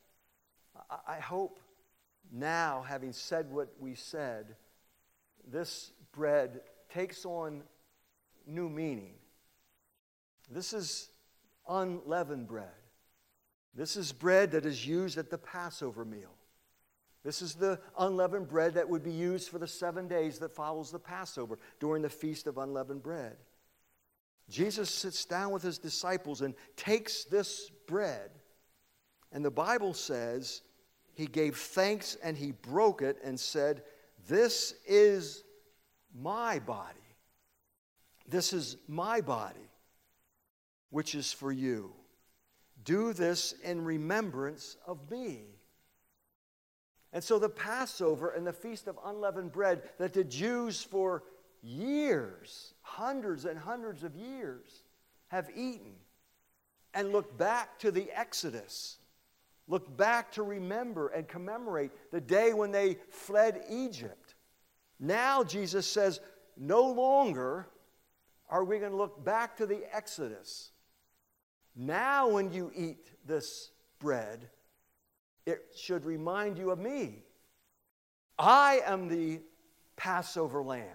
I 1.07 1.19
hope 1.21 1.61
now, 2.33 2.83
having 2.85 3.13
said 3.13 3.49
what 3.49 3.69
we 3.79 3.95
said, 3.95 4.57
this 5.49 5.93
bread 6.11 6.59
takes 6.93 7.23
on 7.25 7.63
new 8.45 8.67
meaning. 8.67 9.13
This 10.49 10.73
is 10.73 11.11
unleavened 11.69 12.45
bread. 12.45 12.67
This 13.73 13.95
is 13.95 14.11
bread 14.11 14.51
that 14.51 14.65
is 14.65 14.85
used 14.85 15.17
at 15.17 15.29
the 15.29 15.37
Passover 15.37 16.03
meal. 16.03 16.35
This 17.23 17.41
is 17.41 17.53
the 17.55 17.79
unleavened 17.99 18.47
bread 18.47 18.73
that 18.73 18.89
would 18.89 19.03
be 19.03 19.11
used 19.11 19.49
for 19.49 19.59
the 19.59 19.67
seven 19.67 20.07
days 20.07 20.39
that 20.39 20.51
follows 20.51 20.91
the 20.91 20.99
Passover 20.99 21.59
during 21.79 22.01
the 22.01 22.09
Feast 22.09 22.47
of 22.47 22.57
Unleavened 22.57 23.03
Bread. 23.03 23.37
Jesus 24.49 24.89
sits 24.89 25.23
down 25.25 25.51
with 25.51 25.63
his 25.63 25.77
disciples 25.77 26.41
and 26.41 26.55
takes 26.75 27.23
this 27.25 27.71
bread 27.87 28.31
And 29.31 29.45
the 29.45 29.51
Bible 29.51 29.93
says 29.93 30.61
he 31.13 31.25
gave 31.25 31.55
thanks 31.57 32.17
and 32.23 32.37
he 32.37 32.51
broke 32.51 33.01
it 33.01 33.17
and 33.23 33.39
said, 33.39 33.83
This 34.27 34.73
is 34.85 35.43
my 36.13 36.59
body. 36.59 36.97
This 38.27 38.53
is 38.53 38.77
my 38.87 39.21
body, 39.21 39.69
which 40.89 41.15
is 41.15 41.31
for 41.31 41.51
you. 41.51 41.93
Do 42.83 43.13
this 43.13 43.53
in 43.63 43.83
remembrance 43.83 44.77
of 44.85 45.09
me. 45.09 45.43
And 47.13 47.23
so 47.23 47.39
the 47.39 47.49
Passover 47.49 48.29
and 48.29 48.47
the 48.47 48.53
Feast 48.53 48.87
of 48.87 48.97
Unleavened 49.05 49.51
Bread 49.51 49.83
that 49.97 50.13
the 50.13 50.23
Jews 50.23 50.81
for 50.81 51.23
years, 51.61 52.73
hundreds 52.81 53.45
and 53.45 53.59
hundreds 53.59 54.03
of 54.03 54.15
years, 54.15 54.83
have 55.27 55.49
eaten 55.55 55.93
and 56.93 57.11
look 57.11 57.37
back 57.37 57.79
to 57.79 57.91
the 57.91 58.09
Exodus. 58.11 58.97
Look 59.67 59.95
back 59.95 60.31
to 60.33 60.43
remember 60.43 61.09
and 61.09 61.27
commemorate 61.27 61.91
the 62.11 62.21
day 62.21 62.53
when 62.53 62.71
they 62.71 62.97
fled 63.09 63.63
Egypt. 63.69 64.35
Now, 64.99 65.43
Jesus 65.43 65.87
says, 65.87 66.19
no 66.57 66.91
longer 66.91 67.67
are 68.49 68.63
we 68.63 68.79
going 68.79 68.91
to 68.91 68.97
look 68.97 69.23
back 69.23 69.57
to 69.57 69.65
the 69.65 69.81
Exodus. 69.95 70.71
Now, 71.75 72.27
when 72.27 72.51
you 72.51 72.71
eat 72.75 73.07
this 73.25 73.71
bread, 73.99 74.49
it 75.45 75.65
should 75.75 76.05
remind 76.05 76.57
you 76.57 76.71
of 76.71 76.79
me. 76.79 77.23
I 78.37 78.81
am 78.85 79.07
the 79.07 79.41
Passover 79.95 80.63
lamb. 80.63 80.85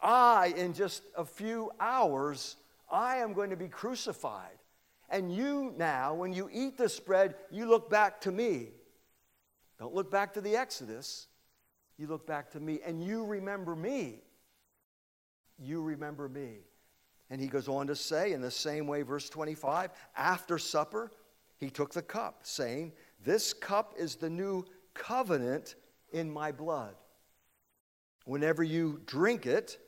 I, 0.00 0.52
in 0.56 0.74
just 0.74 1.02
a 1.16 1.24
few 1.24 1.70
hours, 1.80 2.56
I 2.90 3.16
am 3.16 3.32
going 3.32 3.50
to 3.50 3.56
be 3.56 3.68
crucified. 3.68 4.58
And 5.08 5.34
you 5.34 5.72
now, 5.76 6.14
when 6.14 6.32
you 6.32 6.48
eat 6.52 6.76
this 6.76 6.98
bread, 7.00 7.34
you 7.50 7.66
look 7.66 7.90
back 7.90 8.20
to 8.22 8.32
me. 8.32 8.68
Don't 9.78 9.94
look 9.94 10.10
back 10.10 10.34
to 10.34 10.40
the 10.40 10.56
Exodus. 10.56 11.26
You 11.98 12.06
look 12.06 12.26
back 12.26 12.50
to 12.52 12.60
me 12.60 12.80
and 12.84 13.02
you 13.02 13.24
remember 13.24 13.74
me. 13.74 14.20
You 15.58 15.82
remember 15.82 16.28
me. 16.28 16.58
And 17.30 17.40
he 17.40 17.46
goes 17.46 17.68
on 17.68 17.86
to 17.86 17.96
say, 17.96 18.32
in 18.32 18.40
the 18.40 18.50
same 18.50 18.86
way, 18.86 19.02
verse 19.02 19.28
25, 19.28 19.90
after 20.16 20.58
supper, 20.58 21.10
he 21.56 21.70
took 21.70 21.92
the 21.92 22.02
cup, 22.02 22.40
saying, 22.42 22.92
This 23.24 23.52
cup 23.52 23.94
is 23.98 24.16
the 24.16 24.30
new 24.30 24.64
covenant 24.92 25.74
in 26.12 26.30
my 26.30 26.52
blood. 26.52 26.94
Whenever 28.24 28.62
you 28.62 29.00
drink 29.06 29.46
it, 29.46 29.78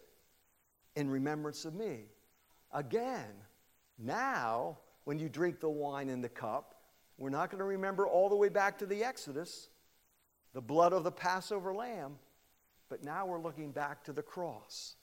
in 0.97 1.11
remembrance 1.11 1.65
of 1.65 1.75
me. 1.75 2.07
Again, 2.73 3.31
now, 3.99 4.79
when 5.05 5.19
you 5.19 5.29
drink 5.29 5.61
the 5.61 5.69
wine 5.69 6.09
in 6.09 6.21
the 6.21 6.29
cup, 6.29 6.75
we're 7.19 7.31
not 7.31 7.51
going 7.51 7.61
to 7.61 7.65
remember 7.65 8.07
all 8.07 8.29
the 8.29 8.37
way 8.37 8.49
back 8.49 8.79
to 8.79 8.87
the 8.87 9.05
Exodus, 9.05 9.69
the 10.53 10.61
blood 10.61 10.93
of 10.93 11.05
the 11.05 11.13
Passover 11.13 11.73
lamb, 11.75 12.19
but 12.89 13.05
now 13.05 13.27
we're 13.27 13.41
looking 13.41 13.71
back 13.71 14.03
to 14.05 14.13
the 14.13 14.23
cross. 14.23 14.97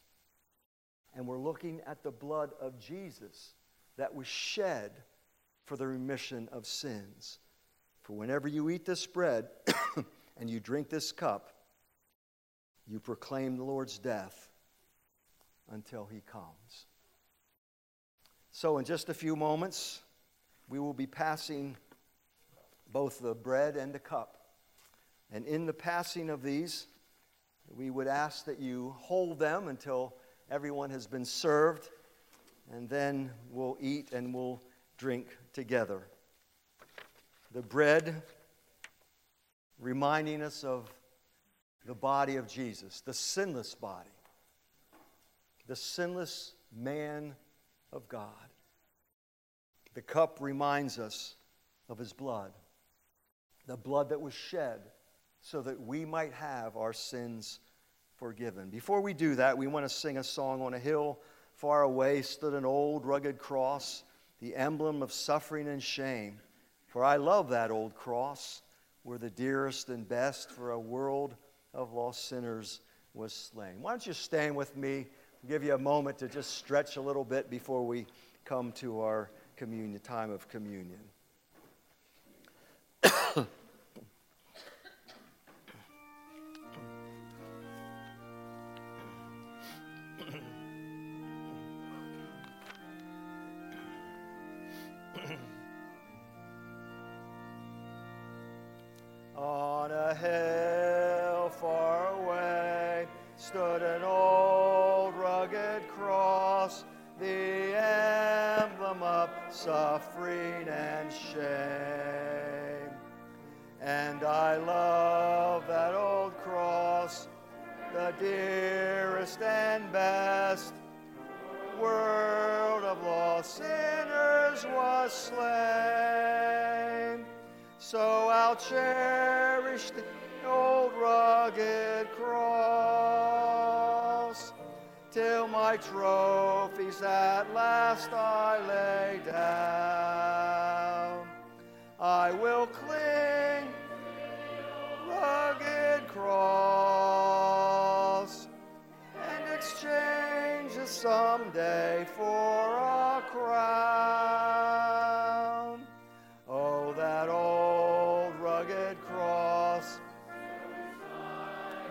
And 1.16 1.28
we're 1.28 1.40
looking 1.40 1.80
at 1.86 2.02
the 2.02 2.12
blood 2.12 2.52
of 2.60 2.80
Jesus 2.80 3.54
that 3.98 4.14
was 4.14 4.26
shed 4.26 4.92
for 5.66 5.78
the 5.78 5.86
remission 5.86 6.50
of 6.52 6.66
sins. 6.66 7.40
For 8.04 8.14
whenever 8.14 8.48
you 8.48 8.70
eat 8.70 8.86
this 8.86 9.06
bread 9.08 9.48
and 10.38 10.50
you 10.50 10.60
drink 10.60 10.90
this 10.90 11.12
cup, 11.12 11.52
you 12.86 13.00
proclaim 13.00 13.56
the 13.56 13.64
Lord's 13.64 13.98
death 13.98 14.50
until 15.72 16.06
he 16.06 16.22
comes. 16.22 16.86
So, 18.52 18.78
in 18.78 18.86
just 18.86 19.10
a 19.10 19.14
few 19.14 19.36
moments, 19.36 20.02
we 20.68 20.80
will 20.80 20.94
be 20.94 21.08
passing 21.08 21.78
both 22.92 23.20
the 23.20 23.34
bread 23.34 23.78
and 23.78 23.94
the 23.94 24.00
cup. 24.00 24.38
And 25.32 25.46
in 25.46 25.66
the 25.66 25.74
passing 25.74 26.30
of 26.30 26.44
these, 26.44 26.88
we 27.70 27.90
would 27.90 28.08
ask 28.08 28.46
that 28.46 28.60
you 28.60 28.96
hold 29.00 29.40
them 29.40 29.70
until 29.70 30.14
everyone 30.52 30.90
has 30.90 31.08
been 31.08 31.26
served, 31.26 31.90
and 32.72 32.88
then 32.90 33.32
we'll 33.50 33.78
eat 33.80 34.12
and 34.12 34.34
we'll 34.34 34.62
drink 34.98 35.38
together. 35.54 36.04
The 37.54 37.62
bread 37.62 38.24
reminding 39.80 40.42
us 40.42 40.64
of 40.64 40.92
the 41.86 41.94
body 41.94 42.38
of 42.38 42.48
Jesus, 42.48 43.02
the 43.02 43.14
sinless 43.14 43.76
body, 43.76 44.10
the 45.68 45.76
sinless 45.76 46.54
man 46.76 47.36
of 47.92 48.08
God. 48.08 48.28
The 49.94 50.02
cup 50.02 50.40
reminds 50.42 50.98
us 50.98 51.36
of 51.90 52.00
his 52.00 52.12
blood, 52.12 52.52
the 53.68 53.78
blood 53.78 54.10
that 54.10 54.20
was 54.20 54.34
shed 54.34 54.80
so 55.42 55.62
that 55.62 55.80
we 55.80 56.06
might 56.06 56.34
have 56.34 56.76
our 56.76 56.94
sins 56.94 57.60
forgiven. 58.16 58.70
Before 58.70 59.02
we 59.02 59.14
do 59.14 59.36
that, 59.36 59.58
we 59.58 59.68
want 59.68 59.86
to 59.86 59.94
sing 59.94 60.18
a 60.18 60.24
song 60.24 60.62
on 60.62 60.74
a 60.74 60.80
hill 60.80 61.20
far 61.54 61.84
away 61.84 62.22
stood 62.22 62.54
an 62.54 62.66
old 62.66 63.06
rugged 63.06 63.38
cross, 63.38 64.04
the 64.40 64.56
emblem 64.56 65.04
of 65.04 65.12
suffering 65.12 65.68
and 65.68 65.84
shame. 65.84 66.40
For 66.94 67.04
I 67.04 67.16
love 67.16 67.50
that 67.50 67.72
old 67.72 67.96
cross, 67.96 68.62
where 69.02 69.18
the 69.18 69.32
dearest 69.32 69.90
and 69.90 70.08
best 70.08 70.52
for 70.52 70.70
a 70.70 70.80
world 70.80 71.34
of 71.74 71.92
lost 71.92 72.30
sinners 72.30 72.82
was 73.16 73.34
slain. 73.34 73.82
Why 73.82 73.94
don't 73.94 74.06
you 74.06 74.14
stand 74.14 74.56
with 74.56 74.78
me? 74.78 75.08
I'll 75.44 75.50
give 75.50 75.64
you 75.64 75.74
a 75.74 75.80
moment 75.80 76.20
to 76.20 76.28
just 76.28 76.52
stretch 76.52 76.98
a 76.98 77.02
little 77.02 77.26
bit 77.26 77.50
before 77.50 77.84
we 77.84 78.06
come 78.46 78.72
to 78.74 79.02
our 79.02 79.32
communion 79.56 80.00
time 80.02 80.30
of 80.30 80.48
communion. 80.50 81.00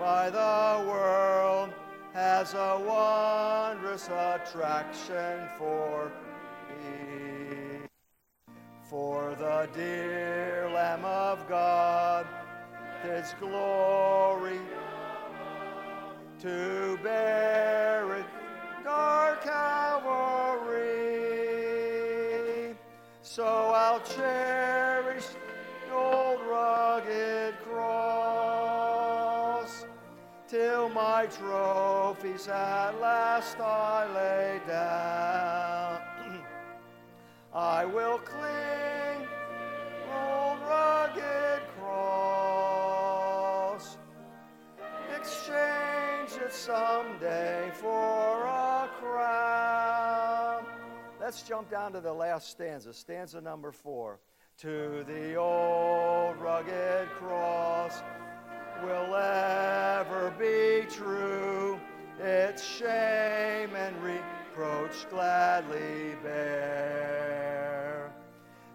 By 0.03 0.29
the 0.31 0.85
world 0.91 1.71
has 2.13 2.55
a 2.55 2.77
wondrous 2.85 4.09
attraction 4.09 5.49
for 5.57 6.11
me. 6.69 7.87
For 8.91 9.37
the 9.39 9.69
dear 9.73 10.69
Lamb 10.75 11.05
of 11.05 11.49
God, 11.49 12.27
His 13.05 13.33
glory 13.39 14.59
to 16.41 16.99
bear 17.01 18.17
it, 18.17 18.27
dark 18.83 19.45
Calvary. 19.45 20.83
So 23.23 23.45
I'll 23.45 24.01
cherish 24.01 25.02
my 31.23 31.29
trophies 31.29 32.49
at 32.49 33.01
last 33.01 33.61
I 33.61 34.13
lay 34.13 34.61
down. 34.67 36.01
I 37.55 37.85
will 37.85 38.19
cling 38.19 39.29
old 40.13 40.59
rugged 40.63 41.63
cross, 41.79 43.19
exchange 45.17 46.43
it 46.45 46.53
someday 46.53 47.71
for 47.75 48.45
a 48.45 48.91
crown. 48.99 50.65
Let's 51.21 51.43
jump 51.43 51.71
down 51.71 51.93
to 51.93 52.01
the 52.01 52.13
last 52.13 52.51
stanza, 52.51 52.93
stanza 52.93 53.41
number 53.41 53.71
four. 53.71 54.19
To 54.59 55.05
the 55.07 55.37
old 55.37 56.37
rugged 56.39 57.09
cross 57.11 58.03
will 58.85 59.15
ever 59.15 60.33
be 60.39 60.87
true, 60.91 61.81
its 62.19 62.65
shame 62.65 63.75
and 63.75 63.97
reproach 64.03 65.09
gladly 65.11 66.17
bear. 66.23 68.13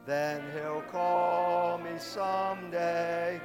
Then 0.06 0.42
he'll 0.54 0.84
call 0.84 1.78
me 1.80 1.98
someday 1.98 3.42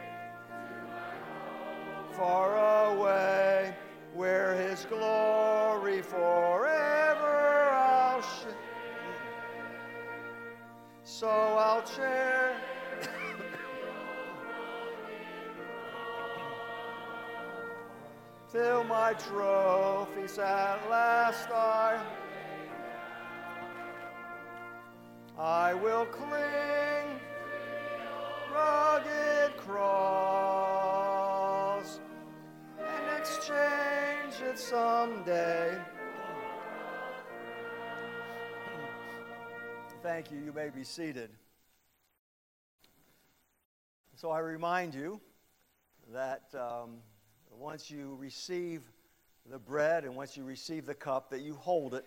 far 2.13 2.93
away, 2.93 3.75
where 4.15 4.55
his 4.55 4.85
glory 4.85 6.03
forever 6.03 7.71
I'll 7.73 8.23
share. 8.23 8.57
So 11.03 11.29
I'll 11.29 11.85
share. 11.85 12.72
Till 18.53 18.84
my 18.84 19.14
trophies 19.14 20.38
at 20.38 20.78
last 20.90 21.48
I 21.50 21.98
I 25.38 25.72
will 25.72 26.05
cling 26.05 27.18
rugged 28.53 29.57
cross 29.57 30.68
and 32.78 33.18
exchange 33.18 34.42
it 34.42 34.59
someday. 34.59 35.80
Thank 40.03 40.30
you. 40.30 40.38
You 40.38 40.53
may 40.53 40.68
be 40.68 40.84
seated. 40.84 41.30
So 44.14 44.30
I 44.30 44.40
remind 44.40 44.94
you 44.94 45.22
that 46.12 46.55
um, 46.55 46.98
once 47.63 47.91
you 47.91 48.17
receive 48.19 48.83
the 49.51 49.59
bread 49.59 50.05
and 50.05 50.17
once 50.17 50.37
you 50.37 50.45
receive 50.45 50.85
the 50.85 50.95
cup, 50.95 51.31
that 51.31 51.43
you 51.43 51.55
hold 51.55 51.95
it 51.95 52.05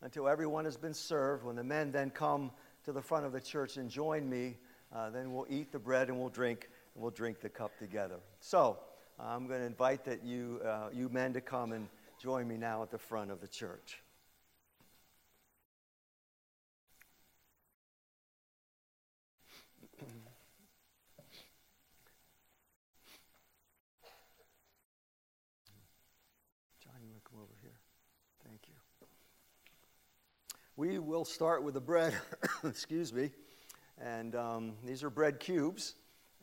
until 0.00 0.26
everyone 0.26 0.64
has 0.64 0.76
been 0.76 0.94
served. 0.94 1.44
When 1.44 1.54
the 1.54 1.64
men 1.64 1.92
then 1.92 2.10
come 2.10 2.50
to 2.84 2.92
the 2.92 3.02
front 3.02 3.26
of 3.26 3.32
the 3.32 3.40
church 3.40 3.76
and 3.76 3.90
join 3.90 4.28
me, 4.28 4.56
uh, 4.94 5.10
then 5.10 5.32
we'll 5.32 5.46
eat 5.50 5.70
the 5.70 5.78
bread 5.78 6.08
and 6.08 6.18
we'll 6.18 6.30
drink 6.30 6.70
and 6.94 7.02
we'll 7.02 7.10
drink 7.10 7.40
the 7.40 7.48
cup 7.48 7.78
together. 7.78 8.16
So 8.40 8.78
I'm 9.20 9.46
going 9.46 9.60
to 9.60 9.66
invite 9.66 10.04
that 10.06 10.24
you, 10.24 10.60
uh, 10.64 10.88
you 10.92 11.10
men 11.10 11.34
to 11.34 11.40
come 11.40 11.72
and 11.72 11.88
join 12.20 12.48
me 12.48 12.56
now 12.56 12.82
at 12.82 12.90
the 12.90 12.98
front 12.98 13.30
of 13.30 13.40
the 13.40 13.48
church. 13.48 14.00
John, 26.96 27.04
you 27.04 27.10
want 27.10 27.24
to 27.24 27.30
come 27.30 27.40
over 27.40 27.52
here? 27.60 27.76
Thank 28.44 28.60
you. 28.68 28.74
We 30.78 30.98
will 30.98 31.24
start 31.24 31.62
with 31.62 31.72
the 31.72 31.80
bread, 31.80 32.14
excuse 32.64 33.10
me, 33.10 33.30
and 33.98 34.36
um, 34.36 34.72
these 34.84 35.02
are 35.02 35.08
bread 35.08 35.40
cubes. 35.40 35.94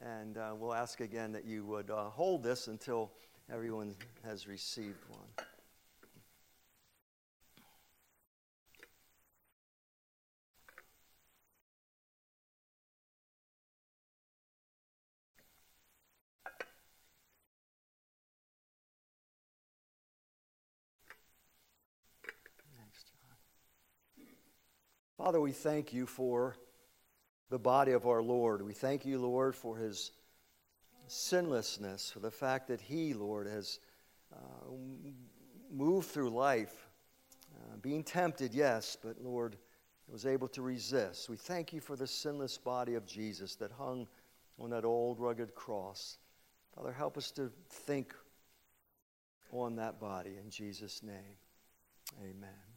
And 0.02 0.40
uh, 0.40 0.56
we'll 0.58 0.74
ask 0.74 1.02
again 1.02 1.32
that 1.34 1.46
you 1.46 1.64
would 1.66 1.92
uh, 1.92 2.06
hold 2.06 2.42
this 2.42 2.68
until 2.68 3.12
everyone 3.52 3.94
has 4.26 4.48
received 4.48 5.06
one. 5.08 5.46
Father, 25.24 25.40
we 25.40 25.54
thank 25.54 25.94
you 25.94 26.06
for 26.06 26.58
the 27.50 27.58
body 27.58 27.94
of 27.94 28.06
our 28.06 28.22
Lord. 28.22 28.62
We 28.62 28.74
thank 28.74 29.06
you, 29.06 29.20
Lord, 29.20 29.56
for 29.56 29.78
his 29.78 30.12
sinlessness, 31.08 32.12
for 32.12 32.20
the 32.20 32.30
fact 32.30 32.68
that 32.68 32.82
he, 32.82 33.14
Lord, 33.14 33.48
has 33.48 33.80
uh, 34.34 34.38
moved 35.72 36.10
through 36.10 36.30
life, 36.30 36.90
uh, 37.56 37.78
being 37.82 38.04
tempted, 38.04 38.54
yes, 38.54 38.98
but 39.02 39.16
Lord, 39.24 39.56
was 40.10 40.26
able 40.26 40.50
to 40.50 40.62
resist. 40.62 41.30
We 41.30 41.38
thank 41.38 41.72
you 41.72 41.80
for 41.80 41.95
the 41.95 42.06
sinless 42.06 42.58
body 42.58 42.95
of 42.95 43.06
Jesus 43.06 43.56
that 43.56 43.72
hung 43.72 44.10
on 44.60 44.72
that 44.72 44.84
old 44.84 45.22
rugged 45.22 45.56
cross. 45.56 46.18
Father, 46.76 46.91
help 46.91 47.18
us 47.18 47.32
to 47.32 47.50
think 47.70 48.14
on 49.54 49.78
that 49.78 50.02
body 50.02 50.36
in 50.44 50.50
Jesus' 50.50 51.02
name. 51.02 51.38
Amen. 52.22 52.73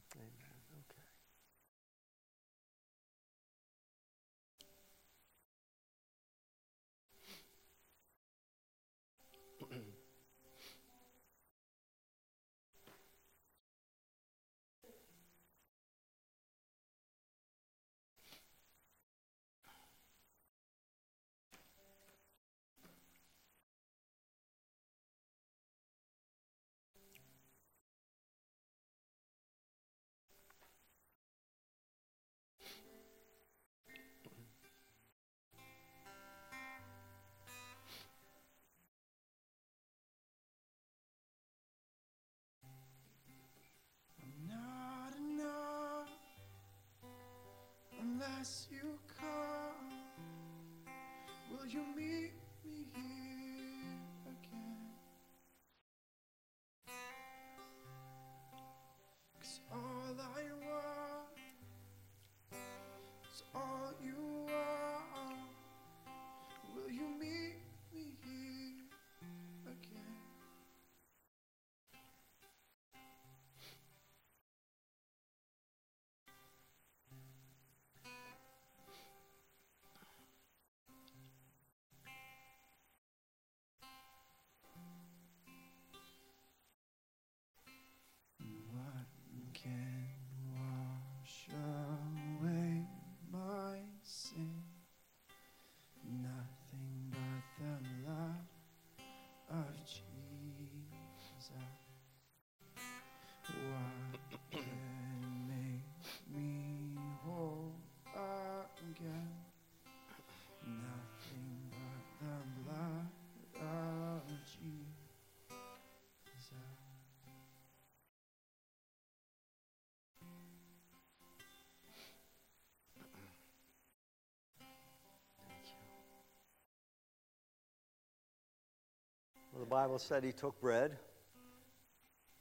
Bible 129.76 129.98
said 129.98 130.24
he 130.24 130.32
took 130.32 130.58
bread 130.58 130.96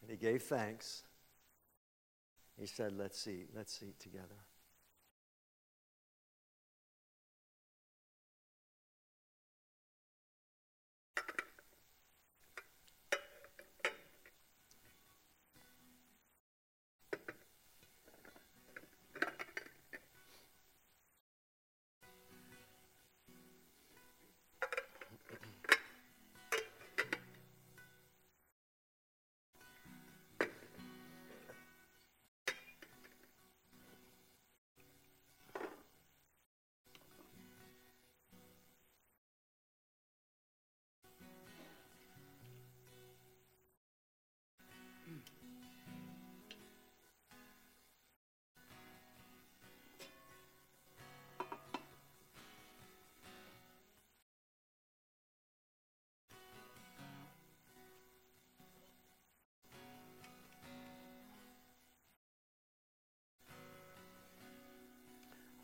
And 0.01 0.09
he 0.09 0.15
gave 0.15 0.43
thanks. 0.43 1.03
He 2.57 2.65
said, 2.65 2.93
Let's 2.97 3.27
eat. 3.27 3.49
Let's 3.53 3.83
eat 3.83 3.99
together. 3.99 4.39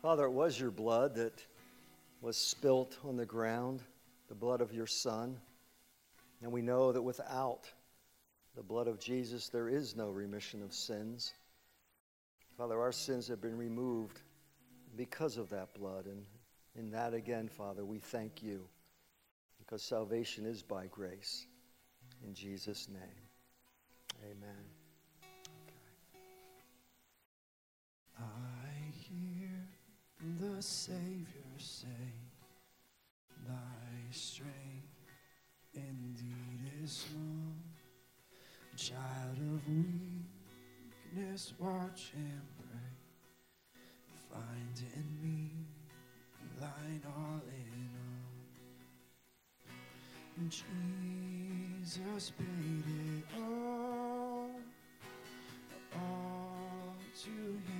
Father, 0.02 0.24
it 0.24 0.32
was 0.32 0.58
your 0.58 0.72
blood 0.72 1.14
that 1.14 1.44
was 2.20 2.36
spilt 2.36 2.98
on 3.04 3.16
the 3.16 3.24
ground, 3.24 3.82
the 4.28 4.34
blood 4.34 4.60
of 4.60 4.72
your 4.72 4.86
Son. 4.86 5.38
And 6.42 6.50
we 6.50 6.60
know 6.60 6.90
that 6.90 7.00
without 7.00 7.70
the 8.56 8.64
blood 8.64 8.88
of 8.88 8.98
Jesus, 8.98 9.48
there 9.48 9.68
is 9.68 9.94
no 9.94 10.08
remission 10.08 10.60
of 10.60 10.74
sins. 10.74 11.32
Father, 12.58 12.80
our 12.80 12.90
sins 12.90 13.28
have 13.28 13.40
been 13.40 13.56
removed 13.56 14.20
because 14.96 15.36
of 15.36 15.48
that 15.50 15.72
blood. 15.72 16.06
And 16.06 16.24
in 16.74 16.90
that, 16.90 17.14
again, 17.14 17.48
Father, 17.48 17.84
we 17.84 18.00
thank 18.00 18.42
you 18.42 18.66
because 19.60 19.84
salvation 19.84 20.44
is 20.44 20.64
by 20.64 20.86
grace. 20.86 21.46
In 22.26 22.34
Jesus' 22.34 22.88
name, 22.88 23.28
amen. 24.24 24.71
Savior 30.62 31.58
say, 31.58 31.88
Thy 33.48 34.12
strength 34.12 35.08
indeed 35.74 36.70
is 36.84 37.04
small. 37.10 37.56
Child 38.76 39.38
of 39.38 39.68
weakness, 39.68 41.52
watch 41.58 42.12
and 42.14 42.42
pray. 42.60 42.94
Find 44.30 44.82
in 44.94 45.08
me 45.20 45.50
thine 46.60 47.02
all 47.06 47.42
in 47.48 47.90
all. 50.38 50.48
Jesus 51.88 52.30
paid 52.38 52.86
it 53.16 53.24
all, 53.36 54.50
all 55.96 56.94
to 57.24 57.30
him 57.30 57.71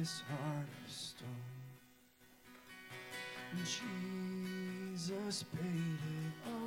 this 0.00 0.22
heart 0.30 0.66
of 0.86 0.90
stone. 0.90 1.28
Jesus 4.96 5.44
paid 5.54 6.00
it 6.16 6.32
all, 6.48 6.59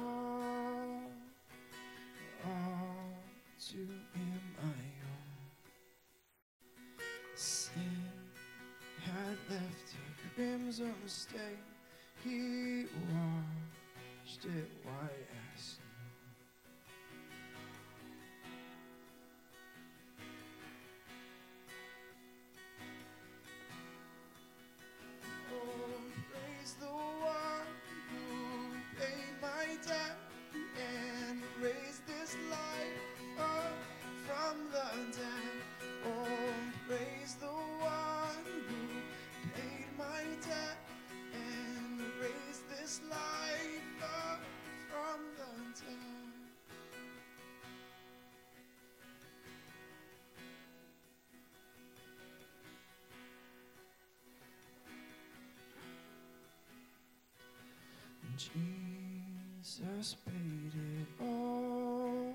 Jesus 58.52 60.16
paid 60.26 60.74
it 60.74 61.08
all, 61.22 62.34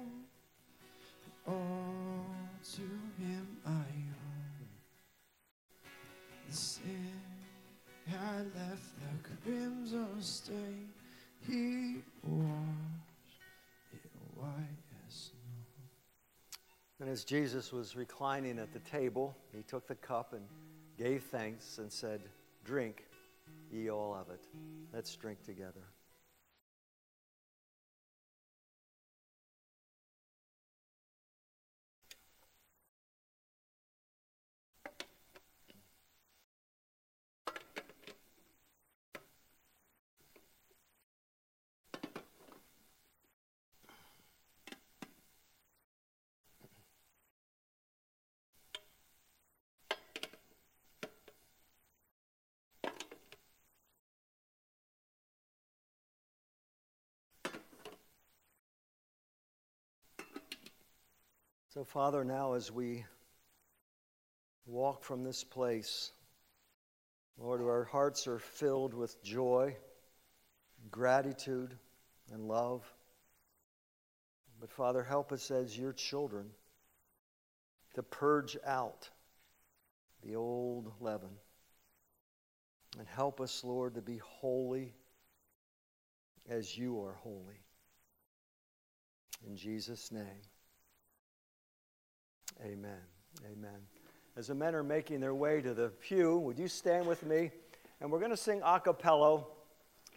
all 1.46 2.26
to 2.74 2.82
him 3.22 3.46
I 3.66 3.70
owe. 3.70 4.68
The 6.48 6.56
sin 6.56 7.12
had 8.06 8.46
left 8.56 8.82
the 9.00 9.28
crimson 9.28 10.06
stain, 10.20 10.88
he 11.46 12.02
washed 12.22 13.42
it 13.92 14.10
white 14.34 14.56
as 15.06 15.14
snow. 15.14 15.80
And 17.00 17.08
as 17.10 17.24
Jesus 17.24 17.72
was 17.72 17.96
reclining 17.96 18.58
at 18.58 18.72
the 18.72 18.80
table, 18.80 19.36
he 19.54 19.62
took 19.62 19.86
the 19.86 19.94
cup 19.94 20.32
and 20.32 20.42
gave 20.96 21.24
thanks 21.24 21.78
and 21.78 21.92
said, 21.92 22.22
Drink 22.64 23.04
ye 23.70 23.90
all 23.90 24.14
of 24.14 24.30
it. 24.30 24.40
Let's 24.92 25.14
drink 25.14 25.42
together. 25.44 25.84
So, 61.78 61.84
Father, 61.84 62.24
now 62.24 62.54
as 62.54 62.72
we 62.72 63.04
walk 64.66 65.04
from 65.04 65.22
this 65.22 65.44
place, 65.44 66.10
Lord, 67.38 67.60
our 67.60 67.84
hearts 67.84 68.26
are 68.26 68.40
filled 68.40 68.94
with 68.94 69.22
joy, 69.22 69.76
gratitude, 70.90 71.78
and 72.32 72.48
love. 72.48 72.82
But 74.58 74.72
Father, 74.72 75.04
help 75.04 75.30
us 75.30 75.52
as 75.52 75.78
your 75.78 75.92
children 75.92 76.46
to 77.94 78.02
purge 78.02 78.56
out 78.66 79.08
the 80.24 80.34
old 80.34 80.90
leaven. 80.98 81.30
And 82.98 83.06
help 83.06 83.40
us, 83.40 83.62
Lord, 83.62 83.94
to 83.94 84.02
be 84.02 84.18
holy 84.18 84.94
as 86.50 86.76
you 86.76 87.00
are 87.04 87.14
holy. 87.22 87.62
In 89.46 89.56
Jesus' 89.56 90.10
name, 90.10 90.42
amen. 92.64 93.00
Amen. 93.52 93.80
As 94.36 94.48
the 94.48 94.54
men 94.54 94.74
are 94.74 94.82
making 94.82 95.20
their 95.20 95.34
way 95.34 95.60
to 95.60 95.74
the 95.74 95.88
pew, 95.88 96.38
would 96.38 96.58
you 96.58 96.68
stand 96.68 97.06
with 97.06 97.24
me? 97.24 97.50
And 98.00 98.10
we're 98.10 98.20
going 98.20 98.30
to 98.30 98.36
sing 98.36 98.60
a 98.64 98.78
cappella 98.78 99.44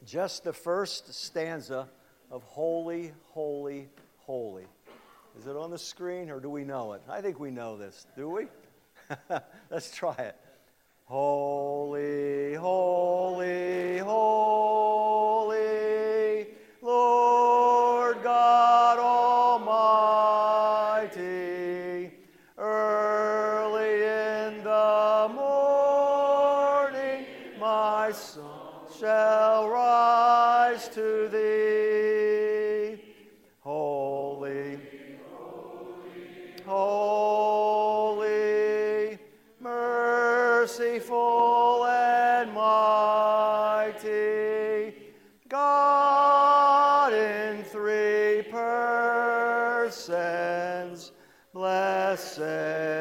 just 0.05 0.43
the 0.43 0.53
first 0.53 1.13
stanza 1.13 1.87
of 2.29 2.43
Holy, 2.43 3.13
Holy, 3.29 3.89
Holy. 4.19 4.65
Is 5.39 5.47
it 5.47 5.55
on 5.55 5.71
the 5.71 5.77
screen 5.77 6.29
or 6.29 6.39
do 6.39 6.49
we 6.49 6.63
know 6.63 6.93
it? 6.93 7.01
I 7.09 7.21
think 7.21 7.39
we 7.39 7.51
know 7.51 7.77
this. 7.77 8.05
Do 8.15 8.29
we? 8.29 8.47
Let's 9.69 9.95
try 9.95 10.15
it. 10.17 10.35
Holy, 11.05 12.53
holy, 12.53 13.97
holy, 13.97 14.50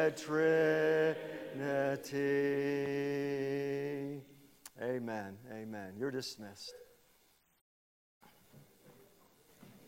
Trinity. 0.09 1.15
Amen. 4.81 5.37
Amen. 5.51 5.93
You're 5.97 6.11
dismissed. 6.11 6.73